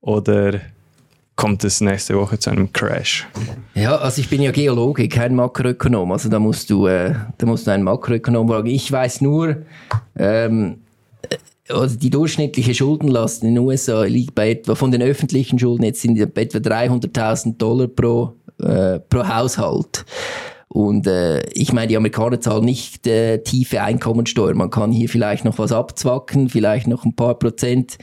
Oder 0.00 0.60
kommt 1.36 1.62
es 1.64 1.80
nächste 1.80 2.16
Woche 2.16 2.38
zu 2.38 2.50
einem 2.50 2.72
Crash. 2.72 3.26
Ja, 3.74 3.96
also 3.96 4.20
ich 4.20 4.28
bin 4.28 4.42
ja 4.42 4.50
Geologe, 4.50 5.08
kein 5.08 5.34
Makroökonom. 5.34 6.10
Also 6.12 6.28
da 6.28 6.38
musst 6.38 6.70
du, 6.70 6.86
äh, 6.86 7.14
da 7.38 7.46
musst 7.46 7.66
du 7.66 7.70
einen 7.70 7.84
Makroökonom 7.84 8.48
fragen. 8.48 8.68
Ich 8.68 8.90
weiß 8.90 9.20
nur, 9.20 9.58
ähm, 10.18 10.78
also 11.68 11.96
die 11.96 12.10
durchschnittliche 12.10 12.74
Schuldenlast 12.74 13.42
in 13.42 13.54
den 13.54 13.64
USA 13.64 14.04
liegt 14.04 14.34
bei 14.34 14.50
etwa 14.50 14.74
von 14.74 14.90
den 14.90 15.02
öffentlichen 15.02 15.58
Schulden 15.58 15.84
jetzt 15.84 16.00
sind 16.00 16.18
etwa 16.18 16.58
300.000 16.58 17.58
Dollar 17.58 17.88
pro 17.88 18.34
äh, 18.58 19.00
pro 19.00 19.26
Haushalt. 19.28 20.04
Und 20.68 21.06
äh, 21.06 21.42
ich 21.50 21.72
meine, 21.72 21.88
die 21.88 21.96
Amerikaner 21.96 22.40
zahlen 22.40 22.64
nicht 22.64 23.06
äh, 23.06 23.38
tiefe 23.38 23.82
Einkommensteuer. 23.82 24.54
Man 24.54 24.70
kann 24.70 24.92
hier 24.92 25.08
vielleicht 25.08 25.44
noch 25.44 25.58
was 25.58 25.72
abzwacken, 25.72 26.48
vielleicht 26.48 26.86
noch 26.86 27.04
ein 27.04 27.16
paar 27.16 27.38
Prozent 27.38 27.98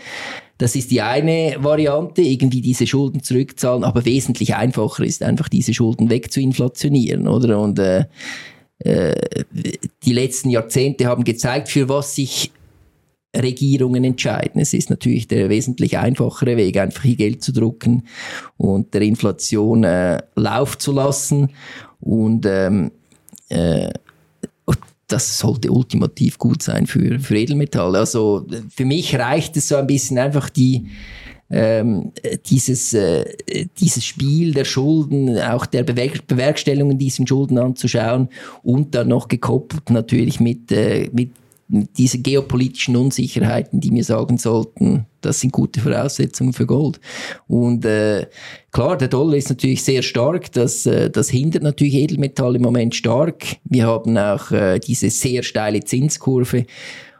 das 0.57 0.75
ist 0.75 0.91
die 0.91 1.01
eine 1.01 1.55
Variante, 1.59 2.21
irgendwie 2.21 2.61
diese 2.61 2.87
Schulden 2.87 3.23
zurückzahlen, 3.23 3.83
aber 3.83 4.05
wesentlich 4.05 4.55
einfacher 4.55 5.03
ist 5.03 5.23
einfach 5.23 5.49
diese 5.49 5.73
Schulden 5.73 6.09
wegzuinflationieren, 6.09 7.27
oder? 7.27 7.59
Und 7.59 7.79
äh, 7.79 8.05
äh, 8.79 9.15
die 10.03 10.13
letzten 10.13 10.49
Jahrzehnte 10.49 11.07
haben 11.07 11.23
gezeigt, 11.23 11.69
für 11.69 11.89
was 11.89 12.15
sich 12.15 12.51
Regierungen 13.35 14.03
entscheiden. 14.03 14.61
Es 14.61 14.73
ist 14.73 14.89
natürlich 14.89 15.27
der 15.27 15.49
wesentlich 15.49 15.97
einfachere 15.97 16.55
Weg, 16.55 16.77
einfach 16.77 17.03
hier 17.03 17.15
Geld 17.15 17.43
zu 17.43 17.51
drucken 17.51 18.07
und 18.57 18.93
der 18.93 19.01
Inflation 19.01 19.83
äh, 19.83 20.21
Lauf 20.35 20.77
zu 20.77 20.91
lassen. 20.91 21.49
Und 21.99 22.45
ähm, 22.45 22.91
äh, 23.49 23.91
das 25.13 25.37
sollte 25.37 25.71
ultimativ 25.71 26.39
gut 26.39 26.63
sein 26.63 26.87
für, 26.87 27.19
für 27.19 27.37
Edelmetalle. 27.37 27.99
Also 27.99 28.47
für 28.75 28.85
mich 28.85 29.15
reicht 29.15 29.55
es 29.57 29.67
so 29.67 29.75
ein 29.75 29.85
bisschen 29.85 30.17
einfach 30.17 30.49
die, 30.49 30.87
ähm, 31.51 32.11
dieses, 32.47 32.93
äh, 32.93 33.25
dieses 33.79 34.03
Spiel 34.03 34.53
der 34.53 34.65
Schulden, 34.65 35.37
auch 35.39 35.67
der 35.67 35.83
Bewerk 35.83 36.25
Bewerkstellungen 36.25 36.97
diesen 36.97 37.27
Schulden 37.27 37.59
anzuschauen 37.59 38.29
und 38.63 38.95
dann 38.95 39.09
noch 39.09 39.27
gekoppelt 39.27 39.91
natürlich 39.91 40.39
mit, 40.39 40.71
äh, 40.71 41.09
mit 41.13 41.29
diese 41.67 42.19
geopolitischen 42.19 42.95
Unsicherheiten, 42.95 43.79
die 43.79 43.91
mir 43.91 44.03
sagen 44.03 44.37
sollten, 44.37 45.05
das 45.21 45.39
sind 45.39 45.51
gute 45.51 45.79
Voraussetzungen 45.79 46.53
für 46.53 46.65
Gold. 46.65 46.99
Und 47.47 47.85
äh, 47.85 48.27
klar, 48.71 48.97
der 48.97 49.07
Dollar 49.07 49.35
ist 49.35 49.49
natürlich 49.49 49.83
sehr 49.83 50.01
stark, 50.01 50.51
das, 50.51 50.85
äh, 50.85 51.09
das 51.09 51.29
hindert 51.29 51.63
natürlich 51.63 51.95
Edelmetall 51.95 52.55
im 52.55 52.61
Moment 52.61 52.95
stark. 52.95 53.43
Wir 53.63 53.87
haben 53.87 54.17
auch 54.17 54.51
äh, 54.51 54.79
diese 54.79 55.09
sehr 55.09 55.43
steile 55.43 55.83
Zinskurve. 55.83 56.65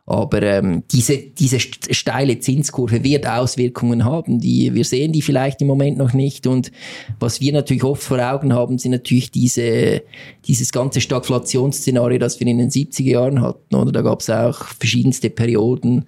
Aber 0.05 0.41
ähm, 0.41 0.83
diese, 0.91 1.17
diese 1.17 1.59
steile 1.61 2.37
Zinskurve 2.39 3.03
wird 3.05 3.25
Auswirkungen 3.25 4.03
haben. 4.03 4.39
Die, 4.39 4.73
wir 4.73 4.83
sehen 4.83 5.13
die 5.13 5.21
vielleicht 5.21 5.61
im 5.61 5.67
Moment 5.67 5.97
noch 5.97 6.13
nicht. 6.13 6.45
Und 6.45 6.71
was 7.19 7.39
wir 7.39 7.53
natürlich 7.53 7.85
oft 7.85 8.03
vor 8.03 8.19
Augen 8.19 8.53
haben, 8.53 8.77
sind 8.77 8.91
natürlich 8.91 9.31
diese, 9.31 10.01
dieses 10.45 10.73
ganze 10.73 10.99
Stagflationsszenario, 10.99 12.19
das 12.19 12.39
wir 12.41 12.47
in 12.47 12.57
den 12.57 12.69
70er 12.69 13.11
Jahren 13.11 13.41
hatten. 13.41 13.75
Oder 13.75 13.93
da 13.93 14.01
gab 14.01 14.19
es 14.19 14.29
auch 14.29 14.65
verschiedenste 14.65 15.29
Perioden, 15.29 16.05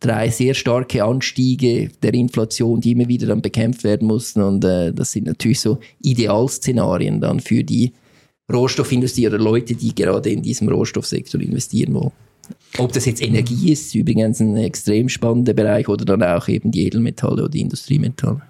drei 0.00 0.30
sehr 0.30 0.54
starke 0.54 1.04
Anstiege 1.04 1.90
der 2.02 2.14
Inflation, 2.14 2.80
die 2.80 2.92
immer 2.92 3.08
wieder 3.08 3.26
dann 3.26 3.42
bekämpft 3.42 3.84
werden 3.84 4.08
mussten. 4.08 4.40
Und 4.40 4.64
äh, 4.64 4.90
das 4.94 5.12
sind 5.12 5.26
natürlich 5.26 5.60
so 5.60 5.80
Idealszenarien 6.02 7.20
dann 7.20 7.40
für 7.40 7.62
die 7.62 7.92
Rohstoffindustrie 8.50 9.26
oder 9.26 9.38
Leute, 9.38 9.74
die 9.74 9.94
gerade 9.94 10.30
in 10.30 10.42
diesem 10.42 10.68
Rohstoffsektor 10.70 11.40
investieren 11.42 11.92
wollen. 11.92 12.12
Ob 12.78 12.92
das 12.92 13.04
jetzt 13.04 13.22
Energie 13.22 13.72
ist, 13.72 13.94
übrigens 13.94 14.40
ein 14.40 14.56
extrem 14.56 15.08
spannender 15.08 15.52
Bereich, 15.52 15.88
oder 15.88 16.04
dann 16.04 16.22
auch 16.22 16.48
eben 16.48 16.70
die 16.70 16.86
Edelmetalle 16.86 17.42
oder 17.42 17.48
die 17.48 17.60
Industriemetalle. 17.60 18.42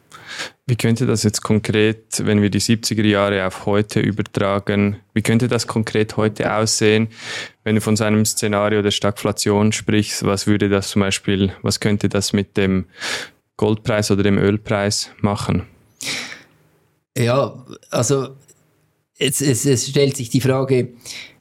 Wie 0.66 0.76
könnte 0.76 1.06
das 1.06 1.22
jetzt 1.22 1.42
konkret, 1.42 2.22
wenn 2.24 2.40
wir 2.40 2.48
die 2.48 2.60
70er 2.60 3.04
Jahre 3.04 3.46
auf 3.46 3.66
heute 3.66 4.00
übertragen, 4.00 4.96
wie 5.12 5.20
könnte 5.20 5.48
das 5.48 5.66
konkret 5.66 6.16
heute 6.16 6.54
aussehen, 6.54 7.08
wenn 7.64 7.74
du 7.74 7.82
von 7.82 7.96
so 7.96 8.04
einem 8.04 8.24
Szenario 8.24 8.80
der 8.80 8.90
Stagflation 8.90 9.72
sprichst? 9.72 10.24
Was 10.24 10.46
würde 10.46 10.70
das 10.70 10.88
zum 10.88 11.00
Beispiel, 11.00 11.52
was 11.62 11.80
könnte 11.80 12.08
das 12.08 12.32
mit 12.32 12.56
dem 12.56 12.86
Goldpreis 13.58 14.10
oder 14.10 14.22
dem 14.22 14.38
Ölpreis 14.38 15.10
machen? 15.20 15.64
Ja, 17.16 17.64
also 17.90 18.30
es, 19.18 19.40
es, 19.40 19.66
es 19.66 19.88
stellt 19.88 20.16
sich 20.16 20.30
die 20.30 20.40
Frage, 20.40 20.94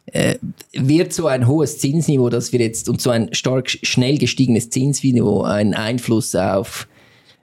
äh, 0.07 0.35
wird 0.73 1.13
so 1.13 1.27
ein 1.27 1.47
hohes 1.47 1.79
Zinsniveau, 1.79 2.29
das 2.29 2.51
wir 2.51 2.59
jetzt 2.59 2.89
und 2.89 3.01
so 3.01 3.09
ein 3.09 3.33
stark 3.33 3.69
schnell 3.69 4.17
gestiegenes 4.17 4.69
Zinsniveau 4.69 5.43
einen 5.43 5.73
Einfluss 5.73 6.35
auf 6.35 6.87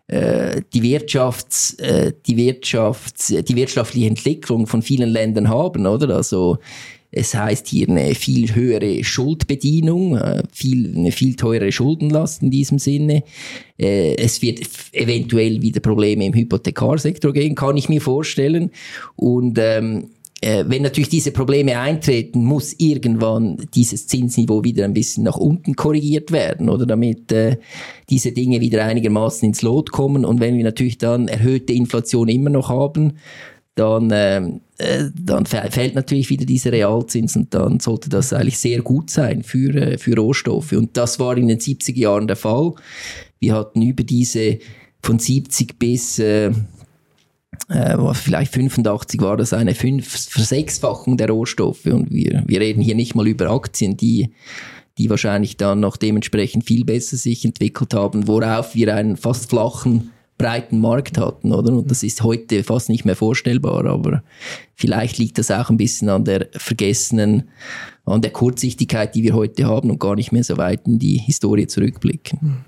äh, 0.09 0.61
die 0.75 0.83
Wirtschafts, 0.83 1.75
äh, 1.75 2.13
die 2.27 2.37
Wirtschafts, 2.37 3.29
die 3.29 3.57
wirtschaftliche 3.57 4.09
Entwicklung 4.09 4.67
von 4.67 4.83
vielen 4.83 5.09
Ländern 5.09 5.49
haben, 5.49 5.87
oder? 5.87 6.15
Also 6.15 6.59
es 7.11 7.35
heißt 7.35 7.67
hier 7.67 7.89
eine 7.89 8.15
viel 8.15 8.55
höhere 8.55 9.03
Schuldbedienung, 9.03 10.17
viel, 10.53 10.95
eine 10.97 11.11
viel 11.11 11.35
teurere 11.35 11.73
Schuldenlast 11.73 12.41
in 12.41 12.53
diesem 12.53 12.79
Sinne. 12.79 13.25
Es 13.77 14.43
wird 14.43 14.61
eventuell 14.93 15.61
wieder 15.61 15.81
Probleme 15.81 16.25
im 16.25 16.35
Hypothekarsektor 16.35 17.33
geben, 17.33 17.57
kann 17.57 17.77
ich 17.77 17.89
mir 17.89 18.01
vorstellen. 18.01 18.71
Und 19.17 19.59
ähm, 19.59 20.05
äh, 20.05 20.20
wenn 20.43 20.83
natürlich 20.83 21.11
diese 21.11 21.33
Probleme 21.33 21.79
eintreten, 21.79 22.45
muss 22.45 22.75
irgendwann 22.79 23.59
dieses 23.75 24.07
Zinsniveau 24.07 24.65
wieder 24.65 24.87
ein 24.87 24.95
bisschen 24.95 25.25
nach 25.25 25.37
unten 25.37 25.77
korrigiert 25.77 26.33
werden, 26.33 26.71
oder 26.71 26.87
damit 26.87 27.31
äh, 27.31 27.59
diese 28.09 28.33
Dinge 28.33 28.61
wieder 28.61 28.85
einigermaßen 28.85 29.47
ins 29.47 29.61
Lot 29.61 29.93
kommen. 29.93 30.25
Und 30.25 30.41
wenn 30.41 30.57
wir 30.57 30.65
natürlich 30.65 30.97
dann 30.97 31.29
erhöhte 31.29 31.75
Inflation 31.75 32.29
immer 32.29 32.49
noch 32.49 32.71
haben, 32.71 33.19
dann, 33.75 34.11
ähm, 34.13 34.61
äh, 34.79 35.05
dann 35.15 35.47
fällt 35.47 35.95
natürlich 35.95 36.29
wieder 36.29 36.45
dieser 36.45 36.73
Realzins 36.73 37.37
und 37.37 37.55
dann 37.55 37.81
sollte 37.81 38.09
das 38.11 38.33
eigentlich 38.33 38.59
sehr 38.59 38.83
gut 38.83 39.11
sein 39.11 39.43
für, 39.43 39.75
äh, 39.75 39.99
für 39.99 40.17
Rohstoffe. 40.17 40.73
Und 40.73 40.97
das 40.97 41.19
war 41.19 41.37
in 41.37 41.49
den 41.49 41.59
70er 41.59 41.99
Jahren 41.99 42.27
der 42.27 42.37
Fall. 42.37 42.75
Wir 43.39 43.55
hatten 43.55 43.81
über 43.83 44.05
diese 44.05 44.59
von 45.03 45.19
70 45.19 45.79
bis 45.79 46.19
äh, 46.19 46.51
äh, 47.69 47.97
vielleicht 48.15 48.53
85 48.53 49.21
war 49.21 49.37
das 49.37 49.53
eine 49.53 49.75
Fünf 49.75 50.29
Versechsfachung 50.31 51.17
der 51.17 51.31
Rohstoffe 51.31 51.87
und 51.87 52.11
wir, 52.11 52.43
wir 52.47 52.61
reden 52.61 52.83
hier 52.83 52.95
nicht 52.95 53.15
mal 53.15 53.27
über 53.27 53.51
Aktien, 53.51 53.97
die 53.97 54.33
die 54.99 55.09
wahrscheinlich 55.09 55.57
dann 55.57 55.81
noch 55.81 55.97
dementsprechend 55.97 56.67
viel 56.67 56.85
besser 56.85 57.17
sich 57.17 57.45
entwickelt 57.47 57.95
haben, 57.95 58.29
worauf 58.29 58.75
wir 58.75 58.95
einen 58.95 59.17
fast 59.17 59.49
flachen, 59.49 60.11
breiten 60.37 60.79
Markt 60.79 61.17
hatten, 61.17 61.53
oder? 61.53 61.73
Und 61.73 61.91
das 61.91 62.03
ist 62.03 62.23
heute 62.23 62.65
fast 62.65 62.91
nicht 62.91 63.07
mehr 63.07 63.17
vorstellbar, 63.17 63.87
aber 63.87 64.23
vielleicht 64.75 65.17
liegt 65.17 65.39
das 65.39 65.51
auch 65.51 65.71
ein 65.71 65.79
bisschen 65.79 66.11
an 66.11 66.25
der 66.25 66.49
vergessenen, 66.53 67.49
an 68.05 68.21
der 68.21 68.31
Kurzsichtigkeit, 68.31 69.15
die 69.15 69.23
wir 69.23 69.35
heute 69.35 69.67
haben 69.67 69.91
und 69.91 70.01
gar 70.01 70.17
nicht 70.17 70.33
mehr 70.33 70.45
so 70.45 70.59
weit 70.59 70.87
in 70.87 70.99
die 70.99 71.17
Historie 71.17 71.67
zurückblicken. 71.67 72.65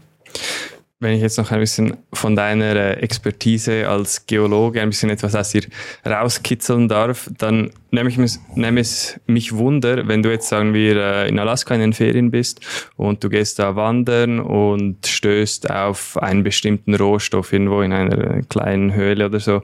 Wenn 1.02 1.14
ich 1.16 1.20
jetzt 1.20 1.36
noch 1.36 1.50
ein 1.50 1.58
bisschen 1.58 1.96
von 2.12 2.36
deiner 2.36 2.76
äh, 2.76 2.92
Expertise 3.00 3.88
als 3.88 4.24
Geologe 4.26 4.80
ein 4.80 4.90
bisschen 4.90 5.10
etwas 5.10 5.34
aus 5.34 5.50
dir 5.50 5.64
rauskitzeln 6.06 6.86
darf, 6.86 7.28
dann 7.38 7.72
nehme, 7.90 8.08
ich 8.08 8.18
mich, 8.18 8.38
nehme 8.54 8.80
es 8.80 9.18
mich 9.26 9.52
Wunder, 9.52 10.06
wenn 10.06 10.22
du 10.22 10.30
jetzt, 10.30 10.48
sagen 10.48 10.74
wir, 10.74 10.96
äh, 10.96 11.28
in 11.28 11.40
Alaska 11.40 11.74
in 11.74 11.80
den 11.80 11.92
Ferien 11.92 12.30
bist 12.30 12.60
und 12.94 13.24
du 13.24 13.30
gehst 13.30 13.58
da 13.58 13.74
wandern 13.74 14.38
und 14.38 15.04
stößt 15.04 15.72
auf 15.72 16.16
einen 16.18 16.44
bestimmten 16.44 16.94
Rohstoff 16.94 17.52
irgendwo 17.52 17.82
in 17.82 17.92
einer 17.92 18.42
kleinen 18.42 18.94
Höhle 18.94 19.26
oder 19.26 19.40
so 19.40 19.62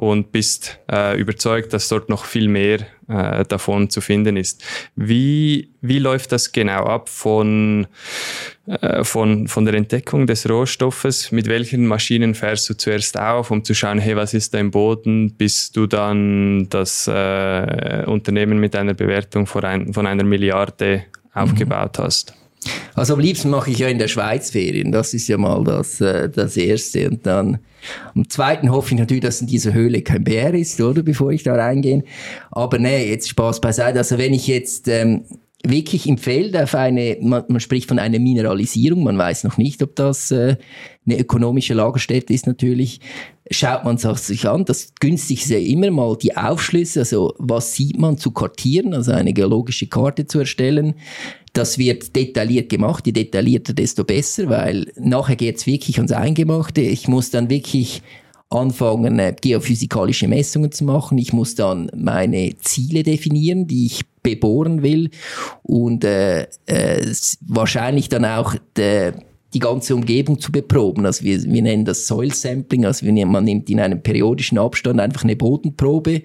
und 0.00 0.32
bist 0.32 0.78
äh, 0.90 1.20
überzeugt, 1.20 1.74
dass 1.74 1.88
dort 1.88 2.08
noch 2.08 2.24
viel 2.24 2.48
mehr 2.48 2.78
äh, 3.06 3.44
davon 3.44 3.90
zu 3.90 4.00
finden 4.00 4.38
ist. 4.38 4.64
Wie, 4.96 5.74
wie 5.82 5.98
läuft 5.98 6.32
das 6.32 6.52
genau 6.52 6.84
ab 6.84 7.10
von, 7.10 7.86
äh, 8.66 9.04
von, 9.04 9.46
von 9.46 9.66
der 9.66 9.74
Entdeckung 9.74 10.26
des 10.26 10.48
Rohstoffes? 10.48 11.32
Mit 11.32 11.48
welchen 11.48 11.86
Maschinen 11.86 12.34
fährst 12.34 12.70
du 12.70 12.78
zuerst 12.78 13.20
auf, 13.20 13.50
um 13.50 13.62
zu 13.62 13.74
schauen, 13.74 13.98
hey, 13.98 14.16
was 14.16 14.32
ist 14.32 14.54
da 14.54 14.58
im 14.58 14.70
Boden, 14.70 15.34
bis 15.34 15.70
du 15.70 15.86
dann 15.86 16.66
das 16.70 17.06
äh, 17.06 18.04
Unternehmen 18.06 18.58
mit 18.58 18.74
einer 18.74 18.94
Bewertung 18.94 19.46
von, 19.46 19.64
ein, 19.66 19.92
von 19.92 20.06
einer 20.06 20.24
Milliarde 20.24 21.04
aufgebaut 21.34 21.98
mhm. 21.98 22.02
hast? 22.04 22.39
Also 22.94 23.14
am 23.14 23.20
liebsten 23.20 23.50
mache 23.50 23.70
ich 23.70 23.78
ja 23.78 23.88
in 23.88 23.98
der 23.98 24.08
Schweiz 24.08 24.50
Ferien. 24.50 24.92
Das 24.92 25.14
ist 25.14 25.28
ja 25.28 25.38
mal 25.38 25.64
das, 25.64 26.00
äh, 26.00 26.28
das 26.28 26.56
Erste. 26.56 27.08
Und 27.08 27.26
dann 27.26 27.58
am 28.14 28.28
Zweiten 28.28 28.70
hoffe 28.70 28.94
ich 28.94 29.00
natürlich, 29.00 29.22
dass 29.22 29.40
in 29.40 29.46
dieser 29.46 29.72
Höhle 29.72 30.02
kein 30.02 30.24
Bär 30.24 30.52
ist, 30.54 30.80
oder? 30.80 31.02
Bevor 31.02 31.30
ich 31.32 31.42
da 31.42 31.54
reingehe. 31.54 32.04
Aber 32.50 32.78
nee, 32.78 33.08
jetzt 33.08 33.28
Spaß 33.28 33.60
beiseite. 33.60 33.98
Also 33.98 34.18
wenn 34.18 34.34
ich 34.34 34.46
jetzt 34.46 34.88
ähm, 34.88 35.24
wirklich 35.62 36.06
im 36.06 36.16
Feld 36.16 36.56
auf 36.56 36.74
eine, 36.74 37.18
man, 37.20 37.44
man, 37.48 37.60
spricht 37.60 37.88
von 37.88 37.98
einer 37.98 38.18
Mineralisierung, 38.18 39.02
man 39.02 39.18
weiß 39.18 39.44
noch 39.44 39.58
nicht, 39.58 39.82
ob 39.82 39.94
das 39.94 40.30
äh, 40.30 40.56
eine 41.06 41.18
ökonomische 41.18 41.74
Lagerstätte 41.74 42.32
ist 42.32 42.46
natürlich, 42.46 43.00
schaut 43.50 43.84
man 43.84 43.98
sich 43.98 44.48
an. 44.48 44.64
Das 44.64 44.94
günstigste 45.00 45.56
immer 45.56 45.90
mal 45.90 46.16
die 46.16 46.36
Aufschlüsse, 46.36 47.00
also 47.00 47.34
was 47.38 47.74
sieht 47.74 47.98
man 47.98 48.16
zu 48.16 48.30
kartieren, 48.30 48.94
also 48.94 49.12
eine 49.12 49.32
geologische 49.32 49.86
Karte 49.86 50.26
zu 50.26 50.38
erstellen. 50.38 50.94
Das 51.52 51.76
wird 51.76 52.14
detailliert 52.16 52.70
gemacht, 52.70 53.06
je 53.06 53.12
detaillierter, 53.12 53.74
desto 53.74 54.04
besser, 54.04 54.48
weil 54.48 54.92
nachher 54.96 55.36
geht's 55.36 55.66
wirklich 55.66 55.98
ans 55.98 56.12
Eingemachte. 56.12 56.80
Ich 56.80 57.08
muss 57.08 57.30
dann 57.30 57.50
wirklich 57.50 58.02
anfangen, 58.50 59.18
äh, 59.20 59.34
geophysikalische 59.40 60.28
Messungen 60.28 60.72
zu 60.72 60.84
machen. 60.84 61.16
Ich 61.18 61.32
muss 61.32 61.54
dann 61.54 61.90
meine 61.96 62.56
Ziele 62.60 63.04
definieren, 63.04 63.66
die 63.66 63.86
ich 63.86 64.02
bebohren 64.22 64.82
will 64.82 65.10
und 65.62 66.04
äh, 66.04 66.42
äh, 66.66 67.14
wahrscheinlich 67.40 68.08
dann 68.08 68.24
auch 68.24 68.54
de, 68.76 69.12
die 69.54 69.60
ganze 69.60 69.94
Umgebung 69.94 70.40
zu 70.40 70.52
beproben. 70.52 71.06
Also 71.06 71.24
wir, 71.24 71.42
wir 71.42 71.62
nennen 71.62 71.84
das 71.84 72.06
Soil 72.06 72.32
Sampling, 72.32 72.84
also 72.84 73.06
man 73.06 73.44
nimmt 73.44 73.70
in 73.70 73.80
einem 73.80 74.02
periodischen 74.02 74.58
Abstand 74.58 75.00
einfach 75.00 75.24
eine 75.24 75.36
Bodenprobe, 75.36 76.22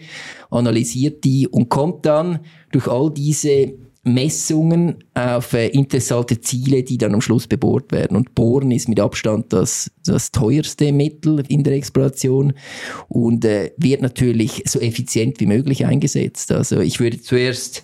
analysiert 0.50 1.24
die 1.24 1.48
und 1.48 1.70
kommt 1.70 2.06
dann 2.06 2.40
durch 2.72 2.88
all 2.88 3.12
diese 3.12 3.74
Messungen 4.06 5.04
auf 5.16 5.54
äh, 5.54 5.68
interessante 5.70 6.40
Ziele, 6.40 6.84
die 6.84 6.98
dann 6.98 7.16
am 7.16 7.22
Schluss 7.22 7.48
bebohrt 7.48 7.92
werden. 7.92 8.16
Und 8.16 8.36
Bohren 8.36 8.70
ist 8.70 8.88
mit 8.88 9.00
Abstand 9.00 9.52
das, 9.52 9.92
das 10.06 10.32
teuerste 10.32 10.94
Mittel 10.94 11.44
in 11.48 11.64
der 11.64 11.74
Exploration 11.74 12.54
und 13.10 13.44
äh, 13.46 13.72
wird 13.78 14.04
natürlich 14.04 14.62
so 14.68 14.80
effizient 14.80 15.40
wie 15.40 15.48
möglich 15.48 15.86
eingesetzt. 15.88 16.52
Also 16.52 16.82
ich 16.82 17.00
würde 17.00 17.20
zuerst 17.20 17.84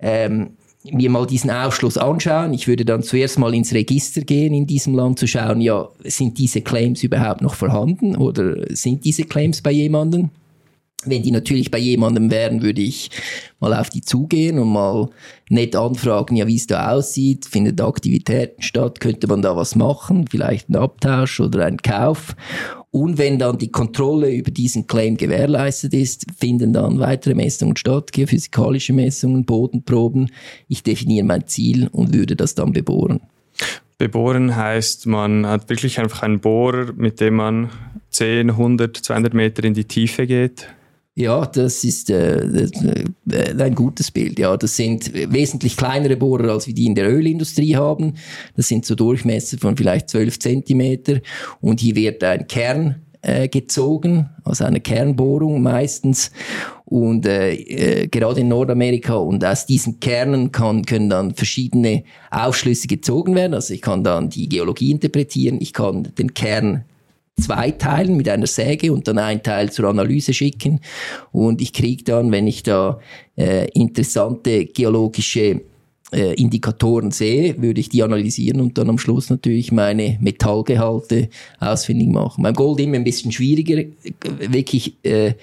ähm, 0.00 0.56
mir 0.90 1.10
mal 1.10 1.26
diesen 1.28 1.50
Aufschluss 1.50 1.96
anschauen. 1.96 2.52
Ich 2.54 2.66
würde 2.66 2.84
dann 2.84 3.04
zuerst 3.04 3.38
mal 3.38 3.54
ins 3.54 3.72
Register 3.72 4.22
gehen 4.22 4.52
in 4.52 4.66
diesem 4.66 4.94
Land 4.94 5.20
zu 5.20 5.28
schauen, 5.28 5.60
ja, 5.60 5.88
sind 6.02 6.38
diese 6.38 6.60
Claims 6.62 7.04
überhaupt 7.04 7.40
noch 7.40 7.54
vorhanden 7.54 8.16
oder 8.16 8.56
sind 8.74 9.04
diese 9.04 9.24
Claims 9.24 9.62
bei 9.62 9.70
jemandem? 9.70 10.30
Wenn 11.04 11.22
die 11.22 11.32
natürlich 11.32 11.70
bei 11.70 11.78
jemandem 11.78 12.30
wären, 12.30 12.62
würde 12.62 12.80
ich 12.80 13.10
mal 13.58 13.74
auf 13.74 13.90
die 13.90 14.02
zugehen 14.02 14.58
und 14.58 14.68
mal 14.68 15.08
nett 15.48 15.74
anfragen, 15.74 16.36
ja, 16.36 16.46
wie 16.46 16.56
es 16.56 16.66
da 16.66 16.92
aussieht, 16.92 17.44
findet 17.46 17.80
Aktivitäten 17.80 18.62
statt, 18.62 19.00
könnte 19.00 19.26
man 19.26 19.42
da 19.42 19.56
was 19.56 19.74
machen, 19.74 20.26
vielleicht 20.30 20.68
ein 20.68 20.76
Abtausch 20.76 21.40
oder 21.40 21.66
ein 21.66 21.78
Kauf. 21.78 22.36
Und 22.90 23.18
wenn 23.18 23.38
dann 23.38 23.58
die 23.58 23.70
Kontrolle 23.70 24.30
über 24.30 24.50
diesen 24.50 24.86
Claim 24.86 25.16
gewährleistet 25.16 25.94
ist, 25.94 26.26
finden 26.38 26.72
dann 26.72 26.98
weitere 26.98 27.34
Messungen 27.34 27.76
statt, 27.76 28.12
geophysikalische 28.12 28.92
Messungen, 28.92 29.44
Bodenproben. 29.44 30.30
Ich 30.68 30.82
definiere 30.82 31.24
mein 31.24 31.46
Ziel 31.46 31.88
und 31.90 32.14
würde 32.14 32.36
das 32.36 32.54
dann 32.54 32.72
bebohren. 32.72 33.20
Bebohren 33.98 34.56
heißt, 34.56 35.06
man 35.06 35.46
hat 35.46 35.68
wirklich 35.68 36.00
einfach 36.00 36.22
einen 36.22 36.40
Bohrer, 36.40 36.92
mit 36.92 37.20
dem 37.20 37.34
man 37.34 37.70
10, 38.10 38.50
100, 38.50 38.96
200 38.96 39.32
Meter 39.32 39.64
in 39.64 39.74
die 39.74 39.84
Tiefe 39.84 40.26
geht. 40.26 40.68
Ja, 41.14 41.44
das 41.44 41.84
ist 41.84 42.08
äh, 42.08 42.38
äh, 42.38 43.54
ein 43.58 43.74
gutes 43.74 44.10
Bild. 44.10 44.38
Ja, 44.38 44.56
das 44.56 44.76
sind 44.76 45.12
wesentlich 45.12 45.76
kleinere 45.76 46.16
Bohrer, 46.16 46.52
als 46.52 46.66
wir 46.66 46.72
die 46.72 46.86
in 46.86 46.94
der 46.94 47.10
Ölindustrie 47.12 47.76
haben. 47.76 48.14
Das 48.56 48.68
sind 48.68 48.86
so 48.86 48.94
Durchmesser 48.94 49.58
von 49.58 49.76
vielleicht 49.76 50.08
12 50.08 50.38
Zentimeter. 50.38 51.20
Und 51.60 51.80
hier 51.80 51.96
wird 51.96 52.24
ein 52.24 52.46
Kern 52.46 53.02
äh, 53.20 53.48
gezogen, 53.48 54.30
also 54.42 54.64
eine 54.64 54.80
Kernbohrung 54.80 55.60
meistens. 55.60 56.32
Und 56.86 57.26
äh, 57.26 57.52
äh, 57.54 58.08
gerade 58.08 58.40
in 58.40 58.48
Nordamerika 58.48 59.14
und 59.14 59.44
aus 59.44 59.66
diesen 59.66 60.00
Kernen 60.00 60.50
kann, 60.50 60.86
können 60.86 61.10
dann 61.10 61.34
verschiedene 61.34 62.04
Aufschlüsse 62.30 62.88
gezogen 62.88 63.34
werden. 63.34 63.52
Also 63.52 63.74
ich 63.74 63.82
kann 63.82 64.02
dann 64.02 64.30
die 64.30 64.48
Geologie 64.48 64.90
interpretieren, 64.90 65.60
ich 65.60 65.74
kann 65.74 66.08
den 66.16 66.32
Kern 66.32 66.84
zwei 67.40 67.70
Teilen 67.70 68.16
mit 68.16 68.28
einer 68.28 68.46
Säge 68.46 68.92
und 68.92 69.08
dann 69.08 69.18
ein 69.18 69.42
Teil 69.42 69.72
zur 69.72 69.86
Analyse 69.86 70.34
schicken. 70.34 70.80
Und 71.30 71.60
ich 71.60 71.72
kriege 71.72 72.04
dann, 72.04 72.30
wenn 72.30 72.46
ich 72.46 72.62
da 72.62 73.00
äh, 73.36 73.68
interessante 73.70 74.66
geologische 74.66 75.62
äh, 76.12 76.34
Indikatoren 76.34 77.10
sehe, 77.10 77.60
würde 77.60 77.80
ich 77.80 77.88
die 77.88 78.02
analysieren 78.02 78.60
und 78.60 78.76
dann 78.76 78.90
am 78.90 78.98
Schluss 78.98 79.30
natürlich 79.30 79.72
meine 79.72 80.18
Metallgehalte 80.20 81.30
ausfindig 81.58 82.08
machen. 82.08 82.42
Beim 82.42 82.54
Gold 82.54 82.80
immer 82.80 82.96
ein 82.96 83.04
bisschen 83.04 83.32
schwieriger, 83.32 83.82
wirklich 84.48 84.94
äh, 85.02 85.34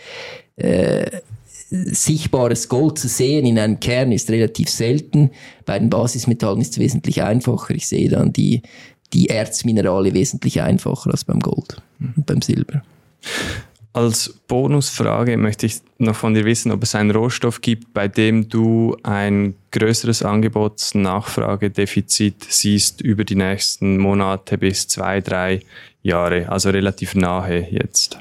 äh, 0.57 1.21
sichtbares 1.69 2.67
Gold 2.67 2.97
zu 2.97 3.07
sehen 3.07 3.45
in 3.45 3.59
einem 3.59 3.79
Kern 3.79 4.11
ist 4.11 4.29
relativ 4.29 4.69
selten. 4.69 5.29
Bei 5.65 5.77
den 5.77 5.89
Basismetallen 5.89 6.61
ist 6.61 6.73
es 6.73 6.79
wesentlich 6.79 7.21
einfacher. 7.21 7.75
Ich 7.75 7.87
sehe 7.87 8.09
dann 8.09 8.33
die 8.33 8.61
die 9.13 9.29
Erzminerale 9.29 10.13
wesentlich 10.13 10.61
einfacher 10.61 11.11
als 11.11 11.23
beim 11.23 11.39
Gold 11.39 11.81
und 11.99 12.25
beim 12.25 12.41
Silber. 12.41 12.83
Als 13.91 14.39
Bonusfrage 14.47 15.35
möchte 15.35 15.65
ich 15.65 15.77
noch 15.97 16.15
von 16.15 16.35
dir 16.35 16.45
wissen, 16.45 16.71
ob 16.71 16.83
es 16.83 16.93
einen 16.93 17.09
Rohstoff 17.09 17.61
gibt, 17.61 17.91
bei 17.93 18.07
dem 18.07 18.47
du 18.47 18.95
ein 19.01 19.55
größeres 19.71 20.21
Angebots-Nachfragedefizit 20.21 22.45
siehst 22.47 23.01
über 23.01 23.23
die 23.23 23.33
nächsten 23.35 23.97
Monate 23.97 24.59
bis 24.59 24.87
zwei, 24.87 25.21
drei 25.21 25.61
Jahre, 26.03 26.49
also 26.49 26.69
relativ 26.69 27.15
nahe 27.15 27.67
jetzt. 27.71 28.19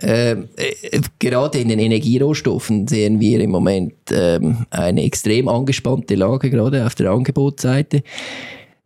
Äh, 0.00 0.36
äh, 0.56 1.02
gerade 1.18 1.58
in 1.58 1.68
den 1.68 1.80
Energierohstoffen 1.80 2.88
sehen 2.88 3.20
wir 3.20 3.40
im 3.40 3.50
Moment 3.50 4.10
äh, 4.10 4.40
eine 4.70 5.02
extrem 5.02 5.48
angespannte 5.48 6.14
Lage, 6.14 6.48
gerade 6.50 6.86
auf 6.86 6.94
der 6.94 7.10
Angebotsseite. 7.10 8.02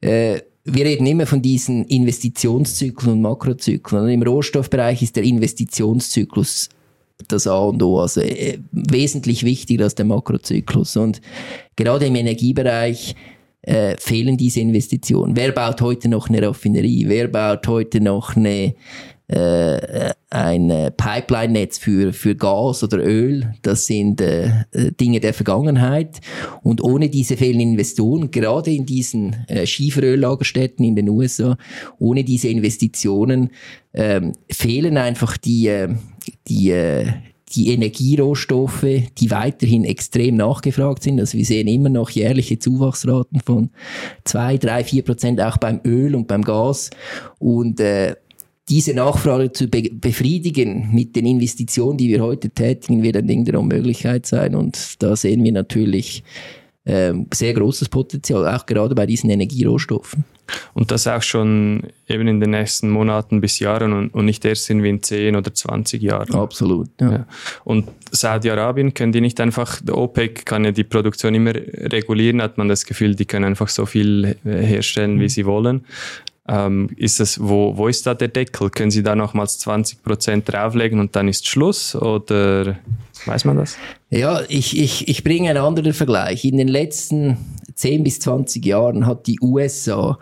Äh, 0.00 0.40
wir 0.64 0.84
reden 0.84 1.06
immer 1.06 1.26
von 1.26 1.42
diesen 1.42 1.84
Investitionszyklen 1.86 3.14
und 3.14 3.20
Makrozyklen. 3.22 4.04
Und 4.04 4.10
Im 4.10 4.22
Rohstoffbereich 4.22 5.02
ist 5.02 5.16
der 5.16 5.24
Investitionszyklus 5.24 6.68
das 7.28 7.46
A 7.46 7.58
und 7.58 7.82
O, 7.82 8.00
also 8.00 8.20
äh, 8.20 8.58
wesentlich 8.72 9.44
wichtiger 9.44 9.84
als 9.84 9.94
der 9.94 10.04
Makrozyklus. 10.04 10.96
Und 10.96 11.20
gerade 11.76 12.06
im 12.06 12.16
Energiebereich 12.16 13.14
äh, 13.62 13.96
fehlen 13.98 14.36
diese 14.36 14.60
Investitionen. 14.60 15.36
Wer 15.36 15.52
baut 15.52 15.80
heute 15.80 16.08
noch 16.08 16.28
eine 16.28 16.42
Raffinerie? 16.46 17.04
Wer 17.08 17.28
baut 17.28 17.66
heute 17.68 18.00
noch 18.00 18.36
eine 18.36 18.74
äh, 19.32 20.12
ein 20.30 20.70
äh, 20.70 20.90
Pipeline-Netz 20.90 21.78
für, 21.78 22.12
für 22.12 22.34
Gas 22.34 22.82
oder 22.82 22.98
Öl, 22.98 23.54
das 23.62 23.86
sind 23.86 24.20
äh, 24.20 24.64
Dinge 25.00 25.20
der 25.20 25.34
Vergangenheit. 25.34 26.20
Und 26.62 26.82
ohne 26.82 27.08
diese 27.08 27.36
fehlenden 27.36 27.72
Investoren, 27.72 28.30
gerade 28.30 28.70
in 28.70 28.86
diesen 28.86 29.46
äh, 29.48 29.66
Schieferöllagerstätten 29.66 30.84
in 30.84 30.96
den 30.96 31.08
USA, 31.08 31.56
ohne 31.98 32.24
diese 32.24 32.48
Investitionen 32.48 33.50
ähm, 33.94 34.32
fehlen 34.50 34.96
einfach 34.96 35.36
die, 35.36 35.68
äh, 35.68 35.88
die, 36.48 36.70
äh, 36.70 37.06
die 37.54 37.72
Energierohstoffe, 37.72 38.86
die 39.18 39.30
weiterhin 39.30 39.84
extrem 39.84 40.36
nachgefragt 40.36 41.02
sind. 41.02 41.20
Also 41.20 41.36
wir 41.36 41.44
sehen 41.44 41.68
immer 41.68 41.90
noch 41.90 42.10
jährliche 42.10 42.58
Zuwachsraten 42.58 43.40
von 43.40 43.70
zwei, 44.24 44.56
drei, 44.56 44.84
vier 44.84 45.04
Prozent 45.04 45.40
auch 45.40 45.58
beim 45.58 45.80
Öl 45.84 46.14
und 46.14 46.26
beim 46.26 46.42
Gas. 46.42 46.90
Und 47.38 47.80
äh, 47.80 48.16
diese 48.68 48.94
Nachfrage 48.94 49.52
zu 49.52 49.68
be 49.68 49.90
befriedigen 49.92 50.90
mit 50.92 51.16
den 51.16 51.26
Investitionen, 51.26 51.98
die 51.98 52.08
wir 52.08 52.22
heute 52.22 52.50
tätigen, 52.50 53.02
wird 53.02 53.16
ein 53.16 53.26
Ding 53.26 53.44
der 53.44 53.58
Unmöglichkeit 53.58 54.26
sein. 54.26 54.54
Und 54.54 55.02
da 55.02 55.16
sehen 55.16 55.42
wir 55.42 55.52
natürlich 55.52 56.22
ähm, 56.84 57.26
sehr 57.32 57.54
großes 57.54 57.88
Potenzial, 57.88 58.48
auch 58.48 58.66
gerade 58.66 58.94
bei 58.94 59.06
diesen 59.06 59.30
Energierohstoffen. 59.30 60.24
Und 60.74 60.90
das 60.90 61.06
auch 61.06 61.22
schon 61.22 61.84
eben 62.08 62.26
in 62.28 62.40
den 62.40 62.50
nächsten 62.50 62.90
Monaten 62.90 63.40
bis 63.40 63.58
Jahren 63.58 63.92
und, 63.92 64.10
und 64.10 64.24
nicht 64.24 64.44
erst 64.44 64.68
in 64.70 65.02
10 65.02 65.36
oder 65.36 65.54
20 65.54 66.02
Jahren. 66.02 66.34
Absolut. 66.34 66.88
Ja. 67.00 67.12
ja. 67.12 67.26
Und 67.64 67.88
Saudi-Arabien 68.10 68.92
können 68.92 69.12
die 69.12 69.20
nicht 69.20 69.40
einfach, 69.40 69.80
der 69.80 69.96
OPEC 69.96 70.44
kann 70.44 70.64
ja 70.64 70.72
die 70.72 70.84
Produktion 70.84 71.34
immer 71.34 71.54
regulieren, 71.54 72.42
hat 72.42 72.58
man 72.58 72.68
das 72.68 72.84
Gefühl, 72.84 73.14
die 73.14 73.24
können 73.24 73.44
einfach 73.44 73.68
so 73.68 73.86
viel 73.86 74.36
herstellen, 74.44 75.20
wie 75.20 75.24
mhm. 75.24 75.28
sie 75.28 75.46
wollen. 75.46 75.86
Ähm, 76.48 76.90
ist 76.96 77.20
das, 77.20 77.40
wo, 77.40 77.76
wo 77.76 77.86
ist 77.86 78.06
da 78.06 78.14
der 78.14 78.28
Deckel? 78.28 78.70
Können 78.70 78.90
Sie 78.90 79.02
da 79.02 79.14
nochmals 79.14 79.58
20 79.60 80.02
Prozent 80.02 80.52
drauflegen 80.52 80.98
und 80.98 81.14
dann 81.14 81.28
ist 81.28 81.46
Schluss? 81.46 81.94
Oder 81.94 82.78
weiß 83.26 83.44
man 83.44 83.58
das? 83.58 83.76
Ja, 84.10 84.40
ich, 84.48 84.78
ich, 84.78 85.08
ich 85.08 85.22
bringe 85.22 85.50
einen 85.50 85.62
anderen 85.62 85.92
Vergleich. 85.92 86.44
In 86.44 86.56
den 86.56 86.68
letzten 86.68 87.36
10 87.74 88.02
bis 88.02 88.18
20 88.20 88.64
Jahren 88.66 89.06
hat 89.06 89.26
die 89.28 89.38
USA 89.40 90.18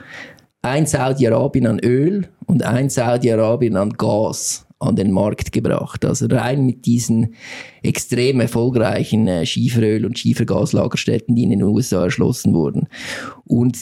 ein 0.63 0.87
Saudi-Arabien 0.87 1.67
an 1.67 1.79
Öl 1.79 2.29
und 2.47 2.63
ein 2.65 2.91
Saudi-Arabien 2.91 3.77
an 3.77 3.91
Gas 3.95 4.67
an 4.79 4.97
den 4.97 5.13
Markt 5.13 5.53
gebracht. 5.53 6.05
Also 6.05 6.27
rein 6.27 6.65
mit 6.65 6.87
diesen 6.87 7.35
extrem 7.83 8.41
erfolgreichen 8.41 9.29
äh, 9.29 9.47
Schieferöl- 9.47 10.07
und 10.07 10.19
Schiefergaslagerstätten, 10.19 11.35
die 11.35 11.45
in 11.45 11.51
den 11.51 11.63
USA 11.63 12.05
erschlossen 12.05 12.55
wurden. 12.55 12.89
Und 13.45 13.77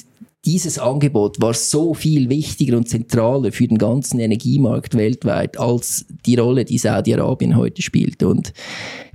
dieses 0.49 0.79
Angebot 0.79 1.43
war 1.43 1.53
so 1.53 1.93
viel 1.93 2.31
wichtiger 2.31 2.79
und 2.79 2.89
zentraler 2.89 3.53
für 3.53 3.69
den 3.69 3.77
ganzen 3.77 4.19
Energiemarkt 4.19 4.97
weltweit 4.97 5.61
als 5.61 6.07
die 6.25 6.37
Rolle, 6.37 6.65
die 6.65 6.79
Saudi-Arabien 6.79 7.55
heute 7.55 7.83
spielt. 7.83 8.23
Und 8.23 8.55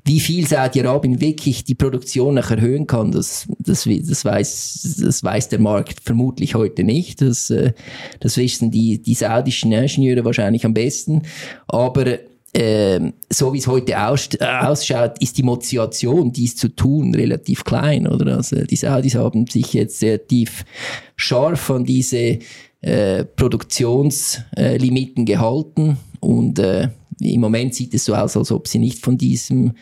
wie 0.05 0.19
viel 0.19 0.45
Saudi-Arabien 0.45 1.21
wirklich 1.21 1.63
die 1.63 1.73
Produktion 1.73 2.35
noch 2.35 2.51
erhöhen 2.51 2.85
kann, 2.85 3.11
das, 3.11 3.47
das, 3.57 3.89
das, 3.89 4.23
weiß, 4.23 4.97
das 5.01 5.23
weiß 5.23 5.49
der 5.49 5.59
Markt 5.59 6.01
vermutlich 6.01 6.53
heute 6.53 6.83
nicht. 6.83 7.19
Das, 7.21 7.49
äh, 7.49 7.73
das 8.19 8.37
wissen 8.37 8.69
die, 8.69 9.01
die 9.01 9.15
saudischen 9.15 9.71
Ingenieure 9.71 10.25
wahrscheinlich 10.25 10.67
am 10.67 10.75
besten. 10.75 11.23
Aber 11.67 12.19
ähm, 12.55 13.13
so 13.29 13.53
wie 13.53 13.57
es 13.57 13.67
heute 13.67 13.99
aus, 13.99 14.29
äh, 14.39 14.45
ausschaut, 14.45 15.19
ist 15.19 15.37
die 15.37 15.43
Motivation, 15.43 16.31
dies 16.31 16.55
zu 16.55 16.69
tun, 16.69 17.15
relativ 17.15 17.63
klein, 17.63 18.07
oder? 18.07 18.37
Also 18.37 18.63
die 18.63 18.75
Saudis 18.75 19.15
haben 19.15 19.47
sich 19.47 19.73
jetzt 19.73 19.99
sehr 19.99 20.27
tief 20.27 20.63
scharf 21.15 21.71
an 21.71 21.83
diese 21.83 22.39
äh, 22.81 23.25
Produktionslimiten 23.25 25.25
gehalten 25.25 25.97
und 26.19 26.59
äh, 26.59 26.89
im 27.19 27.41
Moment 27.41 27.73
sieht 27.73 27.93
es 27.93 28.05
so 28.05 28.15
aus, 28.15 28.37
als 28.37 28.51
ob 28.51 28.67
sie 28.67 28.79
nicht 28.79 28.99
von 28.99 29.17
diesem, 29.17 29.73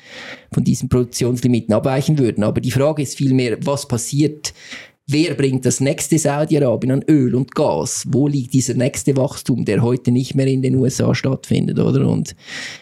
von 0.52 0.64
diesen 0.64 0.90
Produktionslimiten 0.90 1.74
abweichen 1.74 2.20
würden. 2.20 2.44
Aber 2.44 2.62
die 2.62 2.72
Frage 2.72 3.02
ist 3.02 3.18
vielmehr, 3.18 3.58
was 3.66 3.88
passiert, 3.88 4.54
Wer 5.08 5.34
bringt 5.34 5.66
das 5.66 5.80
nächste 5.80 6.18
Saudi-Arabien 6.18 6.92
an 6.92 7.04
Öl 7.08 7.36
und 7.36 7.54
Gas? 7.54 8.06
Wo 8.08 8.28
liegt 8.28 8.54
dieser 8.54 8.76
nächste 8.76 9.18
Wachstum, 9.18 9.66
der 9.66 9.82
heute 9.82 10.12
nicht 10.12 10.36
mehr 10.36 10.48
in 10.48 10.62
den 10.62 10.76
USA 10.76 11.14
stattfindet, 11.14 11.80
oder? 11.80 12.08
Und 12.08 12.36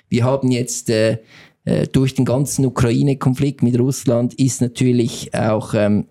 wir 0.09 0.23
haben 0.25 0.51
jetzt 0.51 0.89
äh, 0.89 1.17
äh, 1.65 1.87
durch 1.87 2.15
den 2.15 2.25
ganzen 2.25 2.65
Ukraine-Konflikt 2.65 3.63
mit 3.63 3.79
Russland 3.79 4.33
ist 4.35 4.61
natürlich 4.61 5.33
auch 5.33 5.73
ähm, 5.73 6.05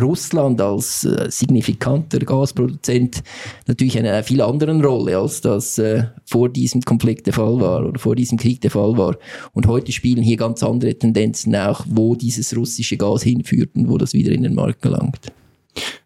Russland 0.00 0.60
als 0.60 1.04
äh, 1.04 1.30
signifikanter 1.30 2.20
Gasproduzent 2.20 3.22
natürlich 3.66 3.98
eine, 3.98 4.12
eine 4.12 4.22
viel 4.22 4.40
anderen 4.40 4.82
Rolle, 4.84 5.18
als 5.18 5.40
das 5.40 5.78
äh, 5.78 6.04
vor 6.24 6.48
diesem 6.48 6.82
Konflikt 6.82 7.26
der 7.26 7.34
Fall 7.34 7.60
war 7.60 7.86
oder 7.86 7.98
vor 7.98 8.16
diesem 8.16 8.38
Krieg 8.38 8.60
der 8.60 8.70
Fall 8.70 8.96
war. 8.96 9.16
Und 9.52 9.66
heute 9.66 9.92
spielen 9.92 10.22
hier 10.22 10.36
ganz 10.36 10.62
andere 10.62 10.94
Tendenzen 10.94 11.54
auch, 11.56 11.84
wo 11.88 12.14
dieses 12.14 12.56
russische 12.56 12.96
Gas 12.96 13.22
hinführt 13.22 13.70
und 13.74 13.88
wo 13.88 13.98
das 13.98 14.14
wieder 14.14 14.32
in 14.32 14.42
den 14.42 14.54
Markt 14.54 14.82
gelangt. 14.82 15.32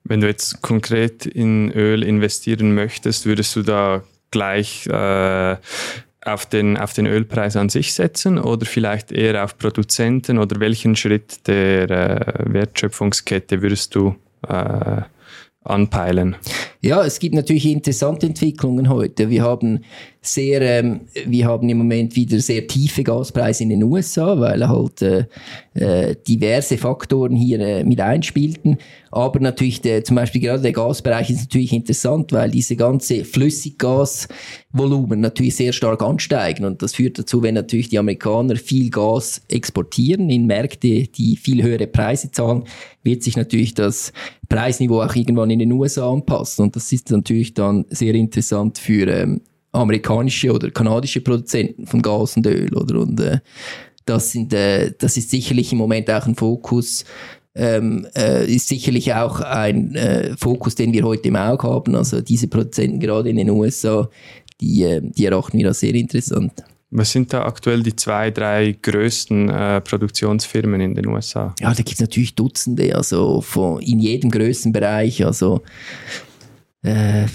Wenn 0.05 0.21
du 0.21 0.27
jetzt 0.27 0.62
konkret 0.62 1.27
in 1.27 1.73
Öl 1.73 2.03
investieren 2.03 2.75
möchtest, 2.75 3.27
würdest 3.27 3.57
du 3.57 3.62
da 3.62 4.03
gleich 4.31 4.87
äh, 4.87 5.57
auf 6.25 6.47
den, 6.47 6.77
auf 6.77 6.93
den 6.93 7.07
Ölpreis 7.07 7.57
an 7.57 7.69
sich 7.69 7.95
setzen 7.95 8.39
oder 8.39 8.67
vielleicht 8.67 9.12
eher 9.12 9.45
auf 9.45 9.59
Produzenten 9.59 10.39
oder 10.39 10.61
welchen 10.61 10.97
Schritt 10.97 11.47
der 11.47 11.91
äh, 11.91 12.53
Wertschöpfungskette 12.53 13.62
würdest 13.62 13.95
du 13.95 14.17
äh, 14.47 15.03
anpeilen? 15.64 16.37
Ja, 16.87 17.05
es 17.05 17.18
gibt 17.18 17.34
natürlich 17.34 17.66
interessante 17.66 18.26
Entwicklungen 18.26 18.89
heute. 18.89 19.28
Wir 19.28 19.43
haben 19.43 19.80
sehr, 20.20 20.61
ähm, 20.61 21.01
wir 21.26 21.47
haben 21.47 21.68
im 21.68 21.78
Moment 21.78 22.14
wieder 22.14 22.39
sehr 22.39 22.64
tiefe 22.68 23.03
Gaspreise 23.03 23.64
in 23.64 23.70
den 23.70 23.82
USA, 23.82 24.39
weil 24.39 24.68
halt 24.68 25.03
äh, 25.03 25.24
äh, 25.74 26.14
diverse 26.26 26.78
Faktoren 26.78 27.34
hier 27.34 27.59
äh, 27.59 27.82
mit 27.82 28.01
einspielten. 28.01 28.78
Aber 29.11 29.41
natürlich 29.41 29.80
der, 29.80 30.05
zum 30.05 30.14
Beispiel 30.16 30.41
gerade 30.41 30.62
der 30.62 30.72
Gasbereich 30.72 31.30
ist 31.30 31.41
natürlich 31.41 31.72
interessant, 31.72 32.32
weil 32.32 32.51
diese 32.51 32.76
ganze 32.76 33.24
Flüssiggasvolumen 33.24 35.20
natürlich 35.20 35.57
sehr 35.57 35.72
stark 35.72 36.03
ansteigen 36.03 36.66
und 36.66 36.82
das 36.82 36.95
führt 36.95 37.18
dazu, 37.18 37.43
wenn 37.43 37.55
natürlich 37.55 37.89
die 37.89 37.99
Amerikaner 37.99 38.57
viel 38.57 38.91
Gas 38.91 39.41
exportieren 39.49 40.28
in 40.28 40.47
Märkte, 40.47 41.09
die 41.09 41.37
viel 41.37 41.62
höhere 41.62 41.87
Preise 41.87 42.30
zahlen, 42.30 42.64
wird 43.03 43.22
sich 43.22 43.37
natürlich 43.37 43.72
das 43.72 44.12
Preisniveau 44.49 45.01
auch 45.01 45.14
irgendwann 45.14 45.51
in 45.51 45.61
den 45.61 45.72
USA 45.72 46.12
anpassen 46.12 46.64
und 46.64 46.76
das 46.77 46.93
ist 46.93 47.11
natürlich 47.11 47.55
dann 47.55 47.87
sehr 47.89 48.14
interessant 48.14 48.77
für 48.77 49.09
ähm, 49.09 49.41
amerikanische 49.72 50.53
oder 50.53 50.70
kanadische 50.70 51.22
Produzenten 51.22 51.87
von 51.87 52.03
Gas 52.03 52.37
und 52.37 52.47
Öl, 52.47 52.74
oder? 52.77 53.01
Und 53.01 53.18
äh, 53.18 53.39
das, 54.05 54.33
sind, 54.33 54.53
äh, 54.53 54.93
das 54.99 55.16
ist 55.16 55.31
sicherlich 55.31 55.72
im 55.72 55.79
Moment 55.79 56.11
auch 56.11 56.27
ein 56.27 56.35
Fokus, 56.35 57.07
ähm, 57.55 58.07
äh, 58.14 58.45
ist 58.45 58.68
sicherlich 58.68 59.14
auch 59.14 59.41
ein 59.41 59.95
äh, 59.95 60.37
Fokus, 60.37 60.74
den 60.74 60.93
wir 60.93 61.05
heute 61.05 61.29
im 61.29 61.37
Auge 61.37 61.66
haben. 61.66 61.95
Also 61.95 62.20
diese 62.20 62.49
Produzenten 62.49 63.01
gerade 63.01 63.31
in 63.31 63.37
den 63.37 63.49
USA, 63.49 64.11
die, 64.61 64.83
äh, 64.83 65.01
die 65.03 65.24
erachten 65.24 65.57
wir 65.57 65.68
als 65.68 65.81
sehr 65.81 65.95
interessant. 65.95 66.62
Was 66.91 67.11
sind 67.11 67.33
da 67.33 67.45
aktuell 67.45 67.83
die 67.83 67.97
zwei, 67.97 68.31
drei 68.31 68.77
größten 68.81 69.49
äh, 69.49 69.81
Produktionsfirmen 69.81 70.81
in 70.81 70.95
den 70.95 71.09
USA? 71.09 71.55
Ja, 71.59 71.70
da 71.70 71.74
gibt 71.74 71.95
es 71.95 72.01
natürlich 72.01 72.37
Dutzende, 72.37 72.95
also 72.95 73.41
von, 73.41 73.81
in 73.81 73.99
jedem 73.99 74.31
Größenbereich. 74.31 75.27
Also 75.27 75.62
äh, 76.87 77.26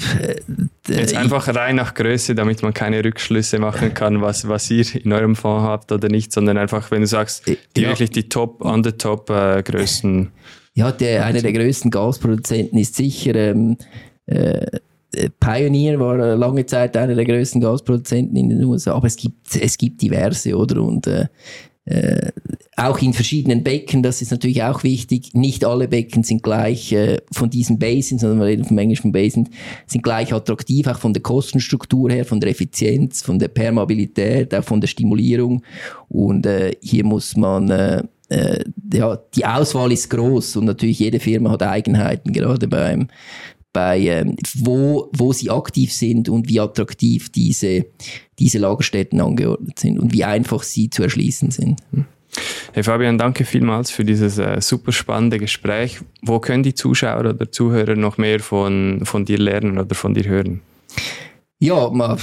Jetzt 0.87 1.15
einfach 1.15 1.47
rein 1.53 1.75
nach 1.75 1.93
Größe, 1.93 2.35
damit 2.35 2.63
man 2.63 2.73
keine 2.73 3.03
Rückschlüsse 3.03 3.59
machen 3.59 3.93
kann, 3.93 4.21
was, 4.21 4.47
was 4.47 4.69
ihr 4.71 4.85
in 4.95 5.13
eurem 5.13 5.35
Fonds 5.35 5.63
habt 5.63 5.91
oder 5.91 6.09
nicht, 6.09 6.31
sondern 6.31 6.57
einfach, 6.57 6.89
wenn 6.91 7.01
du 7.01 7.07
sagst, 7.07 7.45
die 7.47 7.81
ja. 7.81 7.89
wirklich 7.89 8.09
die 8.09 8.29
Top, 8.29 8.63
on 8.63 8.83
the 8.83 8.91
top 8.91 9.29
äh, 9.29 9.61
Größen. 9.63 10.31
Ja, 10.73 10.91
der, 10.91 11.25
einer 11.25 11.41
der 11.41 11.53
größten 11.53 11.91
Gasproduzenten 11.91 12.79
ist 12.79 12.95
sicher 12.95 13.35
ähm, 13.35 13.77
äh, 14.25 14.65
Pioneer 15.39 15.99
war 15.99 16.15
lange 16.37 16.65
Zeit 16.65 16.95
einer 16.95 17.15
der 17.15 17.25
größten 17.25 17.59
Gasproduzenten 17.59 18.35
in 18.37 18.49
den 18.49 18.63
USA, 18.63 18.93
aber 18.93 19.07
es 19.07 19.17
gibt, 19.17 19.55
es 19.55 19.77
gibt 19.77 20.01
diverse, 20.01 20.55
oder? 20.55 20.81
Und 20.81 21.05
äh, 21.07 21.25
äh, 21.86 22.32
auch 22.77 22.99
in 22.99 23.13
verschiedenen 23.13 23.63
Becken, 23.63 24.03
das 24.03 24.21
ist 24.21 24.32
natürlich 24.32 24.63
auch 24.63 24.84
wichtig. 24.84 25.34
Nicht 25.34 25.65
alle 25.65 25.88
Becken 25.88 26.23
sind 26.23 26.43
gleich 26.43 26.91
äh, 26.91 27.17
von 27.32 27.49
diesen 27.49 27.79
Basins, 27.79 28.21
sondern 28.21 28.39
wir 28.39 28.45
reden 28.45 28.65
vom 28.65 28.77
englischen 28.77 29.11
Basin, 29.11 29.49
sind 29.88 30.03
gleich 30.03 30.34
attraktiv, 30.34 30.88
auch 30.88 30.99
von 30.99 31.13
der 31.13 31.21
Kostenstruktur 31.23 32.11
her, 32.11 32.25
von 32.25 32.39
der 32.39 32.51
Effizienz, 32.51 33.21
von 33.21 33.39
der 33.39 33.47
Permeabilität, 33.47 34.53
auch 34.53 34.63
von 34.63 34.79
der 34.79 34.88
Stimulierung. 34.88 35.63
Und 36.07 36.45
äh, 36.45 36.75
hier 36.82 37.03
muss 37.03 37.36
man 37.36 37.69
äh, 37.69 38.03
äh, 38.29 38.63
ja, 38.93 39.19
die 39.36 39.45
Auswahl 39.45 39.91
ist 39.91 40.09
groß 40.09 40.55
und 40.55 40.65
natürlich 40.65 40.99
jede 40.99 41.19
Firma 41.19 41.51
hat 41.51 41.63
Eigenheiten, 41.63 42.32
gerade 42.32 42.67
beim 42.67 43.07
bei 43.74 43.99
ähm, 43.99 44.36
wo, 44.55 45.09
wo 45.13 45.34
sie 45.34 45.49
aktiv 45.49 45.93
sind 45.93 46.30
und 46.30 46.49
wie 46.49 46.59
attraktiv 46.59 47.32
diese, 47.32 47.86
diese 48.39 48.59
Lagerstätten 48.59 49.22
angeordnet 49.22 49.80
sind 49.80 49.99
und 49.99 50.13
wie 50.13 50.24
einfach 50.24 50.63
sie 50.63 50.89
zu 50.89 51.03
erschließen 51.03 51.51
sind. 51.51 51.80
Hm. 51.91 52.05
Hey 52.74 52.84
Fabian, 52.84 53.17
danke 53.17 53.43
vielmals 53.43 53.91
für 53.91 54.05
dieses 54.05 54.38
äh, 54.38 54.61
super 54.61 54.91
spannende 54.93 55.38
Gespräch. 55.38 55.99
Wo 56.22 56.39
können 56.39 56.63
die 56.63 56.74
Zuschauer 56.74 57.19
oder 57.19 57.51
Zuhörer 57.51 57.95
noch 57.95 58.17
mehr 58.17 58.39
von, 58.39 59.01
von 59.03 59.26
dir 59.26 59.38
lernen 59.38 59.78
oder 59.78 59.95
von 59.95 60.13
dir 60.13 60.24
hören? 60.24 60.61
Ja, 61.59 61.89
man, 61.89 62.17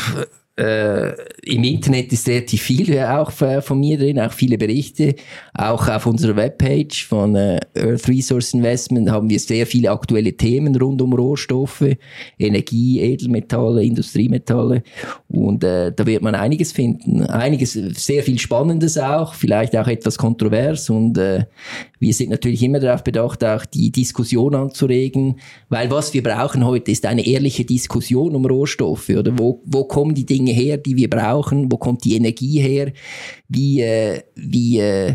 äh, 0.59 1.15
im 1.45 1.63
Internet 1.63 2.13
ist 2.13 2.29
relativ 2.29 2.63
viel 2.63 2.99
auch 2.99 3.31
äh, 3.43 3.63
von 3.63 3.79
mir 3.79 3.97
drin, 3.97 4.19
auch 4.19 4.33
viele 4.33 4.59
Berichte. 4.59 5.15
Auch 5.55 5.89
auf 5.89 6.07
unserer 6.07 6.35
Webpage 6.37 7.07
von 7.07 7.37
äh, 7.37 7.61
Earth 7.77 8.09
Resource 8.09 8.55
Investment 8.55 9.09
haben 9.11 9.31
wir 9.31 9.39
sehr 9.39 9.67
viele 9.67 9.91
aktuelle 9.91 10.37
Themen 10.37 10.75
rund 10.77 11.01
um 11.01 11.13
Rohstoffe, 11.13 11.85
Energie, 12.39 13.01
Edelmetalle, 13.01 13.85
Industriemetalle. 13.85 14.83
Und 15.29 15.63
äh, 15.63 15.93
da 15.93 16.05
wird 16.07 16.23
man 16.23 16.35
einiges 16.35 16.73
finden. 16.73 17.23
Einiges, 17.23 17.75
sehr 17.75 18.23
viel 18.25 18.39
Spannendes 18.39 18.99
auch, 18.99 19.35
vielleicht 19.35 19.77
auch 19.77 19.87
etwas 19.87 20.19
kontrovers. 20.19 20.91
Und 20.91 21.19
äh, 21.19 21.45
wir 22.01 22.13
sind 22.13 22.31
natürlich 22.31 22.63
immer 22.63 22.81
darauf 22.81 23.05
bedacht, 23.05 23.45
auch 23.45 23.65
die 23.65 23.93
Diskussion 23.93 24.55
anzuregen, 24.55 25.39
weil 25.69 25.91
was 25.91 26.13
wir 26.15 26.23
brauchen 26.23 26.67
heute 26.67 26.91
ist 26.91 27.07
eine 27.07 27.27
ehrliche 27.27 27.65
Diskussion 27.65 28.35
um 28.35 28.45
Rohstoffe. 28.45 29.11
Oder 29.11 29.39
wo, 29.39 29.63
wo 29.65 29.85
kommen 29.85 30.15
die 30.15 30.27
Dinge 30.27 30.48
Dinge 30.49 30.59
her, 30.59 30.77
die 30.79 30.97
wir 30.97 31.11
brauchen? 31.11 31.71
Wo 31.71 31.77
kommt 31.77 32.05
die 32.05 32.17
Energie 32.17 32.61
her? 32.61 32.93
Wie, 33.49 33.81
äh, 33.81 34.23
wie, 34.35 34.79
äh, 34.79 35.15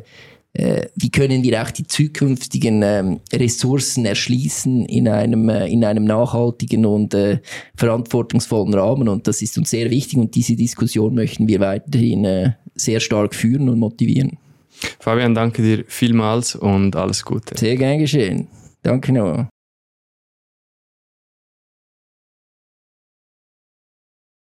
äh, 0.53 0.87
wie 0.95 1.09
können 1.09 1.43
wir 1.43 1.61
auch 1.61 1.71
die 1.71 1.87
zukünftigen 1.87 2.81
ähm, 2.83 3.19
Ressourcen 3.33 4.05
erschließen 4.05 4.85
in 4.85 5.07
einem, 5.07 5.49
äh, 5.49 5.67
in 5.67 5.83
einem 5.83 6.05
nachhaltigen 6.05 6.85
und 6.85 7.13
äh, 7.13 7.39
verantwortungsvollen 7.75 8.73
Rahmen? 8.73 9.09
Und 9.09 9.27
das 9.27 9.41
ist 9.41 9.57
uns 9.57 9.71
sehr 9.71 9.89
wichtig 9.89 10.19
und 10.19 10.35
diese 10.35 10.55
Diskussion 10.55 11.15
möchten 11.15 11.47
wir 11.47 11.59
weiterhin 11.59 12.25
äh, 12.25 12.51
sehr 12.75 12.99
stark 12.99 13.33
führen 13.33 13.69
und 13.69 13.79
motivieren. 13.79 14.37
Fabian, 14.99 15.33
danke 15.33 15.61
dir 15.61 15.85
vielmals 15.87 16.55
und 16.55 16.95
alles 16.95 17.23
Gute. 17.23 17.57
Sehr 17.57 17.75
gern 17.75 17.99
geschehen. 17.99 18.47
Danke 18.81 19.13
Noah. 19.13 19.52